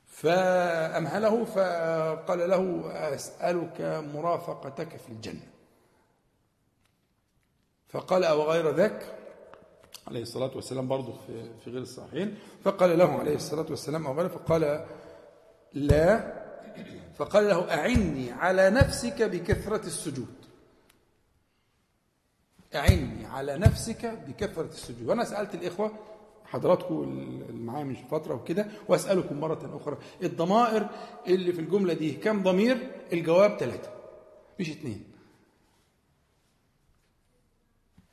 فأمهله 0.06 1.44
فقال 1.44 2.50
له 2.50 2.82
أسألك 3.14 3.80
مرافقتك 4.14 4.96
في 4.96 5.08
الجنة. 5.08 5.46
فقال 7.88 8.24
أو 8.24 8.42
غير 8.42 8.74
ذاك؟ 8.74 9.18
عليه 10.06 10.22
الصلاة 10.22 10.50
والسلام 10.54 10.88
برضه 10.88 11.14
في, 11.64 11.70
غير 11.70 11.82
الصحيحين. 11.82 12.38
فقال 12.64 12.98
له 12.98 13.18
عليه 13.18 13.34
الصلاة 13.34 13.66
والسلام 13.70 14.06
أو 14.06 14.14
غيره 14.14 14.28
فقال 14.28 14.86
لا 15.72 16.41
فقال 17.16 17.48
له 17.48 17.74
أعني 17.74 18.30
على 18.30 18.70
نفسك 18.70 19.22
بكثرة 19.22 19.86
السجود. 19.86 20.34
أعني 22.74 23.26
على 23.26 23.58
نفسك 23.58 24.06
بكثرة 24.06 24.66
السجود. 24.68 25.08
وأنا 25.08 25.24
سألت 25.24 25.54
الإخوة 25.54 25.92
حضراتكم 26.44 27.02
اللي 27.02 27.62
معايا 27.62 27.84
من 27.84 27.94
فترة 27.94 28.34
وكده 28.34 28.66
وأسألكم 28.88 29.40
مرة 29.40 29.76
أخرى 29.82 29.98
الضمائر 30.22 30.88
اللي 31.26 31.52
في 31.52 31.60
الجملة 31.60 31.94
دي 31.94 32.12
كم 32.12 32.42
ضمير؟ 32.42 32.90
الجواب 33.12 33.58
ثلاثة 33.58 33.90
مش 34.60 34.70
اثنين 34.70 35.04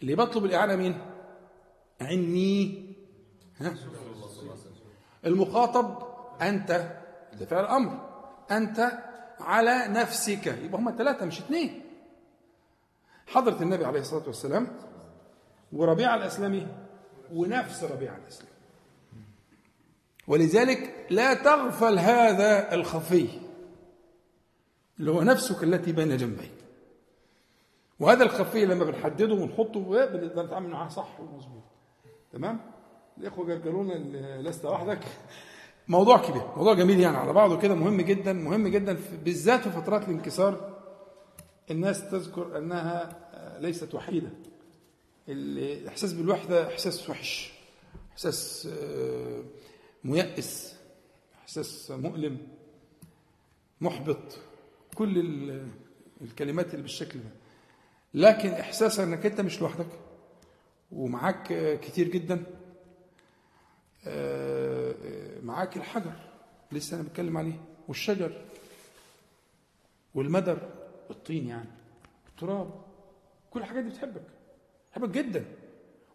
اللي 0.02 0.16
بطلب 0.16 0.46
الإعانة 0.46 0.76
مين؟ 0.76 0.98
عني 2.02 2.86
ها؟ 3.58 3.76
المخاطب 5.26 6.08
أنت 6.42 6.98
ده 7.40 7.46
فعل 7.46 7.66
أمر. 7.66 8.09
أنت 8.52 8.92
على 9.40 9.86
نفسك. 9.88 10.48
يبقى 10.48 10.82
هم 10.82 10.96
ثلاثة 10.98 11.26
مش 11.26 11.40
اثنين. 11.40 11.82
حضرة 13.28 13.62
النبي 13.62 13.86
عليه 13.86 14.00
الصلاة 14.00 14.28
والسلام 14.28 14.68
وربيع 15.74 16.16
الأسلمي 16.16 16.68
ونفس 17.34 17.84
ربيع 17.84 18.18
الأسلمي 18.18 18.50
ولذلك 20.28 21.06
لا 21.10 21.34
تغفل 21.34 22.00
هذا 22.00 22.74
الخفي 22.74 23.28
اللي 25.00 25.12
هو 25.12 25.22
نفسك 25.22 25.64
التي 25.64 25.92
بين 25.92 26.18
جنبيك. 26.18 26.52
وهذا 28.00 28.24
الخفي 28.24 28.66
لما 28.66 28.86
بنحدده 28.86 29.34
ونحطه 29.34 30.06
بنقدر 30.06 30.46
نتعامل 30.46 30.70
معاه 30.70 30.88
صح 30.88 31.20
ومظبوط. 31.20 31.64
تمام؟ 32.34 32.60
الإخوة 33.18 33.46
جرجرونا 33.46 33.94
لست 34.42 34.66
وحدك. 34.66 35.00
موضوع 35.90 36.18
كبير 36.18 36.44
موضوع 36.58 36.74
جميل 36.74 37.00
يعني 37.00 37.18
على 37.18 37.34
بعضه 37.34 37.60
كده 37.60 37.76
مهم 37.76 38.02
جدا 38.02 38.34
مهم 38.34 38.68
جدا 38.68 38.98
بالذات 39.24 39.60
في 39.62 39.72
فترات 39.72 40.04
الانكسار 40.08 40.80
الناس 41.72 42.10
تذكر 42.12 42.58
أنها 42.58 43.10
ليست 43.60 43.94
وحيدة. 43.94 44.30
الاحساس 45.30 46.14
بالوحدة 46.14 46.68
إحساس 46.68 47.10
وحش 47.10 47.54
إحساس 48.12 48.70
ميأس 50.04 50.76
إحساس 51.42 51.92
مؤلم 51.92 52.38
محبط 53.82 54.38
كل 54.96 55.18
الكلمات 56.22 56.72
اللي 56.72 56.82
بالشكل 56.82 57.20
ده. 57.20 57.30
لكن 58.14 58.50
إحساس 58.50 59.00
إنك 59.00 59.26
أنت 59.26 59.42
مش 59.42 59.62
لوحدك 59.62 59.88
ومعاك 60.92 61.80
كتير 61.82 62.08
جدا 62.08 62.44
معاك 65.44 65.78
الحجر. 65.78 66.14
لسه 66.72 66.96
أنا 66.96 67.04
بتكلم 67.04 67.38
عليه. 67.38 67.60
والشجر. 67.88 68.42
والمدر. 70.16 70.58
الطين 71.10 71.48
يعني. 71.48 71.70
التراب. 72.30 72.72
كل 73.52 73.60
الحاجات 73.60 73.84
دي 73.84 73.90
بتحبك. 73.90 74.22
بتحبك 74.90 75.10
جدا. 75.10 75.46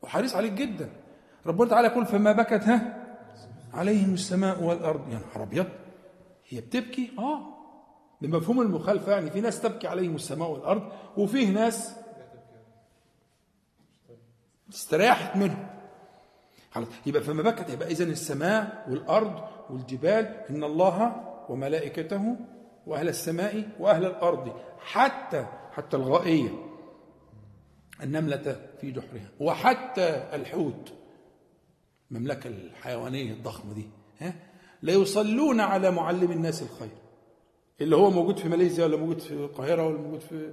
وحريص 0.03 0.35
عليك 0.35 0.53
جدا. 0.53 0.91
ربنا 1.47 1.71
تعالى 1.71 1.89
يقول 1.89 2.07
فما 2.07 2.33
بكت 2.33 2.63
ها؟ 2.63 3.05
عليهم 3.73 4.15
السماء 4.15 4.63
والأرض. 4.63 5.13
يا 5.13 5.19
نهار 5.19 5.43
أبيض. 5.43 5.67
هي 6.49 6.61
بتبكي؟ 6.61 7.13
آه. 7.19 7.55
بمفهوم 8.21 8.61
المخالفة 8.61 9.13
يعني 9.13 9.31
في 9.31 9.41
ناس 9.41 9.61
تبكي 9.61 9.87
عليهم 9.87 10.15
السماء 10.15 10.51
والأرض 10.51 10.93
وفيه 11.17 11.51
ناس 11.51 11.97
استريحت 14.73 15.37
منهم. 15.37 15.74
خلاص. 16.75 16.89
يبقى 17.07 17.23
فما 17.23 17.43
بكت 17.43 17.71
يبقى 17.71 17.89
اذا 17.89 18.05
السماء 18.05 18.87
والأرض 18.91 19.49
والجبال 19.71 20.25
إن 20.51 20.65
الله 20.65 21.25
وملائكته 21.49 22.37
وأهل 22.87 23.09
السماء 23.09 23.69
وأهل 23.81 24.05
الأرض 24.05 24.53
حتى 24.79 25.47
حتى 25.73 25.97
الغائية 25.97 26.49
النملة 28.03 28.67
في 28.81 28.91
جحرها 28.91 29.31
وحتى 29.41 30.29
الحوت 30.33 30.93
المملكه 32.11 32.49
الحيوانية 32.49 33.33
الضخمة 33.33 33.73
دي 33.75 33.89
ها؟ 34.21 34.35
لا 34.83 34.93
يصلون 34.93 35.61
على 35.61 35.91
معلم 35.91 36.31
الناس 36.33 36.63
الخير 36.63 36.89
اللي 37.81 37.97
هو 37.97 38.11
موجود 38.11 38.39
في 38.39 38.49
ماليزيا 38.49 38.85
ولا 38.85 38.97
موجود 38.97 39.19
في 39.19 39.31
القاهرة 39.35 39.87
ولا 39.87 39.99
موجود 39.99 40.21
في 40.21 40.53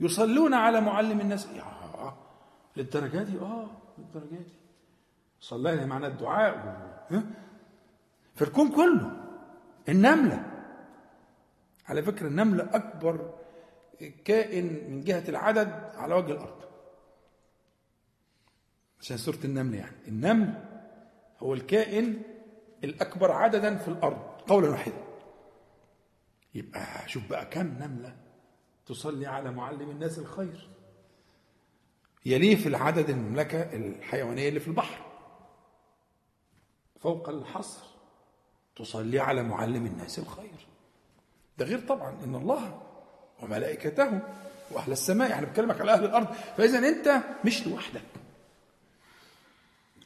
يصلون 0.00 0.54
على 0.54 0.80
معلم 0.80 1.20
الناس. 1.20 1.48
للدرجة 2.76 3.22
دي؟ 3.22 3.38
آه 3.38 3.66
للدرجة 3.98 4.30
دي. 4.42 4.59
صلى 5.40 5.76
لها 5.76 5.86
معنى 5.86 6.06
الدعاء 6.06 6.80
في 8.34 8.42
الكون 8.42 8.70
كله. 8.72 9.16
النملة. 9.88 10.46
على 11.86 12.02
فكرة 12.02 12.26
النملة 12.26 12.64
أكبر 12.72 13.34
كائن 14.24 14.90
من 14.90 15.00
جهة 15.00 15.28
العدد 15.28 15.68
على 15.94 16.14
وجه 16.14 16.32
الأرض. 16.32 16.60
عشان 19.00 19.16
سورة 19.16 19.38
النمل 19.44 19.74
يعني. 19.74 19.96
النمل 20.08 20.64
هو 21.38 21.54
الكائن 21.54 22.22
الأكبر 22.84 23.32
عددا 23.32 23.76
في 23.76 23.88
الأرض. 23.88 24.22
قولا 24.48 24.68
واحدا. 24.70 25.04
يبقى 26.54 27.08
شوف 27.08 27.28
بقى 27.30 27.46
كم 27.46 27.66
نملة 27.66 28.16
تصلي 28.86 29.26
على 29.26 29.50
معلم 29.50 29.90
الناس 29.90 30.18
الخير. 30.18 30.68
يليه 32.26 32.56
في 32.56 32.68
العدد 32.68 33.10
المملكة 33.10 33.62
الحيوانية 33.62 34.48
اللي 34.48 34.60
في 34.60 34.68
البحر. 34.68 35.09
فوق 37.02 37.28
الحصر 37.28 37.80
تصلي 38.76 39.18
على 39.20 39.42
معلم 39.42 39.86
الناس 39.86 40.18
الخير. 40.18 40.66
ده 41.58 41.64
غير 41.64 41.80
طبعا 41.80 42.16
إن 42.24 42.34
الله 42.34 42.82
وملائكته 43.42 44.20
وأهل 44.70 44.92
السماء 44.92 45.32
إحنا 45.32 45.46
بنكلمك 45.46 45.80
على 45.80 45.92
أهل 45.92 46.04
الأرض 46.04 46.26
فإذا 46.56 46.78
أنت 46.78 47.20
مش 47.44 47.66
لوحدك. 47.66 48.02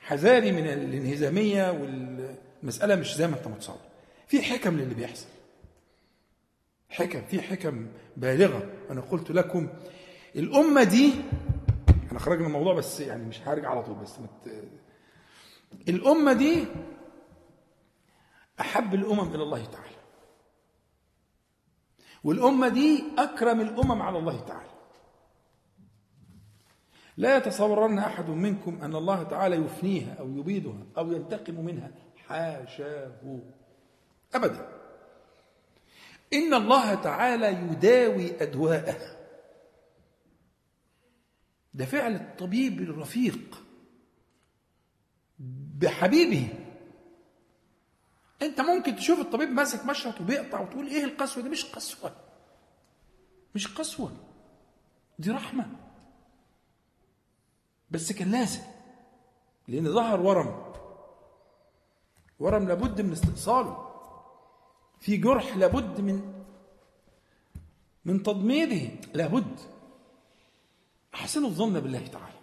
حذاري 0.01 0.53
من 0.53 0.67
الانهزامية 0.67 1.71
والمسألة 1.71 2.95
مش 2.95 3.15
زي 3.17 3.27
ما 3.27 3.37
أنت 3.37 3.47
متصور. 3.47 3.79
في 4.27 4.43
حكم 4.43 4.77
للي 4.77 4.95
بيحصل. 4.95 5.27
حكم 6.89 7.23
في 7.23 7.43
حكم 7.43 7.87
بالغة. 8.17 8.71
أنا 8.91 9.01
قلت 9.01 9.31
لكم 9.31 9.69
الأمة 10.37 10.85
دي 10.85 11.13
إحنا 12.07 12.19
خرجنا 12.19 12.47
الموضوع 12.47 12.75
بس 12.75 13.01
يعني 13.01 13.25
مش 13.25 13.41
هرجع 13.41 13.71
على 13.71 13.83
طول 13.83 13.95
بس 13.95 14.19
مت... 14.19 14.65
الأمة 15.89 16.33
دي 16.33 16.67
أحب 18.61 18.95
الأمم 18.95 19.35
إلى 19.35 19.43
الله 19.43 19.65
تعالى. 19.65 19.95
والأمة 22.25 22.69
دي 22.69 23.05
أكرم 23.19 23.61
الأمم 23.61 24.03
على 24.03 24.19
الله 24.19 24.41
تعالى. 24.41 24.71
لا 27.17 27.37
يتصورن 27.37 27.99
أحد 27.99 28.31
منكم 28.31 28.83
أن 28.83 28.95
الله 28.97 29.23
تعالى 29.23 29.57
يفنيها 29.57 30.15
أو 30.15 30.39
يبيدها 30.39 30.87
أو 30.99 31.13
ينتقم 31.13 31.55
منها. 31.55 31.91
حاشاه. 32.29 33.41
ابدا. 34.35 34.69
إن 36.33 36.55
الله 36.55 36.95
تعالى 36.95 37.49
يداوي 37.49 38.43
أدواءها. 38.43 39.17
ده 41.75 41.85
فعل 41.85 42.15
الطبيب 42.15 42.81
الرفيق. 42.81 43.64
بحبيبه 45.75 46.49
انت 48.43 48.61
ممكن 48.61 48.97
تشوف 48.97 49.21
الطبيب 49.21 49.49
ماسك 49.49 49.85
مشرط 49.87 50.21
وبيقطع 50.21 50.61
وتقول 50.61 50.87
إيه 50.87 51.05
القسوة 51.05 51.43
دي؟ 51.43 51.49
مش 51.49 51.65
قسوة. 51.65 52.13
مش 53.55 53.75
قسوة. 53.75 54.13
دي 55.19 55.31
رحمة. 55.31 55.67
بس 57.91 58.13
كان 58.13 58.31
لازم. 58.31 58.63
لأن 59.69 59.93
ظهر 59.93 60.21
ورم. 60.21 60.73
ورم 62.41 62.69
لابد 62.69 63.01
من 63.01 63.13
استئصاله. 63.13 63.91
في 65.01 65.17
جرح 65.17 65.57
لابد 65.57 66.01
من 66.01 66.45
من 68.05 68.23
تضميده 68.23 68.91
لابد. 69.15 69.61
أحسنوا 71.15 71.49
الظن 71.49 71.81
بالله 71.81 72.07
تعالى. 72.07 72.39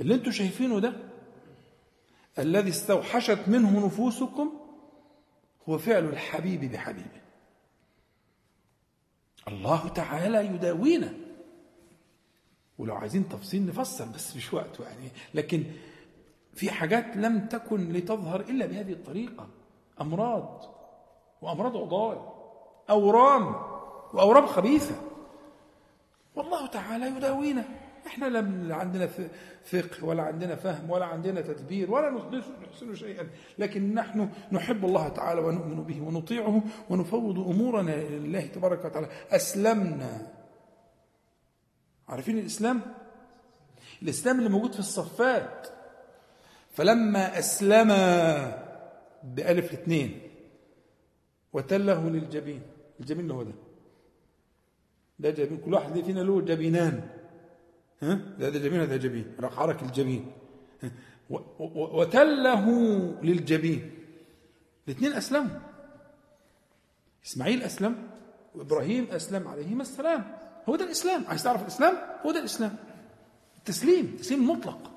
اللي 0.00 0.14
أنتم 0.14 0.30
شايفينه 0.30 0.78
ده 0.80 1.09
الذي 2.38 2.70
استوحشت 2.70 3.38
منه 3.46 3.86
نفوسكم 3.86 4.52
هو 5.68 5.78
فعل 5.78 6.04
الحبيب 6.04 6.72
بحبيبه. 6.72 7.20
الله 9.48 9.88
تعالى 9.88 10.46
يداوينا. 10.46 11.14
ولو 12.78 12.94
عايزين 12.94 13.28
تفصيل 13.28 13.66
نفسر 13.66 14.04
بس 14.04 14.36
مش 14.36 14.54
وقته 14.54 14.84
يعني. 14.84 15.08
لكن 15.34 15.64
في 16.54 16.70
حاجات 16.70 17.16
لم 17.16 17.46
تكن 17.46 17.92
لتظهر 17.92 18.40
إلا 18.40 18.66
بهذه 18.66 18.92
الطريقة. 18.92 19.48
أمراض 20.00 20.64
وأمراض 21.42 21.76
عضال. 21.76 22.18
أورام 22.90 23.46
وأورام 24.14 24.46
خبيثة. 24.46 24.94
والله 26.34 26.66
تعالى 26.66 27.06
يداوينا. 27.06 27.89
إحنا 28.06 28.26
لا 28.26 28.74
عندنا 28.74 29.06
فقه 29.64 30.04
ولا 30.04 30.22
عندنا 30.22 30.56
فهم 30.56 30.90
ولا 30.90 31.04
عندنا 31.04 31.40
تدبير 31.40 31.90
ولا 31.90 32.10
نحسن 32.62 32.94
شيئا. 32.94 33.28
لكن 33.58 33.94
نحن 33.94 34.28
نحب 34.52 34.84
الله 34.84 35.08
تعالى 35.08 35.40
ونؤمن 35.40 35.84
به 35.84 36.00
ونطيعه 36.02 36.62
ونفوض 36.90 37.38
أمورنا 37.38 37.90
لله 37.90 38.46
تبارك 38.46 38.84
وتعالى. 38.84 39.08
أسلمنا. 39.30 40.26
عارفين 42.08 42.38
الإسلام؟ 42.38 42.80
الإسلام 44.02 44.38
اللي 44.38 44.50
موجود 44.50 44.72
في 44.72 44.78
الصفات. 44.78 45.68
فلما 46.70 47.38
أسلم 47.38 47.88
بألف 49.22 49.72
الاثنين 49.72 50.20
وتله 51.52 52.10
للجبين. 52.10 52.62
الجبين 53.00 53.22
اللي 53.22 53.34
هو 53.34 53.42
ده. 53.42 53.52
ده 55.18 55.30
جبين. 55.30 55.58
كل 55.58 55.74
واحد 55.74 56.00
فينا 56.00 56.20
له 56.20 56.40
جبينان. 56.40 57.19
ها؟ 58.02 58.14
ده 58.38 58.50
جبين 58.50 58.80
هذا 58.80 58.96
جبين 58.96 59.34
حرك 59.42 59.82
الجبين 59.82 60.32
وتله 61.70 62.70
للجبين. 63.22 63.90
الاثنين 64.88 65.12
أسلموا. 65.12 65.58
إسماعيل 67.26 67.62
أسلم 67.62 68.08
وابراهيم 68.54 69.04
أسلم 69.10 69.48
عليهما 69.48 69.82
السلام. 69.82 70.36
هو 70.68 70.76
ده 70.76 70.84
الإسلام. 70.84 71.24
عايز 71.26 71.42
تعرف 71.42 71.62
الإسلام؟ 71.62 71.96
هو 72.26 72.32
ده 72.32 72.38
الإسلام. 72.38 72.76
التسليم 73.58 74.16
تسليم 74.16 74.50
مطلق. 74.50 74.90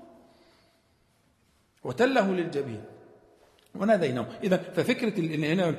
وتله 1.84 2.34
للجبين. 2.34 2.84
وناديناه. 3.76 4.28
إذا 4.44 4.58
ففكرة 4.58 5.20
ان 5.20 5.44
هنا 5.44 5.76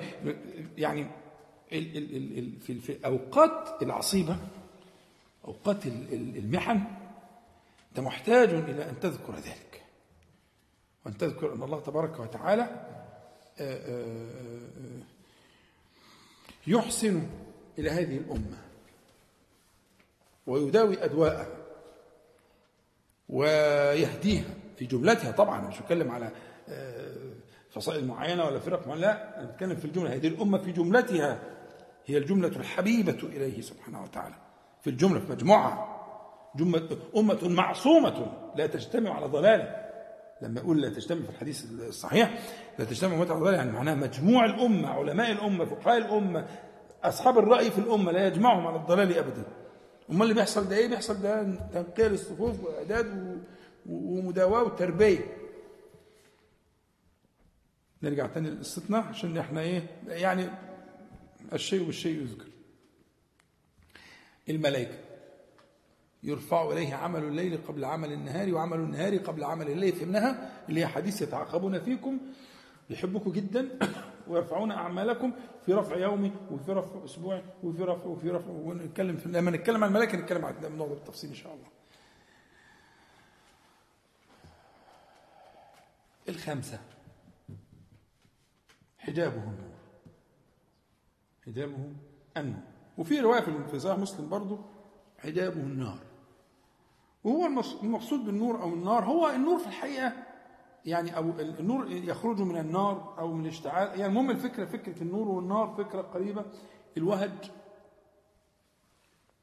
يعني 0.79 1.07
في 2.61 2.89
الاوقات 2.89 3.83
العصيبة 3.83 4.37
أوقات 5.45 5.87
المحن 6.12 6.81
أنت 7.95 8.07
محتاج 8.07 8.49
إلى 8.49 8.90
أن 8.90 9.01
تذكر 9.01 9.34
ذلك. 9.34 9.82
وأن 11.07 11.16
تذكر 11.18 11.55
أن 11.55 11.62
الله 11.62 11.80
تبارك 11.80 12.20
وتعالى 12.20 12.86
يحسن 16.66 17.28
إلى 17.78 17.90
هذه 17.90 18.16
الأمة 18.16 18.59
ويداوي 20.47 21.05
أدواءها 21.05 21.49
ويهديها 23.28 24.55
في 24.76 24.84
جملتها. 24.86 25.30
طبعا 25.30 25.61
مش 25.68 25.80
بتكلم 25.80 26.11
على 26.11 26.30
فصائل 27.70 28.07
معينة 28.07 28.45
ولا 28.45 28.59
فرق 28.59 28.86
معينة 28.86 29.01
لا 29.07 29.40
أنا 29.40 29.51
بتكلم 29.51 29.76
في 29.76 29.84
الجملة. 29.84 30.14
هذه 30.14 30.28
الأمة 30.28 30.59
في 30.59 30.72
جملتها 30.72 31.42
هي 32.07 32.18
الجملة 32.18 32.49
الحبيبة 32.49 33.18
إليه 33.22 33.61
سبحانه 33.61 34.03
وتعالى. 34.03 34.34
في 34.82 34.90
الجملة 34.90 35.20
في 35.20 35.32
مجموعة. 35.32 35.93
أمة 37.17 37.39
معصومة 37.49 38.33
لا 38.57 38.67
تجتمع 38.67 39.11
على 39.15 39.27
ضلالة 39.27 39.85
لما 40.43 40.61
يقول 40.61 40.83
لا 40.83 40.89
تجتمع 40.89 41.23
في 41.23 41.31
الحديث 41.31 41.65
الصحيح 41.71 42.39
لا 42.79 42.85
تجتمع 42.85 43.15
أمة 43.15 43.31
على 43.31 43.41
ضلالة 43.41 43.57
يعني 43.57 43.73
معناها 43.73 43.95
مجموع 43.95 44.45
الأمة 44.45 44.89
علماء 44.89 45.33
الأمة 45.33 45.65
فقهاء 45.65 45.99
الأمة 45.99 46.47
أصحاب 47.03 47.39
الرأي 47.39 47.71
في 47.71 47.79
الأمة 47.79 48.13
لا 48.13 48.27
يجمعهم 48.27 48.67
على 48.67 48.77
الضلال 48.77 49.19
أبدا. 49.19 49.43
أمال 50.11 50.23
اللي 50.23 50.35
بيحصل 50.35 50.69
ده 50.69 50.77
إيه؟ 50.77 50.89
بيحصل 50.89 51.23
ده 51.23 51.43
تنقية 51.73 52.07
للصفوف 52.09 52.65
وإعداد 52.65 53.39
ومداواة 53.87 54.63
وتربية 54.63 55.37
نرجع 58.03 58.26
تاني 58.26 58.51
لقصتنا 58.51 58.99
عشان 58.99 59.39
إحنا 59.39 59.61
إيه؟ 59.61 59.83
يعني 60.07 60.49
الشيء 61.53 61.85
بالشيء 61.85 62.21
يذكر. 62.22 62.47
الملائكة. 64.49 64.99
يرفع 66.25 66.72
إليه 66.72 66.95
عمل 66.95 67.25
الليل 67.25 67.59
قبل 67.68 67.84
عمل 67.84 68.13
النهار 68.13 68.55
وعمل 68.55 68.76
النهار 68.76 69.17
قبل 69.17 69.45
عمل 69.45 69.71
الليل 69.71 69.92
فإنها 69.92 70.51
اللي 70.68 70.80
هي 70.80 70.87
حديث 70.87 71.22
يتعاقبون 71.22 71.80
فيكم 71.80 72.18
يحبكم 72.91 73.33
جدا 73.33 73.79
ويرفعون 74.29 74.71
أعمالكم 74.71 75.33
في 75.67 75.72
رفع 75.72 75.96
يومي 75.96 76.33
وفي 76.51 76.72
رفع 76.72 77.05
أسبوعي 77.05 77.42
وفي 77.63 77.83
رفع 77.83 78.07
وفي 78.07 78.30
رفع 78.30 78.51
ونتكلم 78.51 79.17
في 79.17 79.29
لما 79.29 79.51
نتكلم 79.51 79.84
عن 79.84 79.88
الملائكة 79.88 80.18
نتكلم 80.18 80.45
عن 80.45 80.64
الموضوع 80.64 80.95
بالتفصيل 80.95 81.30
إن 81.30 81.37
شاء 81.37 81.55
الله. 81.55 81.67
الخامسة 86.29 86.80
حجابه 88.99 89.42
النور 89.42 89.75
حجابه 91.46 91.92
النور 92.37 92.63
وفي 92.99 93.21
رواية 93.21 93.41
في 93.71 93.79
صحيح 93.79 93.99
مسلم 93.99 94.29
برضه 94.29 94.64
حجابه 95.18 95.61
النار. 95.61 96.13
وهو 97.25 97.46
المقصود 97.83 98.25
بالنور 98.25 98.63
أو 98.63 98.75
النار 98.75 99.05
هو 99.05 99.29
النور 99.29 99.59
في 99.59 99.67
الحقيقة 99.67 100.13
يعني 100.84 101.17
أو 101.17 101.30
النور 101.41 101.91
يخرج 101.91 102.41
من 102.41 102.57
النار 102.59 103.14
أو 103.18 103.33
من 103.33 103.45
الاشتعال 103.45 103.88
يعني 103.88 104.07
المهم 104.07 104.30
الفكرة 104.30 104.64
فكرة 104.64 105.03
النور 105.03 105.29
والنار 105.29 105.75
فكرة 105.79 106.01
قريبة 106.03 106.45
الوهج 106.96 107.30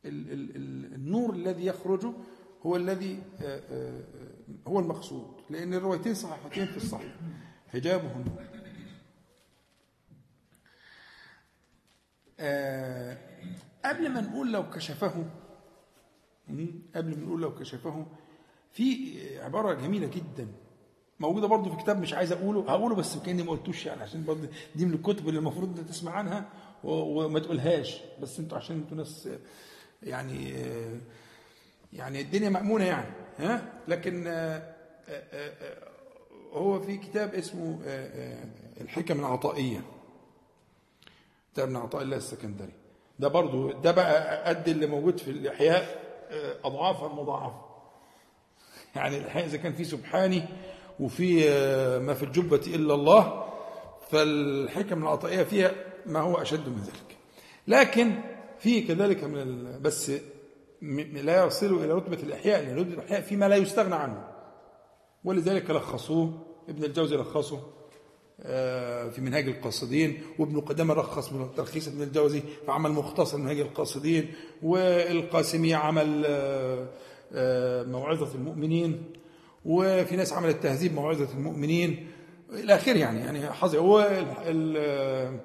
ال 0.05 0.31
ال 0.33 0.55
ال 0.55 0.93
النور 0.93 1.33
الذي 1.33 1.65
يخرج 1.65 2.05
هو 2.65 2.75
الذي 2.75 3.23
هو 4.67 4.79
المقصود 4.79 5.41
لأن 5.49 5.73
الروايتين 5.73 6.13
صحيحتين 6.13 6.65
في 6.65 6.77
الصحيح. 6.77 7.15
حجابه 7.73 8.11
النور. 8.11 8.43
آه 12.39 13.17
قبل 13.85 14.09
ما 14.09 14.21
نقول 14.21 14.51
لو 14.51 14.69
كشفه 14.69 15.25
قبل 16.95 17.09
ما 17.19 17.25
نقول 17.25 17.41
لو 17.41 17.55
كشفه 17.55 18.05
في 18.71 19.13
عبارة 19.39 19.73
جميلة 19.73 20.07
جدا 20.07 20.47
موجودة 21.19 21.47
برضو 21.47 21.69
في 21.69 21.83
كتاب 21.83 22.01
مش 22.01 22.13
عايز 22.13 22.31
أقوله 22.31 22.71
هقوله 22.71 22.95
بس 22.95 23.17
كأني 23.17 23.43
ما 23.43 23.51
قلتوش 23.51 23.85
يعني 23.85 24.01
عشان 24.01 24.25
برضو 24.25 24.47
دي 24.75 24.85
من 24.85 24.93
الكتب 24.93 25.27
اللي 25.27 25.39
المفروض 25.39 25.85
تسمع 25.89 26.11
عنها 26.11 26.49
وما 26.83 27.39
تقولهاش. 27.39 28.01
بس 28.21 28.39
أنتوا 28.39 28.57
عشان 28.57 28.75
أنتوا 28.75 28.97
ناس 28.97 29.29
يعني 30.03 30.53
يعني 31.93 32.21
الدنيا 32.21 32.49
مأمونة 32.49 32.85
يعني 32.85 33.09
ها؟ 33.37 33.73
لكن 33.87 34.27
آه، 34.27 34.57
آه، 35.09 35.23
آه، 35.33 35.87
هو 36.53 36.79
في 36.79 36.97
كتاب 36.97 37.33
اسمه 37.33 37.79
الحكم 38.81 39.19
العطائية. 39.19 39.81
كتاب 41.53 41.67
ابن 41.67 41.75
عطاء 41.75 42.01
الله 42.01 42.17
السكندري. 42.17 42.73
ده 43.19 43.27
برضو 43.27 43.71
ده 43.71 43.91
بقى 43.91 44.43
قد 44.49 44.67
اللي 44.67 44.87
موجود 44.87 45.17
في 45.19 45.31
الإحياء. 45.31 46.10
آه، 46.31 46.55
أضعافا 46.63 47.07
مضاعفة 47.07 47.61
يعني 48.95 49.17
الإحياء 49.17 49.45
إذا 49.45 49.57
كان 49.57 49.73
في 49.73 49.83
سبحاني 49.83 50.43
وفي 50.99 51.49
آه، 51.49 51.99
ما 51.99 52.13
في 52.13 52.23
الجبة 52.23 52.61
إلا 52.67 52.93
الله 52.93 53.43
فالحكم 54.09 55.03
العطائية 55.03 55.43
فيها 55.43 55.71
ما 56.05 56.19
هو 56.19 56.41
أشد 56.41 56.69
من 56.69 56.81
ذلك. 56.81 57.17
لكن 57.67 58.11
في 58.59 58.81
كذلك 58.81 59.23
من. 59.23 59.81
بس 59.81 60.11
لا 61.13 61.45
يصل 61.45 61.83
إلى 61.83 61.93
رتبة 61.93 62.17
الإحياء 62.23 62.63
لأن 62.63 62.77
رتبة 62.77 62.93
الإحياء 62.93 63.21
فيما 63.21 63.49
لا 63.49 63.55
يستغنى 63.55 63.95
عنه. 63.95 64.27
ولذلك 65.23 65.69
لخصوه 65.69 66.45
ابن 66.69 66.83
الجوزي 66.83 67.15
لخصه. 67.15 67.80
في 69.11 69.15
منهاج 69.21 69.47
القاصدين 69.47 70.21
وابن 70.39 70.59
قدامة 70.61 70.93
رخص 70.93 71.33
من 71.33 71.47
تلخيص 71.57 71.87
ابن 71.87 72.01
الجوزي 72.01 72.41
فعمل 72.67 72.91
مختصر 72.91 73.37
منهاج 73.37 73.59
القاصدين 73.59 74.33
والقاسمي 74.63 75.73
عمل 75.73 76.23
آه، 76.25 76.87
آه، 77.33 77.83
موعظة 77.83 78.35
المؤمنين 78.35 79.03
وفي 79.65 80.15
ناس 80.15 80.33
عملت 80.33 80.63
تهذيب 80.63 80.93
موعظة 80.93 81.27
المؤمنين 81.33 82.07
إلى 82.53 82.75
آخره 82.75 82.97
يعني 82.97 83.19
يعني 83.19 83.49
حظ 83.51 83.75
هو 83.75 83.99
ال- 83.99 84.25
ال- 84.37 85.39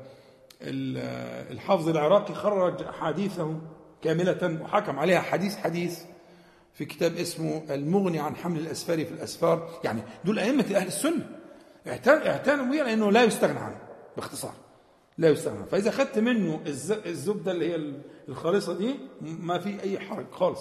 ال- 0.62 1.52
الحافظ 1.52 1.88
العراقي 1.88 2.34
خرج 2.34 2.82
أحاديثه 2.82 3.54
كاملة 4.02 4.58
وحكم 4.62 4.98
عليها 4.98 5.20
حديث 5.20 5.56
حديث 5.56 5.98
في 6.74 6.84
كتاب 6.84 7.16
اسمه 7.16 7.62
المغني 7.70 8.18
عن 8.18 8.36
حمل 8.36 8.60
الأسفار 8.60 9.04
في 9.04 9.10
الأسفار. 9.12 9.80
يعني 9.84 10.00
دول 10.24 10.38
أئمة 10.38 10.64
أهل 10.74 10.86
السنة. 10.86 11.35
اعتنوا 11.88 12.64
بيه 12.64 12.82
لأنه 12.82 13.12
لا 13.12 13.24
يستغنى 13.24 13.58
عنه 13.58 13.78
باختصار. 14.16 14.52
لا 15.18 15.28
يستغنى 15.28 15.56
عنه. 15.56 15.66
فإذا 15.66 15.90
خدت 15.90 16.18
منه 16.18 16.60
الز- 16.66 17.06
الزبدة 17.06 17.52
اللي 17.52 17.70
هي 17.72 17.92
الخالصة 18.28 18.78
دي 18.78 18.94
ما 19.20 19.58
في 19.58 19.82
أي 19.82 19.98
حرج 19.98 20.26
خالص. 20.30 20.60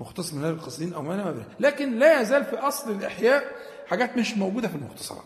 مختصر 0.00 0.36
من 0.36 0.44
القصدين 0.44 0.94
أو 0.94 1.02
ما 1.02 1.16
ما 1.24 1.44
لكن 1.60 1.98
لا 1.98 2.20
يزال 2.20 2.44
في 2.44 2.56
أصل 2.56 2.90
الإحياء 2.90 3.44
حاجات 3.86 4.16
مش 4.18 4.36
موجودة 4.36 4.68
في 4.68 4.74
المختصرات. 4.74 5.24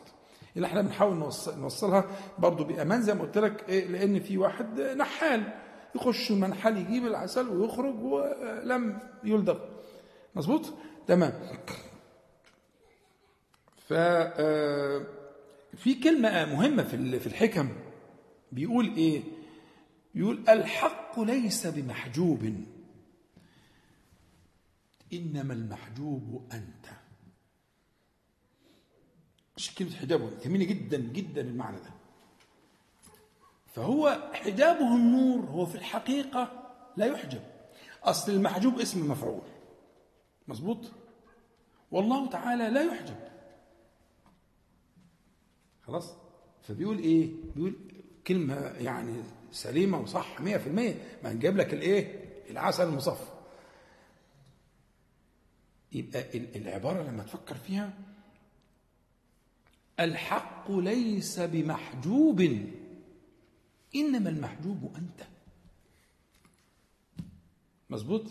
اللي 0.57 0.67
إحنا 0.67 0.83
بنحاول 0.83 1.15
نوصل 1.17 1.59
نوصلها 1.61 2.05
برضو 2.39 2.65
بأمان 2.65 3.03
زي 3.03 3.15
ما 3.15 3.23
قلت 3.23 3.39
لك 3.39 3.69
إيه 3.69 3.89
لأن 3.89 4.21
في 4.21 4.39
واحد 4.39 4.81
نحال. 4.81 5.43
يخش 5.95 6.31
المنحل 6.31 6.77
يجيب 6.77 7.07
العسل 7.07 7.49
ويخرج 7.49 8.03
ولم 8.03 8.99
يلدغ. 9.25 9.59
مظبوط؟ 10.35 10.63
تمام. 11.07 11.33
ف 13.89 13.93
آه، 13.93 15.03
في 15.77 15.95
كلمة 15.95 16.45
مهمة 16.45 16.83
في 16.83 16.97
ال- 16.97 17.21
في 17.21 17.27
الحكم. 17.27 17.69
بيقول 18.53 18.97
إيه؟ 18.97 19.23
بيقول 20.15 20.49
الحق 20.49 21.21
ليس 21.21 21.67
بمحجوب. 21.67 22.55
إنما 25.13 25.55
المحجوب 25.55 26.49
أنت. 26.53 26.87
مش 29.57 29.75
كلمة 29.75 29.97
حجابه 29.97 30.31
تهمني 30.31 30.65
جدا 30.65 30.97
جدا 30.99 31.41
المعنى 31.41 31.77
ده. 31.77 31.91
فهو 33.75 34.31
حجابه 34.33 34.97
النور 34.97 35.41
هو 35.47 35.67
في 35.67 35.75
الحقيقة 35.75 36.73
لا 36.97 37.07
يحجب. 37.07 37.43
أصل 38.05 38.33
المحجوب 38.33 38.81
اسم 38.81 39.11
مفعول. 39.11 39.43
مظبوط؟ 40.49 40.93
والله 41.91 42.29
تعالى 42.29 42.69
لا 42.71 42.83
يحجب. 42.83 43.30
خلاص؟ 45.91 46.15
فبيقول 46.63 46.99
إيه؟ 46.99 47.31
بيقول 47.57 47.75
كلمة 48.27 48.55
يعني 48.57 49.23
سليمة 49.53 50.01
وصح 50.01 50.39
100% 50.41 50.43
ما 51.25 51.33
نجيب 51.33 51.57
لك 51.57 51.75
الإيه؟ 51.75 52.25
العسل 52.51 52.89
المصفى. 52.89 53.31
يبقى 55.93 56.21
ال- 56.39 56.57
العبارة 56.57 57.03
لما 57.03 57.23
تفكر 57.23 57.55
فيها 57.55 57.93
الحق 60.01 60.71
ليس 60.71 61.41
بمحجوب 61.41 62.41
إنما 63.97 64.31
المحجوب 64.31 64.93
أنت. 64.97 65.27
مظبوط؟ 67.91 68.23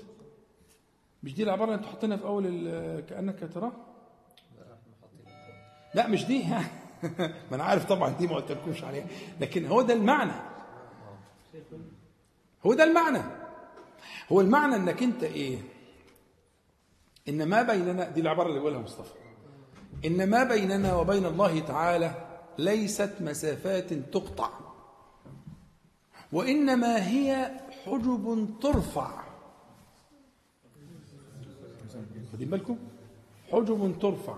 مش 1.24 1.34
دي 1.34 1.44
العبارة 1.44 1.66
اللي 1.66 1.76
أنتوا 1.76 1.90
حاطينها 1.92 2.18
في 2.18 2.24
أول 2.24 2.46
ال- 2.48 3.06
كأنك 3.06 3.50
تراه؟ 3.54 3.72
لا 5.96 6.08
مش 6.08 6.26
دي. 6.26 6.44
ما 7.50 7.56
أنا 7.56 7.64
عارف 7.64 7.86
طبعا 7.86 8.10
دي 8.10 8.28
ما 8.28 8.36
قلتلكوش 8.36 8.84
عليها. 8.84 9.08
لكن 9.42 9.66
هو 9.66 9.82
ده 9.82 9.94
المعنى. 9.94 10.32
هو 12.66 12.74
ده 12.74 12.84
المعنى. 12.84 13.22
هو 14.32 14.42
المعنى 14.42 14.76
إنك 14.76 15.04
أنت 15.04 15.24
إيه؟ 15.24 15.60
إن 17.30 17.50
ما 17.50 17.62
بيننا 17.62 18.10
دي 18.10 18.22
العبارة 18.22 18.48
اللي 18.48 18.60
بيقولها 18.60 18.82
مصطفى. 18.82 19.14
إن 20.06 20.30
ما 20.30 20.44
بيننا 20.44 20.96
وبين 20.96 21.26
الله 21.26 21.60
تعالى 21.60 22.40
ليست 22.58 23.16
مسافات 23.20 23.94
تقطع 23.94 24.50
وإنما 26.32 27.08
هي 27.08 27.52
حجب 27.86 28.50
ترفع. 28.62 29.24
واخدين 32.26 32.50
بالكم؟ 32.50 32.78
حجب 33.52 34.00
ترفع. 34.02 34.36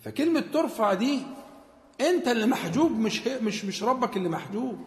فكلمة 0.00 0.40
ترفع 0.40 0.94
دي 0.94 1.22
انت 2.00 2.28
اللي 2.28 2.46
محجوب 2.46 2.92
مش 2.92 3.26
مش 3.26 3.64
مش 3.64 3.82
ربك 3.82 4.16
اللي 4.16 4.28
محجوب. 4.28 4.78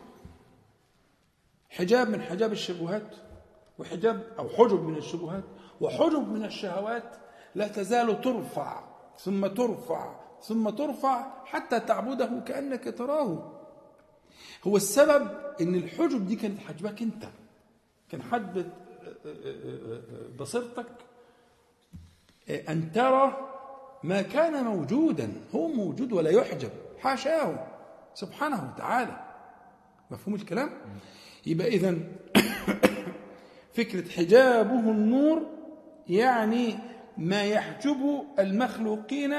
حجاب 1.69 2.09
من 2.09 2.21
حجاب 2.21 2.51
الشبهات 2.51 3.15
وحجاب 3.79 4.23
أو 4.39 4.49
حجب 4.49 4.83
من 4.83 4.97
الشبهات 4.97 5.43
وحجب 5.81 6.27
من 6.29 6.45
الشهوات 6.45 7.15
لا 7.55 7.67
تزال 7.67 8.21
ترفع 8.21 8.83
ثم 9.17 9.47
ترفع 9.47 10.15
ثم 10.41 10.69
ترفع 10.69 11.45
حتى 11.45 11.79
تعبده 11.79 12.39
كأنك 12.47 12.97
تراه. 12.97 13.59
هو 14.67 14.77
السبب 14.77 15.29
إن 15.61 15.75
الحجب 15.75 16.27
دي 16.27 16.35
كانت 16.35 16.59
حجبك 16.59 17.01
أنت. 17.01 17.25
كان 18.09 18.21
حجب 18.21 18.69
بصيرتك 20.39 20.87
أن 22.49 22.91
ترى 22.91 23.49
ما 24.03 24.21
كان 24.21 24.63
موجودا. 24.63 25.33
هو 25.55 25.67
موجود 25.67 26.13
ولا 26.13 26.29
يحجب. 26.29 26.71
حاشاه 27.03 27.67
سبحانه 28.13 28.73
وتعالى. 28.73 29.19
مفهوم 30.11 30.35
الكلام؟ 30.35 30.69
يبقى 31.45 31.67
اذا 31.67 31.97
فكرة 33.77 34.09
حجابه 34.11 34.79
النور 34.79 35.47
يعني 36.09 36.75
ما 37.17 37.43
يحجب 37.43 38.23
المخلوقين 38.39 39.33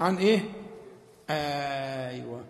عن 0.00 0.16
إيه؟ 0.16 0.40
آيوه. 1.30 2.44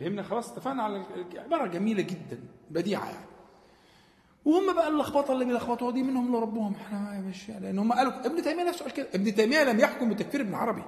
فهمنا 0.00 0.22
خلاص؟ 0.22 0.52
اتفقنا 0.52 0.82
على 0.82 1.04
عبارة 1.36 1.66
جميلة 1.66 2.02
جدا 2.02 2.40
بديعة 2.70 3.06
يعني. 3.06 3.26
وهم 4.44 4.74
بقى 4.74 4.88
اللخبطة 4.88 5.32
اللي 5.32 5.44
بيلخبطوها 5.44 5.92
دي 5.92 6.02
منهم 6.02 6.26
اللي 6.26 6.38
ربهم 6.38 6.74
إحنا 6.74 7.20
مش 7.20 7.48
لأن 7.48 7.78
هم 7.78 7.92
قالوا 7.92 8.26
ابن 8.26 8.42
تيمية 8.42 8.64
نفسه 8.64 8.84
قال 8.84 8.94
كده 8.94 9.08
ابن 9.14 9.34
تيمية 9.34 9.64
لم 9.64 9.80
يحكم 9.80 10.10
بتكفير 10.10 10.40
ابن 10.40 10.54
عربي. 10.54 10.82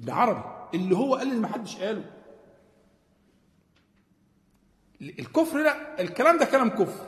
ابن 0.00 0.10
عربي 0.10 0.42
اللي 0.74 0.96
هو 0.96 1.14
قال 1.14 1.28
اللي 1.28 1.40
ما 1.40 1.48
حدش 1.48 1.76
قاله. 1.76 2.04
الكفر 5.00 5.62
لا 5.62 6.00
الكلام 6.00 6.38
ده 6.38 6.44
كلام 6.44 6.70
كفر. 6.70 7.06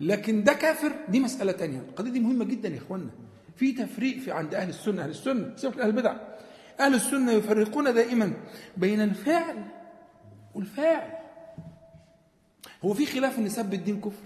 لكن 0.00 0.44
ده 0.44 0.52
كافر 0.52 0.92
دي 1.08 1.20
مسألة 1.20 1.52
تانية. 1.52 1.78
القضية 1.78 2.10
دي 2.10 2.20
مهمة 2.20 2.44
جدا 2.44 2.68
يا 2.68 2.78
إخوانا 2.78 3.10
في 3.56 3.72
تفريق 3.72 4.18
في 4.18 4.32
عند 4.32 4.54
أهل 4.54 4.68
السنة. 4.68 5.02
أهل 5.02 5.10
السنة 5.10 5.56
سيبك 5.56 5.78
أهل 5.78 5.86
البدع. 5.88 6.16
أهل 6.80 6.94
السنة 6.94 7.32
يفرقون 7.32 7.94
دائما 7.94 8.32
بين 8.76 9.00
الفعل 9.00 9.64
والفاعل. 10.54 11.12
هو 12.84 12.94
في 12.94 13.06
خلاف 13.06 13.38
إن 13.38 13.48
سب 13.48 13.74
الدين 13.74 14.00
كفر؟ 14.00 14.24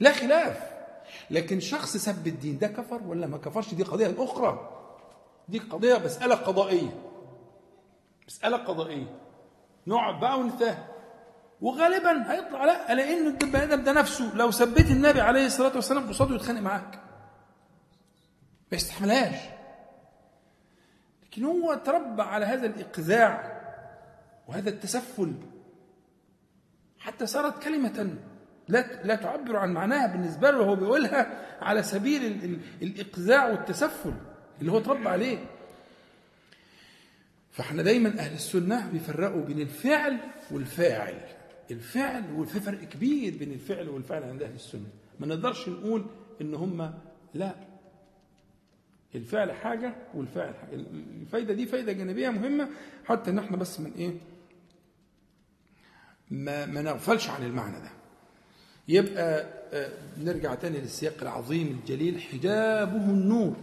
لا 0.00 0.12
خلاف. 0.12 0.70
لكن 1.30 1.60
شخص 1.60 1.96
سب 1.96 2.26
الدين 2.26 2.58
ده 2.58 2.66
كفر 2.68 3.02
ولا 3.02 3.26
ما 3.26 3.38
كفرش؟ 3.38 3.74
دي 3.74 3.82
قضية 3.82 4.14
أخرى. 4.18 4.79
دي 5.50 5.58
قضية 5.58 5.98
مسألة 5.98 6.34
قضائية. 6.34 6.90
مسألة 8.26 8.56
قضائية. 8.56 9.18
نقعد 9.86 10.20
بقى 10.20 10.40
ونتفاهم 10.40 10.84
وغالبا 11.60 12.32
هيطلع 12.32 12.64
لا 12.64 12.94
لأن 12.94 13.26
البني 13.26 13.62
آدم 13.62 13.82
ده 13.82 13.92
نفسه 13.92 14.34
لو 14.36 14.50
سبيت 14.50 14.90
النبي 14.90 15.20
عليه 15.20 15.46
الصلاة 15.46 15.74
والسلام 15.74 16.08
قصاده 16.08 16.34
يتخانق 16.34 16.60
معاك. 16.60 16.94
ما 18.72 18.76
يستحملهاش. 18.76 19.36
لكن 21.22 21.44
هو 21.44 21.74
تربى 21.74 22.22
على 22.22 22.46
هذا 22.46 22.66
الإقذاع 22.66 23.60
وهذا 24.48 24.68
التسفل. 24.70 25.32
حتى 26.98 27.26
صارت 27.26 27.62
كلمة 27.62 28.14
لا 28.68 29.02
لا 29.04 29.14
تعبر 29.14 29.56
عن 29.56 29.72
معناها 29.72 30.06
بالنسبة 30.06 30.50
له 30.50 30.60
وهو 30.60 30.74
بيقولها 30.76 31.26
على 31.62 31.82
سبيل 31.82 32.24
ال- 32.24 32.44
ال- 32.44 32.60
الإقزاع 32.82 33.46
والتسفل. 33.50 34.14
اللي 34.60 34.72
هو 34.72 34.78
اتربى 34.78 35.08
عليه. 35.08 35.38
فاحنا 37.52 37.82
دايما 37.82 38.08
أهل 38.18 38.32
السنة 38.34 38.90
بيفرقوا 38.90 39.44
بين 39.44 39.60
الفعل 39.60 40.16
والفاعل. 40.50 41.20
الفعل 41.70 42.32
وفي 42.32 42.60
فرق 42.60 42.84
كبير 42.84 43.36
بين 43.38 43.52
الفعل 43.52 43.88
والفعل 43.88 44.22
عند 44.22 44.42
أهل 44.42 44.54
السنة. 44.54 44.86
ما 45.20 45.26
نقدرش 45.26 45.68
نقول 45.68 46.06
إن 46.40 46.54
هم 46.54 46.94
لا. 47.34 47.54
الفعل 49.14 49.52
حاجة 49.52 49.94
والفاعل 50.14 50.54
حاجة. 50.54 50.74
الفايدة 51.22 51.54
دي 51.54 51.66
فايدة 51.66 51.92
جانبية 51.92 52.28
مهمة 52.28 52.68
حتى 53.04 53.30
إن 53.30 53.38
إحنا 53.38 53.56
بس 53.56 53.80
من 53.80 53.92
إيه؟ 53.98 54.12
ما, 56.30 56.66
ما 56.66 56.82
نغفلش 56.82 57.28
عن 57.30 57.42
المعنى 57.42 57.80
ده. 57.80 57.90
يبقى 58.88 59.46
آه، 59.72 59.92
نرجع 60.18 60.54
تاني 60.54 60.78
للسياق 60.80 61.14
العظيم 61.22 61.66
الجليل. 61.80 62.20
حجابه 62.20 63.10
النور. 63.10 63.56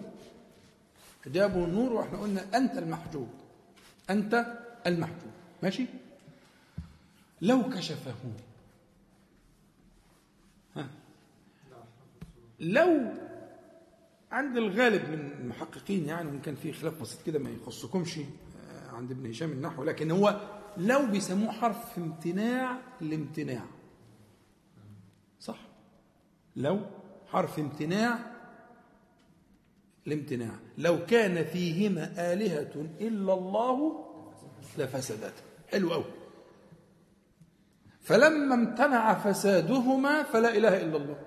حجابه 1.28 1.66
النور 1.66 1.94
وإحنا 1.94 2.18
قلنا 2.18 2.58
أنت 2.58 2.78
المحجوب. 2.78 3.30
أنت 4.10 4.46
المحجوب. 4.88 5.32
ماشي؟ 5.64 5.86
لو 7.42 7.70
كشفه. 7.70 8.14
ها. 10.76 10.88
لو 12.60 13.14
عند 14.32 14.58
الغالب 14.58 15.10
من 15.10 15.32
المحققين 15.40 16.06
يعني 16.06 16.30
وإن 16.30 16.40
كان 16.40 16.56
في 16.56 16.74
خلاف 16.74 17.02
بسيط 17.02 17.26
كده 17.26 17.40
ما 17.40 17.50
يخصكمش 17.50 18.18
آه، 18.18 18.90
عند 18.92 19.12
ابن 19.12 19.30
هشام 19.30 19.52
النحو 19.52 19.84
لكن 19.84 20.12
هو 20.12 20.42
لو 20.78 21.06
بيسموه 21.06 21.52
حرف 21.52 21.98
امتناع 21.98 22.78
الامتناع 23.02 23.64
صح؟ 25.40 25.60
لو 26.56 26.82
حرف 27.28 27.60
امتناع 27.60 28.37
الامتناع 30.08 30.52
لو 30.78 31.06
كان 31.06 31.46
فيهما 31.46 32.34
آلهة 32.34 32.88
إلا 33.02 33.34
الله 33.34 34.06
لفسدتا 34.78 35.44
حلو 35.72 35.94
قوي 35.94 36.06
فلما 38.02 38.56
امتنع 38.56 39.14
فسادهما 39.14 40.24
فلا 40.24 40.58
إله 40.58 40.82
إلا 40.82 40.98
الله. 40.98 41.18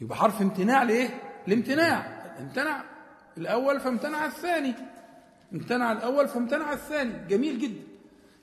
يبقى 0.00 0.16
حرف 0.16 0.42
امتناع 0.42 0.82
لإيه؟ 0.82 1.08
الامتناع 1.48 2.24
امتنع 2.40 2.84
الأول 3.38 3.80
فامتنع 3.80 4.26
الثاني. 4.26 4.74
امتنع 5.52 5.92
الأول 5.92 6.28
فامتنع 6.28 6.72
الثاني. 6.72 7.26
جميل 7.28 7.58
جدا. 7.58 7.82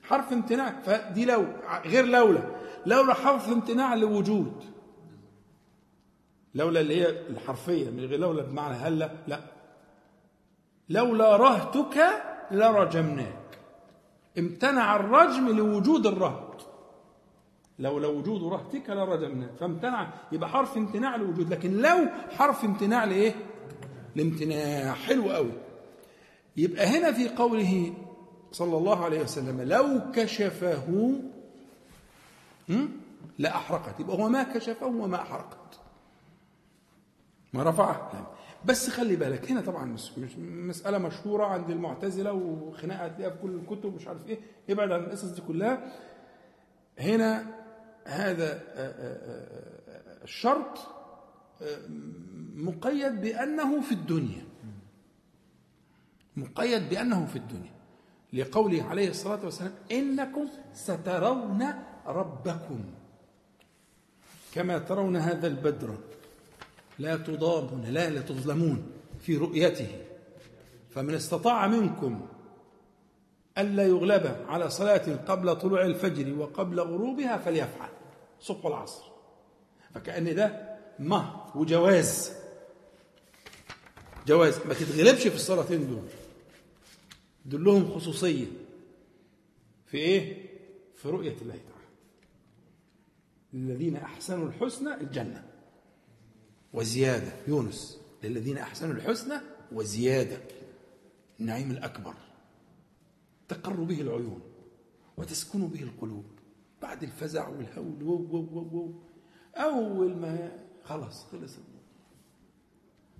حرف 0.02 0.32
امتناع. 0.32 0.80
فدي 0.82 1.24
لو 1.24 1.46
غير 1.84 2.04
لولا. 2.04 2.42
لولا 2.86 3.14
حرف 3.14 3.48
امتناع 3.48 3.94
لوجود. 3.94 4.64
لولا 6.54 6.80
اللي 6.80 7.00
هي 7.02 7.08
الحرفية 7.10 7.90
من 7.90 8.00
غير 8.04 8.20
لولا 8.20 8.42
بمعنى 8.42 8.74
هلأ 8.74 9.10
لا. 9.26 9.40
لولا 10.88 11.36
رهتك 11.36 12.22
لرجمناك. 12.50 13.58
امتنع 14.38 14.96
الرجم 14.96 15.48
لوجود 15.48 16.06
الرهط. 16.06 16.66
لولا 17.78 18.06
وجود 18.08 18.42
رهتك 18.52 18.90
لرجمناك. 18.90 19.50
فامتنع 19.60 20.08
يبقى 20.32 20.48
حرف 20.48 20.76
امتناع 20.76 21.16
لوجود 21.16 21.52
لكن 21.52 21.76
لو 21.76 21.98
حرف 22.30 22.64
امتناع 22.64 23.04
لإيه؟ 23.04 23.34
الامتناع 24.16 24.92
حلو 24.94 25.30
قوي 25.32 25.52
يبقى 26.56 26.86
هنا 26.86 27.12
في 27.12 27.28
قوله 27.28 27.94
صلى 28.52 28.76
الله 28.76 29.04
عليه 29.04 29.20
وسلم 29.20 29.62
لو 29.62 30.00
كشفه؟ 30.14 31.12
لأحرقت. 33.38 34.00
يبقى 34.00 34.16
هو 34.18 34.28
ما 34.28 34.42
كشفه 34.42 34.86
وما 34.86 35.16
أحرقت 35.16 35.58
ما 37.54 37.62
رفعه 37.62 38.10
لا. 38.14 38.26
بس 38.64 38.90
خلي 38.90 39.16
بالك 39.16 39.50
هنا 39.50 39.60
طبعا 39.60 39.84
مش 39.84 40.18
مش 40.18 40.36
مسألة 40.38 40.98
مشهورة 40.98 41.44
عند 41.46 41.70
المعتزلة 41.70 42.32
وخناقة 42.32 43.04
هتلاقيها 43.04 43.30
في 43.36 43.42
كل 43.42 43.50
الكتب 43.54 43.94
مش 43.94 44.06
عارف 44.06 44.28
إيه 44.28 44.38
ابعد 44.70 44.92
عن 44.92 45.00
القصص 45.00 45.24
دي 45.30 45.40
كلها. 45.40 45.92
هنا 46.98 47.46
هذا 48.04 48.52
آه، 48.52 48.60
آه، 48.76 49.18
آه، 49.88 50.24
الشرط 50.24 50.78
مقيد 52.54 53.20
بأنه 53.20 53.80
في 53.80 53.92
الدنيا. 53.92 54.44
مقيد 56.36 56.88
بأنه 56.88 57.26
في 57.26 57.36
الدنيا. 57.36 57.74
لقوله 58.32 58.82
عليه 58.82 59.08
الصلاة 59.10 59.44
والسلام 59.44 59.72
إنكم 59.92 60.48
سترون 60.72 61.64
ربكم 62.06 62.84
كما 64.54 64.78
ترون 64.78 65.16
هذا 65.16 65.46
البدر. 65.46 65.98
لا 66.98 67.16
تضامون 67.16 67.84
لا 67.84 68.10
لا 68.10 68.20
تظلمون 68.20 68.92
في 69.20 69.36
رؤيته. 69.36 69.88
فمن 70.90 71.14
استطاع 71.14 71.66
منكم 71.66 72.26
ألا 73.58 73.82
يغلب 73.82 74.44
على 74.48 74.70
صلاة 74.70 75.16
قبل 75.16 75.56
طلوع 75.56 75.86
الفجر 75.86 76.38
وقبل 76.38 76.80
غروبها 76.80 77.36
فليفعل. 77.36 77.88
صبح 78.40 78.66
العصر. 78.66 79.04
فكأن 79.94 80.34
ده 80.34 80.76
مهر 80.98 81.58
وجواز. 81.58 82.32
جواز. 84.26 84.58
ما 84.66 84.74
تتغلبش 84.74 85.26
في 85.28 85.34
الصلاتين 85.34 85.86
دول. 85.86 86.08
دول 87.44 87.64
لهم 87.64 87.94
خصوصية. 87.94 88.46
في 89.86 89.96
إيه؟ 89.98 90.50
في 90.94 91.08
رؤية 91.08 91.36
الله 91.42 91.54
تعالى. 91.54 91.84
للذين 93.52 93.96
أحسنوا 93.96 94.48
الحسنى 94.48 94.94
الجنة. 94.94 95.53
وزيادة. 96.74 97.32
يونس 97.48 98.00
للذين 98.22 98.58
أحسنوا 98.58 98.94
الحسنى 98.94 99.34
وزيادة. 99.72 100.38
النعيم 101.40 101.70
الأكبر. 101.70 102.14
تقر 103.48 103.72
به 103.72 104.00
العيون 104.00 104.40
وتسكن 105.16 105.68
به 105.68 105.82
القلوب. 105.82 106.24
بعد 106.82 107.02
الفزع 107.02 107.48
والهول 107.48 108.02
وو 108.02 108.14
وو 108.14 108.48
وو 108.52 108.68
وو. 108.72 108.94
أول 109.56 110.16
ما 110.16 110.52
خلص 110.84 111.26
الموضوع 111.32 111.74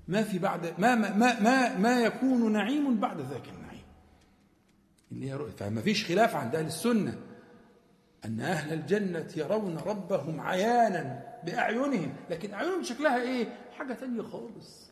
ما 0.09 0.23
في 0.23 0.39
بعد 0.39 0.81
ما 0.81 0.95
ما 0.95 1.17
ما 1.17 1.41
ما, 1.41 1.79
ما 1.79 2.01
يكون 2.01 2.53
نعيم 2.53 3.01
بعد 3.01 3.21
ذاك 3.21 3.49
النعيم. 3.49 3.85
اللي 5.13 5.31
هي 5.31 5.53
فما 5.57 5.81
فيش 5.81 6.05
خلاف 6.05 6.37
عند 6.37 6.55
أهل 6.55 6.67
السنة. 6.67 7.19
أن 8.25 8.41
أهل 8.41 8.73
الجنة 8.73 9.29
يرون 9.37 9.79
ربهم 9.79 10.41
عيانا 10.41 11.23
بأعينهم 11.45 12.15
لكن 12.31 12.55
أعينهم 12.55 12.83
شكلها 12.83 13.23
إيه؟ 13.23 13.59
حاجة 13.79 13.93
تانية 13.95 14.23
خالص 14.23 14.91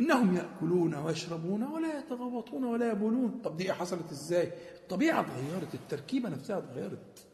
إنهم 0.00 0.36
يأكلون 0.36 0.94
ويشربون 0.94 1.62
ولا 1.62 1.98
يتغوطون 1.98 2.64
ولا 2.64 2.90
يبولون 2.90 3.40
طب 3.44 3.56
دي 3.56 3.64
إيه 3.64 3.72
حصلت 3.72 4.10
إزاي؟ 4.10 4.52
الطبيعة 4.82 5.20
اتغيرت 5.20 5.74
التركيبة 5.74 6.28
نفسها 6.28 6.58
اتغيرت 6.58 7.26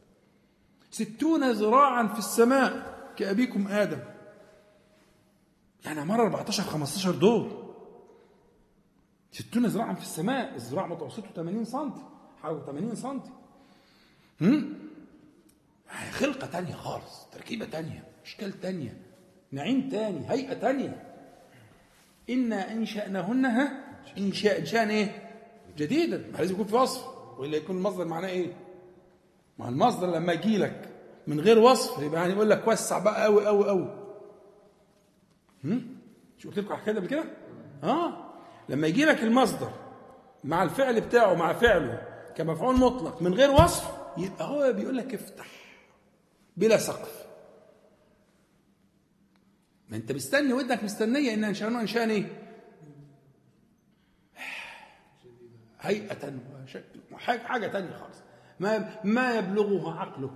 ستون 0.90 1.50
ذراعا 1.50 2.06
في 2.06 2.18
السماء 2.18 2.98
كأبيكم 3.16 3.68
آدم 3.68 3.98
يعني 5.84 6.04
مرة 6.04 6.22
14 6.22 6.62
15 6.62 7.10
دور 7.10 7.74
ستون 9.32 9.66
ذراعا 9.66 9.94
في 9.94 10.02
السماء 10.02 10.54
الذراع 10.54 10.86
متوسطة 10.86 11.28
80 11.36 11.64
سم 11.64 11.90
حوالي 12.42 12.62
80 12.66 12.94
سم؟ 12.94 13.20
خلقة 16.12 16.46
تانية 16.46 16.74
خالص 16.74 17.26
تركيبة 17.32 17.64
تانية 17.66 18.04
أشكال 18.24 18.60
تانية 18.60 18.96
نعيم 19.52 19.88
تاني 19.88 20.30
هيئة 20.30 20.54
تانية. 20.54 21.02
إنا 22.30 22.72
أنشأناهن 22.72 23.44
ها؟ 23.44 23.84
إنشاء 24.18 24.58
إنشاء 24.60 24.88
إيه؟ 24.88 25.30
جديدا 25.76 26.16
ما 26.32 26.38
لازم 26.38 26.54
يكون 26.54 26.66
في 26.66 26.74
وصف. 26.74 27.04
وإلا 27.38 27.56
يكون 27.56 27.76
المصدر 27.76 28.04
معناه 28.04 28.28
إيه؟ 28.28 28.52
ما 29.58 29.68
المصدر 29.68 30.06
لما 30.10 30.32
يجي 30.32 30.58
لك 30.58 30.88
من 31.26 31.40
غير 31.40 31.58
وصف 31.58 32.02
يبقى 32.02 32.20
يعني 32.20 32.32
يقول 32.32 32.50
لك 32.50 32.68
وسع 32.68 32.98
بقى 32.98 33.24
قوي 33.24 33.46
قوي 33.46 33.68
قوي 33.68 33.98
مش 36.38 36.46
قلت 36.46 36.58
لكم 36.58 36.74
حكاية 36.74 36.94
قبل 36.96 37.06
كده؟ 37.06 37.24
آه. 37.84 38.32
لما 38.68 38.86
يجي 38.86 39.04
لك 39.04 39.22
المصدر 39.22 39.70
مع 40.44 40.62
الفعل 40.62 41.00
بتاعه 41.00 41.34
مع 41.34 41.52
فعله 41.52 42.02
كمفعول 42.36 42.76
مطلق 42.78 43.22
من 43.22 43.34
غير 43.34 43.50
وصف 43.50 44.01
يبقى 44.16 44.44
هو 44.48 44.72
بيقول 44.72 44.96
لك 44.96 45.14
افتح 45.14 45.46
بلا 46.56 46.76
سقف. 46.76 47.26
ما 49.88 49.96
انت 49.96 50.12
مستني 50.12 50.52
ودنك 50.52 50.84
مستنية 50.84 51.34
إن 51.34 51.44
انشانه 51.44 51.80
انشان 51.80 52.10
إيه؟ 52.10 52.26
هيئة 55.80 56.32
وشكل 56.64 57.00
حاجة 57.44 57.66
تانية 57.66 57.96
خالص. 57.96 58.16
ما 58.60 59.00
ما 59.04 59.38
يبلغه 59.38 59.98
عقلك. 60.00 60.30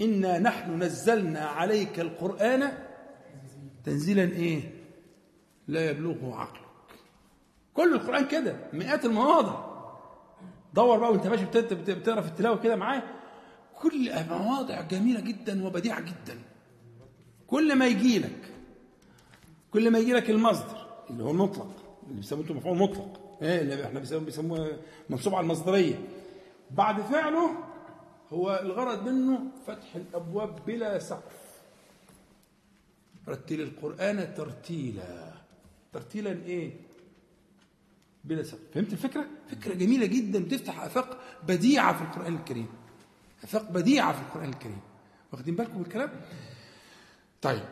إنا 0.00 0.38
نحن 0.38 0.82
نزلنا 0.82 1.40
عليك 1.46 2.00
القرآن 2.00 2.78
تنزيلا 3.84 4.22
إيه؟ 4.22 4.84
لا 5.68 5.90
يبلغه 5.90 6.36
عقلك. 6.36 6.62
كل 7.74 7.94
القرآن 7.94 8.28
كده 8.28 8.56
مئات 8.72 9.04
المواضع. 9.04 9.71
دور 10.74 10.98
بقى 10.98 11.12
وانت 11.12 11.26
ماشي 11.26 11.44
بت- 11.44 11.56
بت- 11.56 11.90
بتقرأ 11.90 12.20
في 12.20 12.28
التلاوة 12.28 12.56
كده 12.62 12.76
معاه. 12.76 13.02
كل 13.80 14.10
مواضع 14.30 14.80
جميلة 14.80 15.20
جدا 15.20 15.66
وبديعة 15.66 16.00
جدا. 16.00 16.38
كل 17.46 17.74
ما 17.76 17.86
يجي 17.86 18.18
لك 18.18 18.38
كل 19.72 19.90
ما 19.90 19.98
يجي 19.98 20.12
لك 20.12 20.30
المصدر 20.30 20.86
اللي 21.10 21.24
هو 21.24 21.30
المطلق 21.30 21.76
اللي 22.06 22.14
بيسموه 22.20 22.52
مفعول 22.52 22.78
مطلق. 22.78 23.38
إيه 23.42 23.60
اللي 23.60 23.84
إحنا 23.86 24.00
بيسموه 24.18 24.78
منصوب 25.10 25.34
على 25.34 25.44
المصدرية. 25.44 25.94
بعد 26.70 27.00
فعله 27.00 27.50
هو 28.32 28.60
الغرض 28.62 29.08
منه 29.08 29.38
فتح 29.66 29.96
الأبواب 29.96 30.58
بلا 30.66 30.98
سقف. 30.98 31.42
رتل 33.28 33.60
القرآن 33.60 34.34
ترتيلا. 34.36 35.32
ترتيلا 35.92 36.30
إيه؟ 36.30 36.70
بلا 38.24 38.42
سقف 38.42 38.60
فهمت 38.74 38.92
الفكرة؟ 38.92 39.26
فكرة 39.48 39.74
جميلة 39.74 40.06
جدا 40.06 40.44
بتفتح 40.44 40.80
آفاق 40.82 41.18
بديعة 41.48 41.96
في 41.96 42.02
القرآن 42.02 42.34
الكريم. 42.34 42.66
آفاق 43.44 43.70
بديعة 43.70 44.12
في 44.12 44.20
القرآن 44.20 44.48
الكريم. 44.48 44.80
واخدين 45.32 45.56
بالكم 45.56 45.76
من 45.78 45.82
الكلام؟ 45.82 46.10
طيب. 47.42 47.64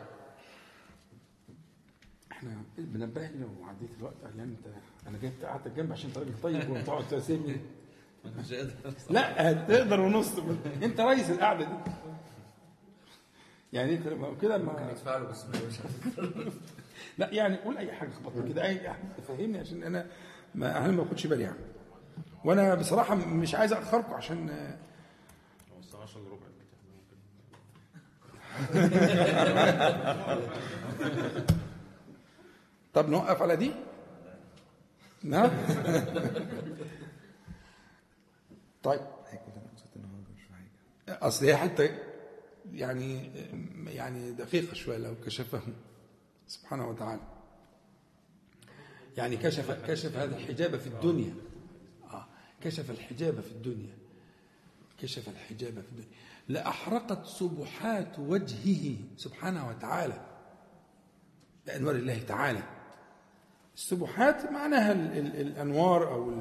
إحنا 2.31 2.63
بنبهني 2.77 3.45
وعديت 3.61 3.89
الوقت 3.99 4.15
قال 4.23 4.37
لي 4.37 4.43
أنت 4.43 4.65
أنا 5.07 5.17
جيت 5.17 5.45
قعدت 5.45 5.67
جنب 5.67 5.91
عشان 5.91 6.09
أنت 6.09 6.17
راجل 6.17 6.33
طيب 6.43 6.69
وتقعد 6.69 7.07
تسيبني 7.07 7.57
لا 9.09 9.53
تقدر 9.53 9.99
ونص. 9.99 10.31
أنت 10.83 10.99
رئيس 10.99 11.29
القعدة 11.29 11.65
دي. 11.65 11.91
يعني 13.73 13.97
كده 14.41 14.57
ما 14.57 14.89
يدفع 14.91 15.17
له 15.17 15.25
بس 15.27 15.45
ما 15.45 15.53
لا 17.17 17.29
يعني 17.33 17.57
قول 17.57 17.77
أي 17.77 17.91
حاجة 17.91 18.09
خبط 18.09 18.47
كده. 18.47 18.63
أي 18.63 18.89
حاجة. 18.89 19.01
تفهمني 19.17 19.57
عشان 19.59 19.83
أنا 19.83 20.07
ما 20.55 20.77
أنا 20.77 20.87
ما 20.91 21.03
باخدش 21.03 21.27
بالي 21.27 21.43
يعني. 21.43 21.57
وأنا 22.45 22.75
بصراحة 22.75 23.15
مش 23.15 23.55
عايز 23.55 23.73
اخركم 23.73 24.13
عشان 24.13 24.49
هو 25.73 25.79
الساعة 25.79 26.01
10 26.01 26.19
الا 26.21 26.29
ربع 26.29 26.47
دلوقتي 26.47 26.75
إحنا 26.77 26.91
ممكن. 30.99 31.45
طب 32.93 33.09
نوقف 33.09 33.41
على 33.41 33.55
دي؟ 33.55 33.71
نعم. 35.23 35.49
طيب. 38.83 39.01
أصل 41.09 41.45
هي 41.45 41.57
حتى 41.57 41.97
يعني 42.73 43.31
يعني 43.87 44.31
دقيقة 44.31 44.73
شوية 44.73 44.97
لو 44.97 45.15
كشفه 45.25 45.61
سبحانه 46.47 46.87
وتعالى. 46.89 47.21
يعني 49.17 49.37
كشف 49.37 49.71
كشف 49.71 50.17
هذا 50.17 50.37
الحجاب 50.37 50.77
في 50.77 50.87
الدنيا. 50.87 51.33
آه. 52.03 52.25
كشف 52.61 52.91
الحجاب 52.91 53.41
في 53.41 53.51
الدنيا. 53.51 53.97
كشف 54.97 55.29
الحجاب 55.29 55.73
في 55.73 55.89
الدنيا. 55.91 56.09
لأحرقت 56.47 57.25
سبحات 57.25 58.19
وجهه 58.19 58.95
سبحانه 59.17 59.69
وتعالى. 59.69 60.25
بأنوار 61.65 61.95
الله 61.95 62.19
تعالى. 62.19 62.63
السبحات 63.75 64.51
معناها 64.51 64.91
ال 64.91 65.17
ال 65.17 65.35
الأنوار 65.41 66.13
أو 66.13 66.31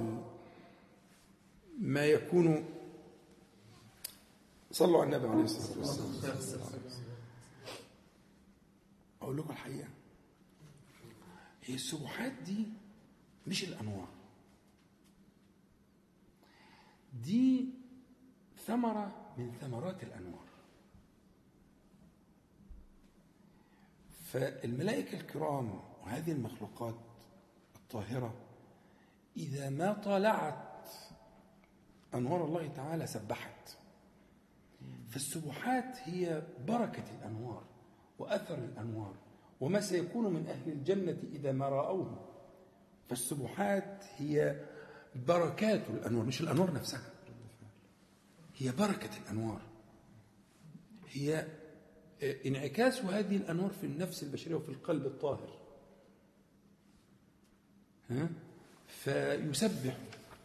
ما 1.79 2.07
يكون 2.07 2.65
صلوا 4.73 5.03
على 5.03 5.17
النبي 5.17 5.29
عليه 5.29 5.45
الصلاة 5.45 5.79
والسلام. 5.79 6.81
أقول 9.23 9.37
لكم 9.37 9.51
الحقيقة. 9.51 9.89
السبحات 11.75 12.33
دي 12.33 12.67
مش 13.47 13.65
الأنوار 13.65 14.09
دي 17.23 17.69
ثمرة 18.67 19.33
من 19.39 19.53
ثمرات 19.61 20.03
الأنوار. 20.03 20.45
فالملائكة 24.25 25.21
الكرام 25.21 25.81
وهذه 26.03 26.33
المخلوقات 26.33 26.95
الطاهرة 27.77 28.35
إذا 29.37 29.71
ما 29.71 29.93
طالعت 29.93 30.89
أنوار 32.15 32.45
الله 32.45 32.69
تعالى 32.69 33.07
سبحت. 33.07 33.77
فالسبحات 35.11 35.99
هي 36.09 36.43
بركة 36.67 37.05
الأنوار 37.19 37.65
وأثر 38.19 38.55
الأنوار. 38.59 39.15
وما 39.61 39.81
سيكون 39.81 40.33
من 40.33 40.47
أهل 40.47 40.73
الجنة 40.73 41.17
إذا 41.33 41.53
ما 41.53 41.69
رأوه. 41.69 42.27
فالسبحات 43.09 44.05
هي 44.17 44.67
بركات 45.27 45.91
الأنوار 45.91 46.25
مش 46.25 46.41
الأنوار 46.41 46.73
نفسها. 46.73 47.03
هي 48.57 48.73
بركة 48.73 49.11
الأنوار. 49.25 49.61
هي 51.09 51.47
انعكاس 52.47 53.05
هذه 53.05 53.37
الأنوار 53.37 53.71
في 53.71 53.87
النفس 53.87 54.23
البشرية 54.23 54.55
وفي 54.55 54.69
القلب 54.69 55.07
الطاهر. 55.07 55.59
ها؟ 58.11 58.29
فيسبح 58.89 59.97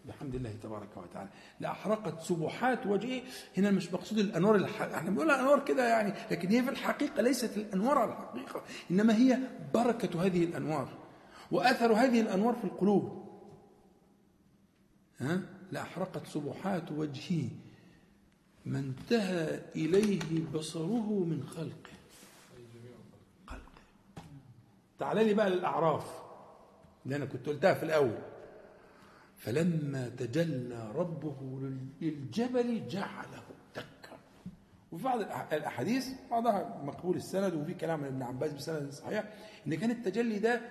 بحمد 0.07 0.36
الله 0.36 0.53
تبارك 0.64 0.98
وتعالى. 0.98 1.30
لأحرقت 1.60 2.22
سبحات 2.22 2.86
وجهه 2.86 3.22
هنا 3.57 3.72
مش 3.72 3.94
مقصود 3.94 4.18
الأنوار 4.19 4.56
الح... 4.56 4.82
إحنا 4.82 5.10
بنقول 5.10 5.32
أنوار 5.32 5.65
كده 5.65 5.88
يعني 5.90 6.14
لكن 6.32 6.49
هي 6.49 6.64
في 6.64 6.69
الحقيقة 6.69 7.22
ليست 7.22 7.57
الأنوار 7.57 7.98
على 7.98 8.11
الحقيقة 8.11 8.64
إنما 8.91 9.15
هي 9.18 9.40
بركة 9.73 10.26
هذه 10.26 10.44
الأنوار 10.44 10.88
وأثر 11.52 11.94
هذه 11.94 12.22
الأنوار 12.22 12.56
في 12.56 12.64
القلوب. 12.64 13.26
ها؟ 15.19 15.41
لأحرقت 15.72 16.27
سبحات 16.27 16.91
وجهه 16.91 17.49
ما 18.65 18.80
انتهى 18.80 19.61
إليه 19.76 20.19
بصره 20.53 21.23
من 21.27 21.44
خلقه. 21.56 21.95
خلقه. 23.48 24.23
تعال 24.99 25.18
لي 25.18 25.34
بقى 25.34 25.49
للأعراف 25.49 26.06
اللي 27.06 27.15
أنا 27.15 27.26
كنت 27.26 27.49
قلتها 27.49 27.73
في 27.73 27.84
الأول. 27.84 28.18
فلما 29.38 30.10
تجلى 30.10 30.91
ربه 30.95 31.60
للجبل 32.02 32.88
جعله 32.88 33.44
دكا 33.76 34.18
وفي 34.91 35.03
بعض 35.03 35.20
الأحاديث 35.53 36.10
بعضها 36.32 36.82
مقبول 36.84 37.16
السند 37.16 37.53
وفي 37.53 37.74
كلام 37.74 38.03
ابن 38.03 38.22
عباس 38.22 38.53
بسند 38.53 38.91
صحيح 38.91 39.34
إن 39.68 39.76
كان 39.76 39.91
التجلي 39.91 40.40
ده 40.40 40.62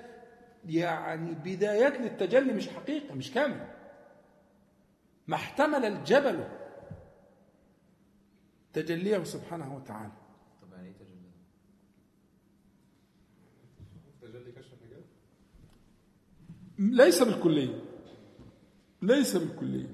يعني 0.66 1.34
بدايات 1.34 2.00
للتجلي 2.00 2.52
مش 2.52 2.68
حقيقة 2.68 3.14
مش 3.14 3.30
كامل. 3.32 3.66
ما 5.26 5.34
احتمل 5.36 5.84
الجبل 5.84 6.48
تجليه 8.72 9.24
سبحانه 9.24 9.76
وتعالى. 9.76 10.12
طب 10.62 10.72
يعني 10.72 10.88
إيه 10.88 10.94
تجلي؟ 10.94 11.30
تجلي 14.22 14.52
كشف 14.52 14.74
ليس 16.78 17.22
بالكلية. 17.22 17.93
ليس 19.06 19.36
بالكلية 19.36 19.88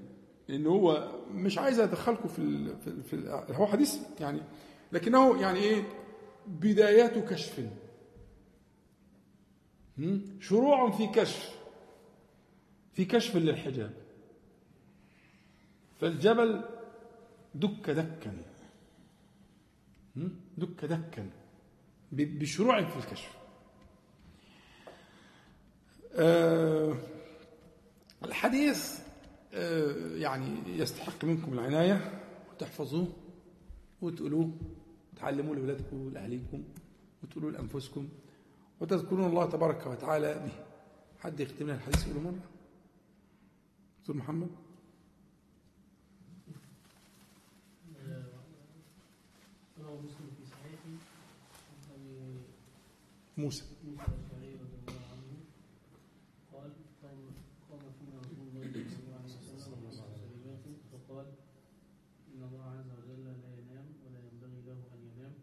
لأن 0.49 0.67
هو 0.67 1.13
مش 1.31 1.59
عايز 1.59 1.81
أدخلكم 1.81 2.29
في 2.29 2.39
ال 2.39 2.77
في, 2.81 2.87
ال 2.87 3.03
في 3.03 3.55
هو 3.55 3.67
حديث 3.67 3.97
يعني 4.21 4.41
لكنه 4.93 5.41
يعني 5.41 5.59
إيه؟ 5.59 5.83
بدايات 6.47 7.19
كشف؟ 7.19 7.69
شروع 10.41 10.91
في 10.91 11.07
كشف 11.07 11.61
في 12.93 13.05
كشف 13.05 13.37
للحجاب. 13.37 13.93
فالجبل 16.01 16.65
دك 17.55 17.91
دكا؟ 17.91 18.37
دك 20.59 20.85
دكا. 20.85 21.31
بشروع 22.13 22.85
في 22.85 22.97
الكشف. 22.97 23.39
آه 26.15 26.97
الحديث 28.25 29.00
يعني 29.53 30.79
يستحق 30.79 31.25
منكم 31.25 31.53
العناية 31.53 32.23
وتحفظوه 32.53 33.09
وتقولوه 34.03 34.53
تعلموه 35.17 35.57
لأولادكم 35.57 36.07
ولأهليكم 36.07 36.65
وتقولوا 37.23 37.51
لأنفسكم 37.51 38.09
وتذكرون 38.81 39.25
الله 39.25 39.51
تبارك 39.51 39.87
وتعالى 39.87 40.35
به. 40.35 40.53
حد 41.19 41.41
يختم 41.41 41.65
لنا 41.65 41.75
الحديث 41.75 42.07
يقوله 42.09 42.21
مرة؟ 42.31 42.41
دكتور 44.01 44.17
محمد؟ 44.17 44.49
أبي 51.95 52.41
موسى 53.39 53.65
موسى 53.85 54.05
الأشعري 54.05 54.55
رضي 54.55 54.77
الله 54.89 55.03
عنه 55.13 55.37
قال 56.53 56.71
قام 57.03 57.19
قام 57.71 57.81
فينا 57.99 58.21
رسول 58.21 58.39
الله 58.49 58.63
صلى 58.73 59.05
الله 59.05 59.17
عليه 59.17 59.55
وسلم 59.57 59.85
وصحبه 59.89 60.77
فقال 60.93 61.27
إن 62.35 62.43
الله 62.43 62.65
عز 62.65 62.91
وجل 62.99 63.25
لا 63.25 63.53
ينام 63.61 63.87
ولا 64.07 64.19
ينبغي 64.19 64.61
له 64.67 64.81
أن 64.95 65.01
ينام 65.11 65.35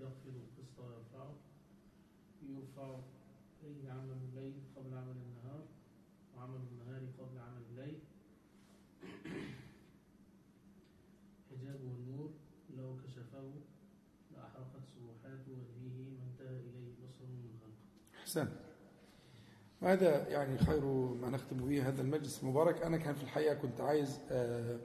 يخفض 0.00 0.34
القسط 0.36 0.78
ويرفعه 0.80 1.34
يرفع 2.42 2.98
إليه 3.62 3.90
عمل 3.92 4.18
الليل 4.28 4.54
قبل 4.76 4.94
عمل 4.94 5.16
النهار 5.26 5.64
وعمل 6.36 6.60
النهار 6.72 7.02
قبل 7.18 7.38
عمل 7.38 7.62
الليل 7.70 7.98
حجاب 11.50 11.80
والنور 11.84 12.30
لو 12.76 12.96
كشفه 13.06 13.52
لأحرقت 14.32 14.82
سبحات 14.94 15.48
وجهه 15.48 16.10
ما 16.18 16.22
انتهى 16.30 16.60
إليه 16.60 16.92
بصر 17.04 17.24
من 17.26 17.58
خلقه 17.60 18.20
أحسن 18.38 18.48
وهذا 19.82 20.28
يعني 20.28 20.58
خير 20.58 20.84
ما 21.20 21.30
نختم 21.30 21.56
به 21.56 21.88
هذا 21.88 22.02
المجلس 22.02 22.42
المبارك؟ 22.42 22.82
أنا 22.82 22.96
كان 22.96 23.14
في 23.14 23.22
الحقيقة 23.22 23.54
كنت 23.54 23.80
عايز 23.80 24.20
آه، 24.30 24.78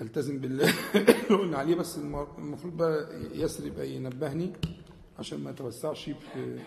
ألتزم 0.00 0.38
باللي 0.38 0.66
قلنا 1.30 1.58
عليه 1.58 1.74
بس 1.74 1.98
الم- 1.98 2.26
المفروض 2.38 2.76
بقى 2.76 3.08
يسري 3.34 3.70
بقى 3.70 3.90
ينبهني 3.90 4.52
عشان 5.18 5.38
ما 5.40 5.52
توسعش 5.52 6.04
في 6.10 6.58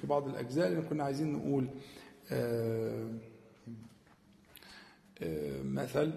في 0.00 0.06
بعض 0.06 0.28
الأجزاء 0.28 0.68
لأن 0.68 0.82
كنا 0.82 1.04
عايزين 1.04 1.32
نقول 1.32 1.68
آه، 2.32 3.08
آه، 5.22 5.62
مثل 5.62 6.12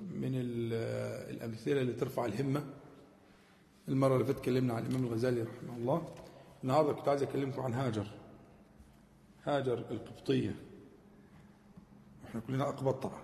من 0.00 0.34
ال- 0.34 1.34
الأمثلة 1.36 1.80
اللي 1.80 1.92
ترفع 1.92 2.24
الهمة. 2.26 2.64
المرة 3.88 4.14
اللي 4.14 4.24
فاتت 4.24 4.38
اتكلمنا 4.38 4.74
عن 4.74 4.82
الإمام 4.86 5.04
الغزالي 5.04 5.42
رحمه 5.42 5.76
الله. 5.76 6.08
النهارده 6.62 6.92
كنت 6.92 7.08
عايز 7.08 7.22
أكلمكم 7.22 7.62
عن 7.62 7.72
هاجر. 7.74 8.06
هاجر 9.46 9.78
القبطية. 9.90 10.56
إحنا 12.24 12.40
كلنا 12.40 12.68
أقباط 12.68 13.02
طبعا. 13.02 13.20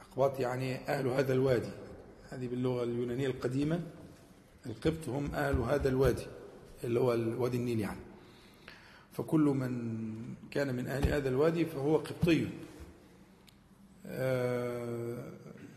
أقباط 0.00 0.40
يعني 0.40 0.74
أهل 0.88 1.06
هذا 1.06 1.32
الوادي. 1.32 1.70
هذه 2.30 2.48
باللغة 2.48 2.84
اليونانية 2.84 3.26
القديمة. 3.26 3.80
القبط 4.66 5.08
هم 5.08 5.34
أهل 5.34 5.56
هذا 5.56 5.88
الوادي 5.88 6.26
اللي 6.84 7.00
هو 7.00 7.14
الوادي 7.14 7.56
النيل 7.56 7.80
يعني. 7.80 8.00
فكل 9.12 9.40
من 9.40 10.14
كان 10.50 10.74
من 10.74 10.86
أهل 10.86 11.08
هذا 11.08 11.28
الوادي 11.28 11.64
فهو 11.64 11.96
قبطي. 11.96 12.48
آه، 14.06 15.32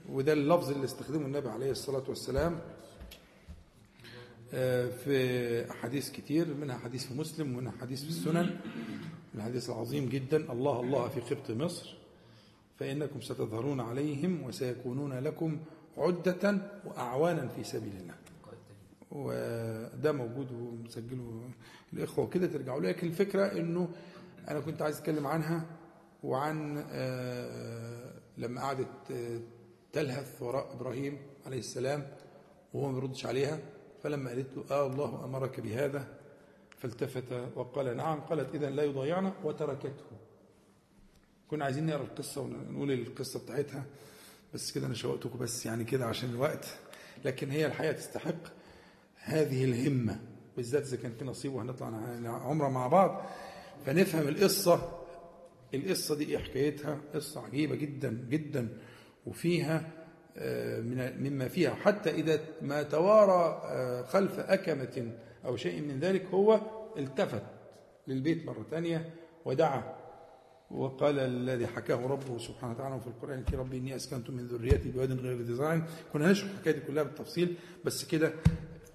وده 0.10 0.34
اللفظ 0.34 0.72
اللي 0.72 0.86
استخدمه 0.86 1.26
النبي 1.26 1.49
عليه 1.49 1.72
الصلاة 1.72 2.04
والسلام 2.08 2.60
آه، 4.54 4.90
في 4.90 5.72
أحاديث 5.72 6.12
كتير 6.12 6.54
منها 6.54 6.78
حديث 6.78 7.08
في 7.08 7.14
مسلم 7.14 7.56
ومنها 7.56 7.74
حديث 7.82 8.04
في 8.04 8.10
السنن. 8.10 8.60
الحديث 9.36 9.70
العظيم 9.70 10.10
جدا 10.10 10.52
الله 10.52 10.80
الله 10.80 11.08
في 11.08 11.20
قبط 11.20 11.52
مصر 11.52 11.95
فإنكم 12.80 13.22
ستظهرون 13.22 13.80
عليهم 13.80 14.44
وسيكونون 14.44 15.14
لكم 15.14 15.58
عدة 15.98 16.58
وأعوانا 16.86 17.48
في 17.48 17.64
سبيل 17.64 17.94
الله. 18.02 18.14
وده 19.12 20.12
موجود 20.12 20.52
ومسجله 20.52 21.49
الإخوة 21.94 22.26
وكده 22.26 22.48
ترجعوا 22.48 22.82
لكن 22.82 23.08
الفكرة 23.08 23.45
إنه 23.45 23.90
أنا 24.48 24.60
كنت 24.60 24.82
عايز 24.82 24.98
أتكلم 24.98 25.28
عنها 25.28 25.66
وعن 26.24 26.86
آه، 26.91 28.12
لما 28.38 28.62
قعدت 28.62 29.12
آه، 29.12 29.40
تلهث 29.94 30.41
وراء 30.41 30.74
إبراهيم 30.74 31.18
عليه 31.45 31.60
السلام 31.60 32.08
وهو 32.74 32.91
ما 32.91 32.99
بيردش 32.99 33.26
عليها 33.26 33.60
فلما 34.04 34.30
قالت 34.30 34.58
له 34.58 34.64
آه 34.72 34.88
الله 34.88 35.26
أمرك 35.26 35.60
بهذا 35.60 36.16
فالتفت 36.78 37.24
وقال 37.56 37.98
نعم 37.98 38.20
قالت 38.20 38.56
إذا 38.56 38.70
لا 38.70 38.84
يضيعنا 38.84 39.34
وتركته. 39.44 40.06
كنا 41.48 41.66
عايزين 41.66 41.86
نقرأ 41.86 42.04
القصة 42.04 42.41
ونقول 42.41 42.91
القصة 42.91 43.40
بتاعتها 43.40 43.86
بس 44.54 44.72
كده 44.72 44.86
أنا 44.88 44.94
شوقتكم 44.94 45.40
بس 45.40 45.66
يعني 45.66 45.84
كده 45.84 46.06
عشان 46.06 46.30
الوقت. 46.30 46.78
لكن 47.26 47.52
هي 47.52 47.66
الحقيقة 47.66 47.91
تستحق 47.94 48.36
هذه 49.16 49.64
الهمة 49.64 50.20
بالذات 50.58 50.84
إذا 50.84 50.98
كان 50.98 51.14
في 51.14 51.26
نصيب 51.26 51.54
وهنطلع 51.54 51.88
عمرة 52.26 52.70
مع 52.70 52.88
بعض. 52.88 53.26
فنفهم 53.86 54.28
القصة. 54.28 55.04
القصة 55.74 56.16
دي 56.16 56.26
إيه 56.26 56.38
حكايتها 56.38 57.02
قصة 57.14 57.45
عجيبة 57.45 57.76
جدا 57.76 58.28
جدا. 58.30 58.78
وفيها 59.26 59.97
مما 61.19 61.47
فيها. 61.47 61.73
حتى 61.76 62.09
إذا 62.09 62.39
ما 62.61 62.84
توارى 62.84 63.61
آه، 63.65 64.01
خلف 64.03 64.39
أكمة 64.39 65.11
أو 65.45 65.55
شيء 65.55 65.81
من 65.81 65.99
ذلك 65.99 66.26
هو 66.26 66.61
التفت 66.97 67.43
للبيت 68.07 68.45
مرة 68.45 68.65
ثانية 68.72 69.09
ودعا. 69.45 69.97
وقال 70.72 71.19
الذي 71.19 71.68
حكاه 71.68 72.07
ربه 72.07 72.38
سبحانه 72.38 72.73
وتعالى 72.73 72.99
في 72.99 73.07
القرآن 73.07 73.39
الكريم 73.39 73.59
ربي 73.59 73.77
إني 73.77 73.95
أسكنت 73.95 74.30
من 74.30 74.47
ذريتي 74.47 74.89
بواد 74.91 75.19
غير 75.19 75.41
ذي 75.41 75.53
زرع. 75.53 75.81
كنا 76.14 76.31
نشرح 76.31 76.51
الحكاية 76.51 76.73
دي 76.73 76.80
كلها 76.80 77.03
بالتفصيل 77.03 77.55
بس 77.85 78.05
كده 78.05 78.34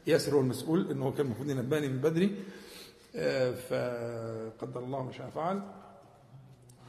ياسر 0.06 0.34
هو 0.34 0.40
المسؤول 0.40 0.90
إنه 0.90 1.04
هو 1.06 1.12
كان 1.12 1.26
المفروض 1.26 1.50
ينبهني 1.50 1.88
من 1.88 1.98
بدري. 1.98 2.36
آه، 3.16 3.50
فقدر 3.50 4.80
الله 4.80 5.02
ما 5.04 5.12
شاء 5.12 5.30
فعل. 5.30 5.62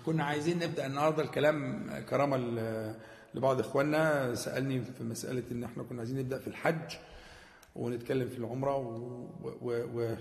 كنا 0.06 0.24
عايزين 0.24 0.60
نبدأ 0.60 0.86
النهارده 0.86 1.24
الكلام 1.24 1.90
كرامة 2.10 2.38
ل- 2.38 2.96
لبعض 3.36 3.60
إخواننا 3.60 4.36
سألني 4.36 4.82
في 4.82 5.04
مسألة 5.04 5.44
إن 5.52 5.64
إحنا 5.64 5.84
كنا 5.84 6.00
عايزين 6.00 6.20
نبدأ 6.20 6.40
في 6.40 6.48
الحج 6.48 6.96
ونتكلم 7.76 8.28
في 8.30 8.38
العمرة 8.38 8.76
و 8.78 9.28
و 9.62 9.86
و 9.94 10.16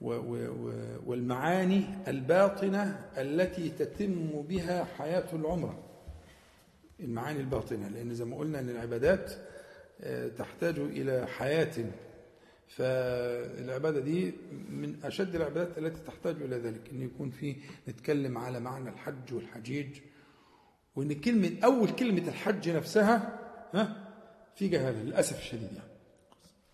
و 0.00 0.12
و 0.12 0.72
والمعاني 1.06 1.84
الباطنة 2.08 3.10
التي 3.16 3.68
تتم 3.68 4.42
بها 4.48 4.84
حياة 4.84 5.24
العمرة. 5.32 5.78
المعاني 7.00 7.40
الباطنة 7.40 7.88
لأن 7.88 8.14
زي 8.14 8.24
ما 8.24 8.36
قلنا 8.36 8.60
إن 8.60 8.68
العبادات 8.70 9.32
آه، 10.00 10.28
تحتاج 10.28 10.78
إلى 10.78 11.26
حياة. 11.26 11.72
فالعبادة 12.68 14.00
دي 14.00 14.32
من 14.70 14.96
أشد 15.04 15.34
العبادات 15.34 15.78
التي 15.78 16.00
تحتاج 16.06 16.42
إلى 16.42 16.56
ذلك 16.56 16.90
أن 16.92 17.02
يكون 17.02 17.30
في 17.30 17.56
نتكلم 17.88 18.38
على 18.38 18.60
معنى 18.60 18.88
الحج 18.88 19.34
والحجيج 19.34 19.86
وأن 21.00 21.20
كلمة 21.20 21.50
أول 21.64 21.90
كلمة 21.90 22.28
الحج 22.28 22.68
نفسها 22.68 23.38
ها 23.74 23.96
في 24.56 24.68
جهالة 24.68 25.02
للأسف 25.02 25.38
الشديد 25.38 25.62
يعني. 25.72 25.90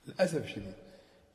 للأسف 0.07 0.44
الشديد. 0.44 0.73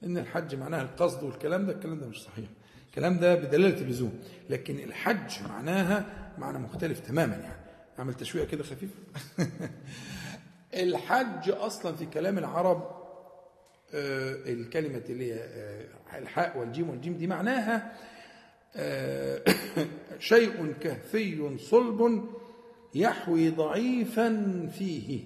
إن 0.04 0.18
الحج 0.18 0.56
معناها 0.56 0.82
القصد 0.82 1.24
والكلام 1.24 1.66
ده 1.66 1.74
الكلام 1.74 2.00
ده 2.00 2.08
مش 2.08 2.24
صحيح. 2.24 2.46
الكلام 2.90 3.20
ده 3.20 3.36
بدلالة 3.36 3.82
اللزوم. 3.82 4.20
لكن 4.50 4.80
الحج 4.80 5.44
معناها 5.50 6.06
معنى 6.38 6.58
مختلف 6.60 7.00
تماما 7.00 7.36
يعني. 7.36 7.62
عمل 8.00 8.14
تشويق 8.14 8.48
كده 8.48 8.64
خفيف 8.64 8.90
الحج 10.74 11.50
أصلا 11.50 11.96
في 11.96 12.06
كلام 12.06 12.38
العرب 12.38 13.02
آه، 13.94 14.36
الكلمة 14.46 15.02
اللي 15.10 15.34
هي 15.34 15.40
آه، 15.40 16.18
الحاء 16.18 16.58
والجيم 16.58 16.90
والجيم 16.90 17.18
دي 17.18 17.28
معناها 17.28 17.94
آه، 18.76 19.44
شيء 20.20 20.74
كهفي 20.82 21.58
صلب 21.58 22.30
يحوي 22.96 23.50
ضعيفا 23.50 24.70
فيه. 24.78 25.24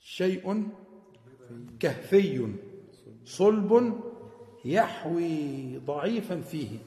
شيء 0.00 0.68
كهفي 1.80 2.52
صلب 3.24 4.00
يحوي 4.64 5.76
ضعيفا 5.78 6.40
فيه. 6.40 6.78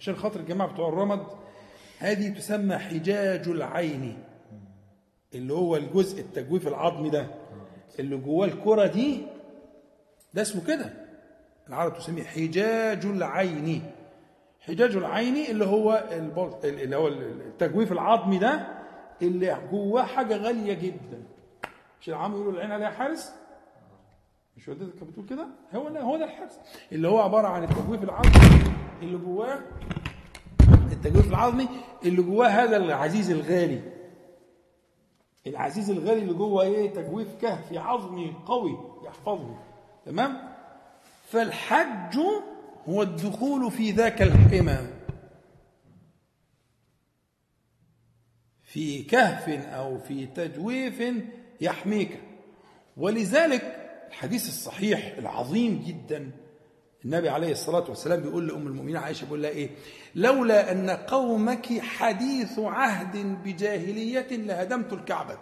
عشان 0.00 0.16
خاطر 0.16 0.40
الجماعة 0.40 0.72
بتوع 0.72 0.88
الرمد 0.88 1.26
هذه 1.98 2.28
تسمى 2.28 2.78
حجاج 2.78 3.48
العين 3.48 4.18
اللي 5.34 5.52
هو 5.52 5.76
الجزء 5.76 6.20
التجويف 6.20 6.68
العظمي 6.68 7.10
ده. 7.10 7.26
اللي 7.98 8.16
جواه 8.16 8.46
الكرة 8.46 8.86
دي 8.86 9.20
ده 10.34 10.42
اسمه 10.42 10.66
كده. 10.66 10.92
العرب 11.68 11.98
تسميه 11.98 12.22
حجاج 12.22 13.06
العين. 13.06 13.90
حجاج 14.66 14.96
العين 14.96 15.36
اللي 15.36 15.64
هو 15.66 16.04
اللي 16.64 16.96
هو 16.96 17.08
التجويف 17.08 17.92
العظمي 17.92 18.38
ده 18.38 18.66
اللي 19.22 19.58
جواه 19.70 20.02
حاجة 20.02 20.36
غالية 20.36 20.74
جدا. 20.74 21.22
مش 22.00 22.08
العام 22.08 22.32
يقولوا 22.32 22.52
العين 22.52 22.72
عليها 22.72 22.90
حارس؟ 22.90 23.32
مش 24.56 24.68
والدتك 24.68 24.98
كانت 24.98 25.10
بتقول 25.10 25.26
كده؟ 25.26 25.46
هو 25.74 25.88
ده 25.88 26.00
هو 26.00 26.16
ده 26.16 26.24
الحارس. 26.24 26.58
اللي 26.92 27.08
هو 27.08 27.18
عبارة 27.18 27.48
عن 27.48 27.64
التجويف 27.64 28.02
العظمي 28.04 28.72
اللي 29.02 29.18
جواه 29.18 29.58
التجويف 30.92 31.30
العظمي 31.30 31.68
اللي 32.04 32.22
جواه 32.22 32.48
هذا 32.48 32.76
العزيز 32.76 33.30
الغالي. 33.30 33.80
العزيز 35.46 35.90
الغالي 35.90 36.22
اللي 36.22 36.34
جوه 36.34 36.62
إيه؟ 36.62 36.92
تجويف 36.92 37.34
كهفي 37.42 37.78
عظمي 37.78 38.34
قوي 38.46 38.78
يحفظه. 39.04 39.56
تمام؟ 40.06 40.36
فالحج 41.24 42.18
هو 42.88 43.02
الدخول 43.02 43.70
في 43.70 43.90
ذاك 43.90 44.22
الحمى 44.22 44.78
في 48.62 49.02
كهف 49.02 49.48
أو 49.48 49.98
في 49.98 50.26
تجويف 50.26 51.02
يحميك. 51.60 52.20
ولذلك 52.96 53.62
الحديث 54.08 54.48
الصحيح 54.48 55.14
العظيم 55.18 55.82
جدا 55.86 56.30
النبي 57.04 57.28
عليه 57.28 57.52
الصلاة 57.52 57.84
والسلام 57.88 58.20
بيقول 58.20 58.48
لأم 58.48 58.66
المؤمنين 58.66 58.96
عائشة 58.96 59.24
بيقول 59.24 59.42
لها 59.42 59.50
إيه؟ 59.50 59.70
لولا 60.14 60.72
أن 60.72 60.90
قومك 60.90 61.80
حديث 61.80 62.58
عهد 62.58 63.16
بجاهلية 63.44 64.28
لهدمت 64.30 64.92
الكعبة. 64.92 65.38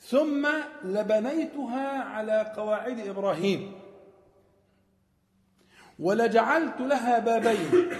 ثم 0.00 0.48
لبنيتها 0.84 2.02
على 2.02 2.52
قواعد 2.56 3.00
إبراهيم. 3.00 3.87
ولجعلت 5.98 6.80
لها 6.80 7.18
بابين. 7.18 7.90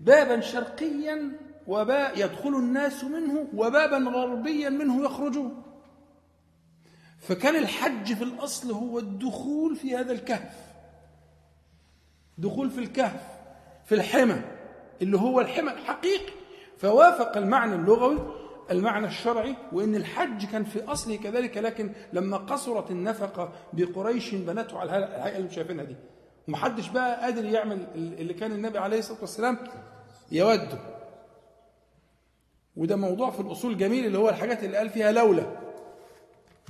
بابا 0.00 0.40
شرقيا 0.40 1.32
وباء 1.66 2.18
يدخل 2.18 2.48
الناس 2.48 3.04
منه 3.04 3.48
وبابا 3.54 3.96
غربيا 4.10 4.68
منه 4.68 5.04
يخرجون 5.04 5.62
فكان 7.18 7.56
الحج 7.56 8.14
في 8.14 8.24
الأصل 8.24 8.72
هو 8.72 8.98
الدخول 8.98 9.76
في 9.76 9.96
هذا 9.96 10.12
الكهف. 10.12 10.54
دخول 12.38 12.70
في 12.70 12.78
الكهف 12.78 13.22
في 13.84 13.94
الحمى 13.94 14.42
اللي 15.02 15.18
هو 15.18 15.40
الحمى 15.40 15.72
الحقيقي. 15.72 16.32
فوافق 16.78 17.36
المعنى 17.36 17.74
اللغوي 17.74 18.18
المعنى 18.70 19.06
الشرعي 19.06 19.56
وإن 19.72 19.94
الحج 19.94 20.46
كان 20.46 20.64
في 20.64 20.84
أصله 20.84 21.16
كذلك 21.16 21.56
لكن 21.56 21.92
لما 22.12 22.36
قصرت 22.36 22.90
النفقة 22.90 23.52
بقريش 23.72 24.34
بنته 24.34 24.78
على 24.78 24.96
الهيئه 24.96 25.36
اللي 25.36 25.50
شايفينها 25.50 25.84
دي. 25.84 25.96
ومحدش 26.50 26.88
بقى 26.88 27.20
قادر 27.20 27.44
يعمل 27.44 27.86
اللي 27.94 28.34
كان 28.34 28.52
النبي 28.52 28.78
عليه 28.78 28.98
الصلاة 28.98 29.20
والسلام 29.20 29.58
يوده. 30.32 30.78
وده 32.76 32.96
موضوع 32.96 33.30
في 33.30 33.40
الأصول 33.40 33.76
جميل 33.78 34.06
اللي 34.06 34.18
هو 34.18 34.28
الحاجات 34.28 34.64
اللي 34.64 34.76
قال 34.76 34.88
فيها 34.88 35.12
لولا. 35.12 35.46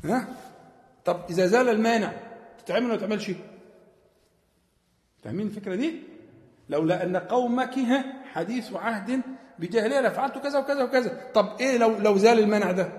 ها؟ 0.04 0.28
طب 1.04 1.20
إذا 1.30 1.46
زال 1.46 1.68
المانع 1.68 2.12
تتعمل 2.64 2.90
ولا 2.90 3.00
تعملش 3.00 3.30
فاهمين 5.22 5.46
الفكرة 5.46 5.74
دي؟ 5.74 6.02
لولا 6.68 7.04
ان 7.04 7.16
قومك 7.16 7.74
حديث 8.32 8.72
عهد 8.72 9.20
بجاهليه 9.58 10.00
لفعلت 10.00 10.38
كذا 10.38 10.58
وكذا 10.58 10.84
وكذا. 10.84 11.30
طب 11.34 11.56
إيه 11.60 11.76
لو 11.78 11.98
لو 11.98 12.16
زال 12.16 12.38
المنع 12.38 12.72
ده؟ 12.72 12.92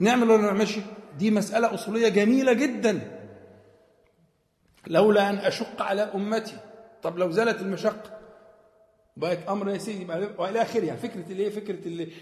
نعمل 0.00 0.30
ولا 0.30 0.40
ما 0.40 0.46
نعملش؟ 0.46 0.78
دي 1.18 1.30
مسألة 1.30 1.74
أصولية 1.74 2.08
جميلة 2.08 2.52
جدا. 2.52 3.15
لولا 4.86 5.30
أن 5.30 5.36
أشق 5.36 5.82
على 5.82 6.02
أمتي. 6.02 6.58
طب 7.02 7.18
لو 7.18 7.30
زالت 7.30 7.60
المشقة. 7.60 8.20
بقت 9.16 9.48
أمر 9.48 9.68
يا 9.70 9.78
سيدي 9.78 10.04
وإلى 10.38 10.62
آخره. 10.62 10.84
يعني 10.84 10.98
فكرة 10.98 11.32
الايه 11.32 11.50
فكرة 11.50 11.88
اللي 11.88 12.12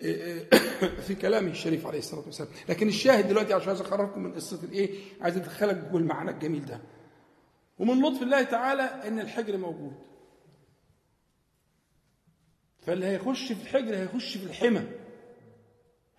في 1.06 1.14
كلامه 1.14 1.50
الشريف 1.50 1.86
عليه 1.86 1.98
الصلاة 1.98 2.24
والسلام. 2.26 2.50
لكن 2.68 2.88
الشاهد 2.88 3.28
دلوقتي 3.28 3.54
عشان 3.54 3.68
عايز 3.68 3.80
أخرجكم 3.80 4.22
من 4.22 4.34
قصة 4.34 4.64
الإيه؟ 4.64 4.98
عايز 5.20 5.36
أدخلك 5.36 5.76
جوه 5.76 6.00
المعنى 6.00 6.30
الجميل 6.30 6.66
ده. 6.66 6.80
ومن 7.78 8.02
لطف 8.02 8.22
الله 8.22 8.42
تعالى 8.42 8.82
إن 8.82 9.20
الحجر 9.20 9.56
موجود. 9.56 9.94
فاللي 12.86 13.06
هيخش 13.06 13.52
في 13.52 13.62
الحجر 13.62 13.96
هيخش 13.96 14.36
في 14.36 14.44
الحمى. 14.44 14.86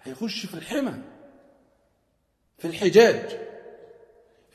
هيخش 0.01 0.45
في 0.45 0.53
الحمى. 0.53 0.93
في 2.57 2.67
الحجاج. 2.67 3.46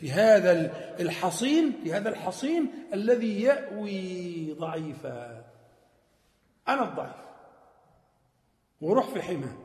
في 0.02 0.12
هذا 0.12 0.52
الحصين 1.00 1.72
في 1.84 1.92
هذا 1.92 2.08
الحصين 2.08 2.70
الذي 2.94 3.42
يأوي 3.42 4.52
ضعيفا. 4.52 5.44
أنا 6.68 6.88
الضعيف. 6.88 7.16
وروح 8.80 9.06
في 9.08 9.22
حماه 9.22 9.56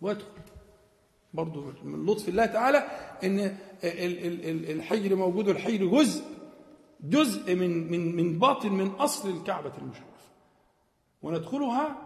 وادخل. 0.00 0.26
برضو 1.34 1.72
من 1.82 2.06
لطف 2.06 2.28
الله 2.28 2.46
تعالى 2.46 2.78
إن 3.24 3.56
الحجر 4.70 5.16
موجود 5.16 5.48
والحجر 5.48 5.86
جزء 5.86 6.24
جزء 7.00 7.54
من 7.54 7.90
من 7.90 8.16
من 8.16 8.38
باطن 8.38 8.72
من 8.72 8.88
أصل 8.88 9.30
الكعبة 9.30 9.72
المشرفه 9.78 10.30
وندخلها 11.22 11.96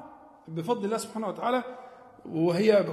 بفضل 0.48 0.84
الله 0.84 0.98
سبحانه 0.98 1.28
وتعالى 1.28 1.64
وهي 2.26 2.84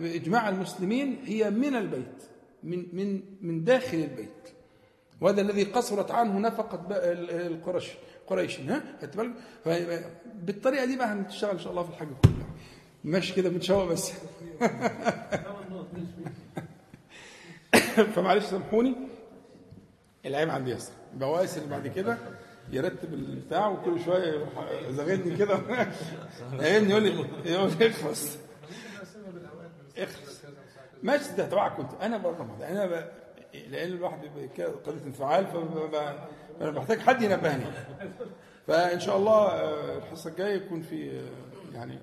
بإجماع 0.00 0.48
المسلمين 0.48 1.22
هي 1.24 1.50
من 1.50 1.76
البيت. 1.76 2.31
من 2.62 2.86
من 2.92 3.22
من 3.40 3.64
داخل 3.64 3.98
البيت. 3.98 4.28
وهذا 5.20 5.40
الذي 5.40 5.64
قصرت 5.64 6.10
عنه 6.10 6.38
نفقة 6.38 6.86
القرش 7.46 7.90
قريش 8.26 8.60
ها؟ 8.60 8.82
بالك 9.16 9.32
بالطريقة 10.34 10.84
دي 10.84 10.96
بقى 10.96 11.06
هنشتغل 11.06 11.50
إن 11.50 11.58
شاء 11.58 11.70
الله 11.70 11.82
في 11.82 11.88
الحج 11.90 12.08
كله. 12.24 12.32
ماشي 13.04 13.34
كده 13.34 13.48
بنشوق 13.48 13.84
بس. 13.84 14.12
فمعلش 18.14 18.44
سامحوني. 18.44 18.94
العيب 20.26 20.50
عندي 20.50 20.70
ياسر. 20.70 20.92
بواسر 21.14 21.58
اللي 21.62 21.70
بعد 21.70 21.88
كده 21.88 22.18
يرتب 22.70 23.14
البتاع 23.14 23.68
وكل 23.68 24.00
شوية 24.04 24.44
زغلني 24.90 25.36
كده. 25.36 25.58
يقول 26.60 27.02
لي 27.02 27.26
يقول 27.44 27.70
لي 27.78 27.88
اخلص. 27.88 28.36
اخلص. 29.98 30.41
ماشي 31.02 31.32
ده 31.36 31.48
تبعك 31.48 31.76
كنت 31.76 31.94
أنا 32.02 32.18
بره 32.18 32.56
أنا 32.62 32.86
ب... 32.86 33.08
لأن 33.70 33.92
الواحد 33.92 34.18
قضية 34.86 35.04
انفعال 35.06 35.46
فانا 35.46 36.70
بحتاج 36.70 36.98
حد 36.98 37.22
ينبهني. 37.22 37.64
فإن 38.66 39.00
شاء 39.00 39.16
الله 39.16 39.48
الحصة 39.96 40.30
الجاية 40.30 40.54
يكون 40.54 40.82
في 40.82 41.28
يعني 41.74 41.98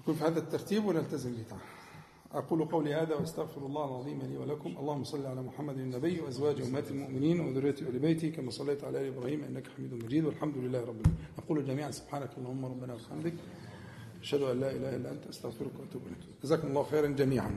يكون 0.00 0.14
في 0.14 0.24
هذا 0.24 0.38
الترتيب 0.38 0.84
ونلتزم 0.84 1.32
به 1.32 1.42
تعالى 1.42 1.64
أقول 2.32 2.64
قولي 2.64 2.94
هذا 2.94 3.14
وأستغفر 3.14 3.66
الله 3.66 3.84
العظيم 3.84 4.22
لي 4.22 4.36
ولكم. 4.36 4.76
اللهم 4.78 5.04
صل 5.04 5.26
على 5.26 5.42
محمد 5.42 5.78
النبي 5.78 6.20
وأزواج 6.20 6.60
أمهات 6.60 6.90
المؤمنين 6.90 7.40
وذرية 7.40 7.74
آل 7.80 7.98
بيته 7.98 8.30
كما 8.30 8.50
صليت 8.50 8.84
على 8.84 9.00
آل 9.00 9.16
إبراهيم 9.16 9.44
إنك 9.44 9.68
حميد 9.76 10.04
مجيد. 10.04 10.24
والحمد 10.24 10.56
لله 10.56 10.80
رب 10.80 11.00
العالمين. 11.00 11.16
نقول 11.38 11.66
جميعا 11.66 11.90
سبحانك 11.90 12.30
اللهم 12.38 12.64
ربنا 12.64 12.94
وبحمدك. 12.94 13.34
أشهد 14.24 14.42
أن 14.42 14.60
لا 14.60 14.70
إله 14.70 14.96
إلا 14.96 15.10
أنت 15.10 15.26
أستغفرك 15.26 15.70
وأتوب 15.80 16.02
إليك. 16.06 16.18
جزاكم 16.42 16.68
الله 16.68 16.82
خيرا 16.82 17.06
جميعا. 17.06 17.50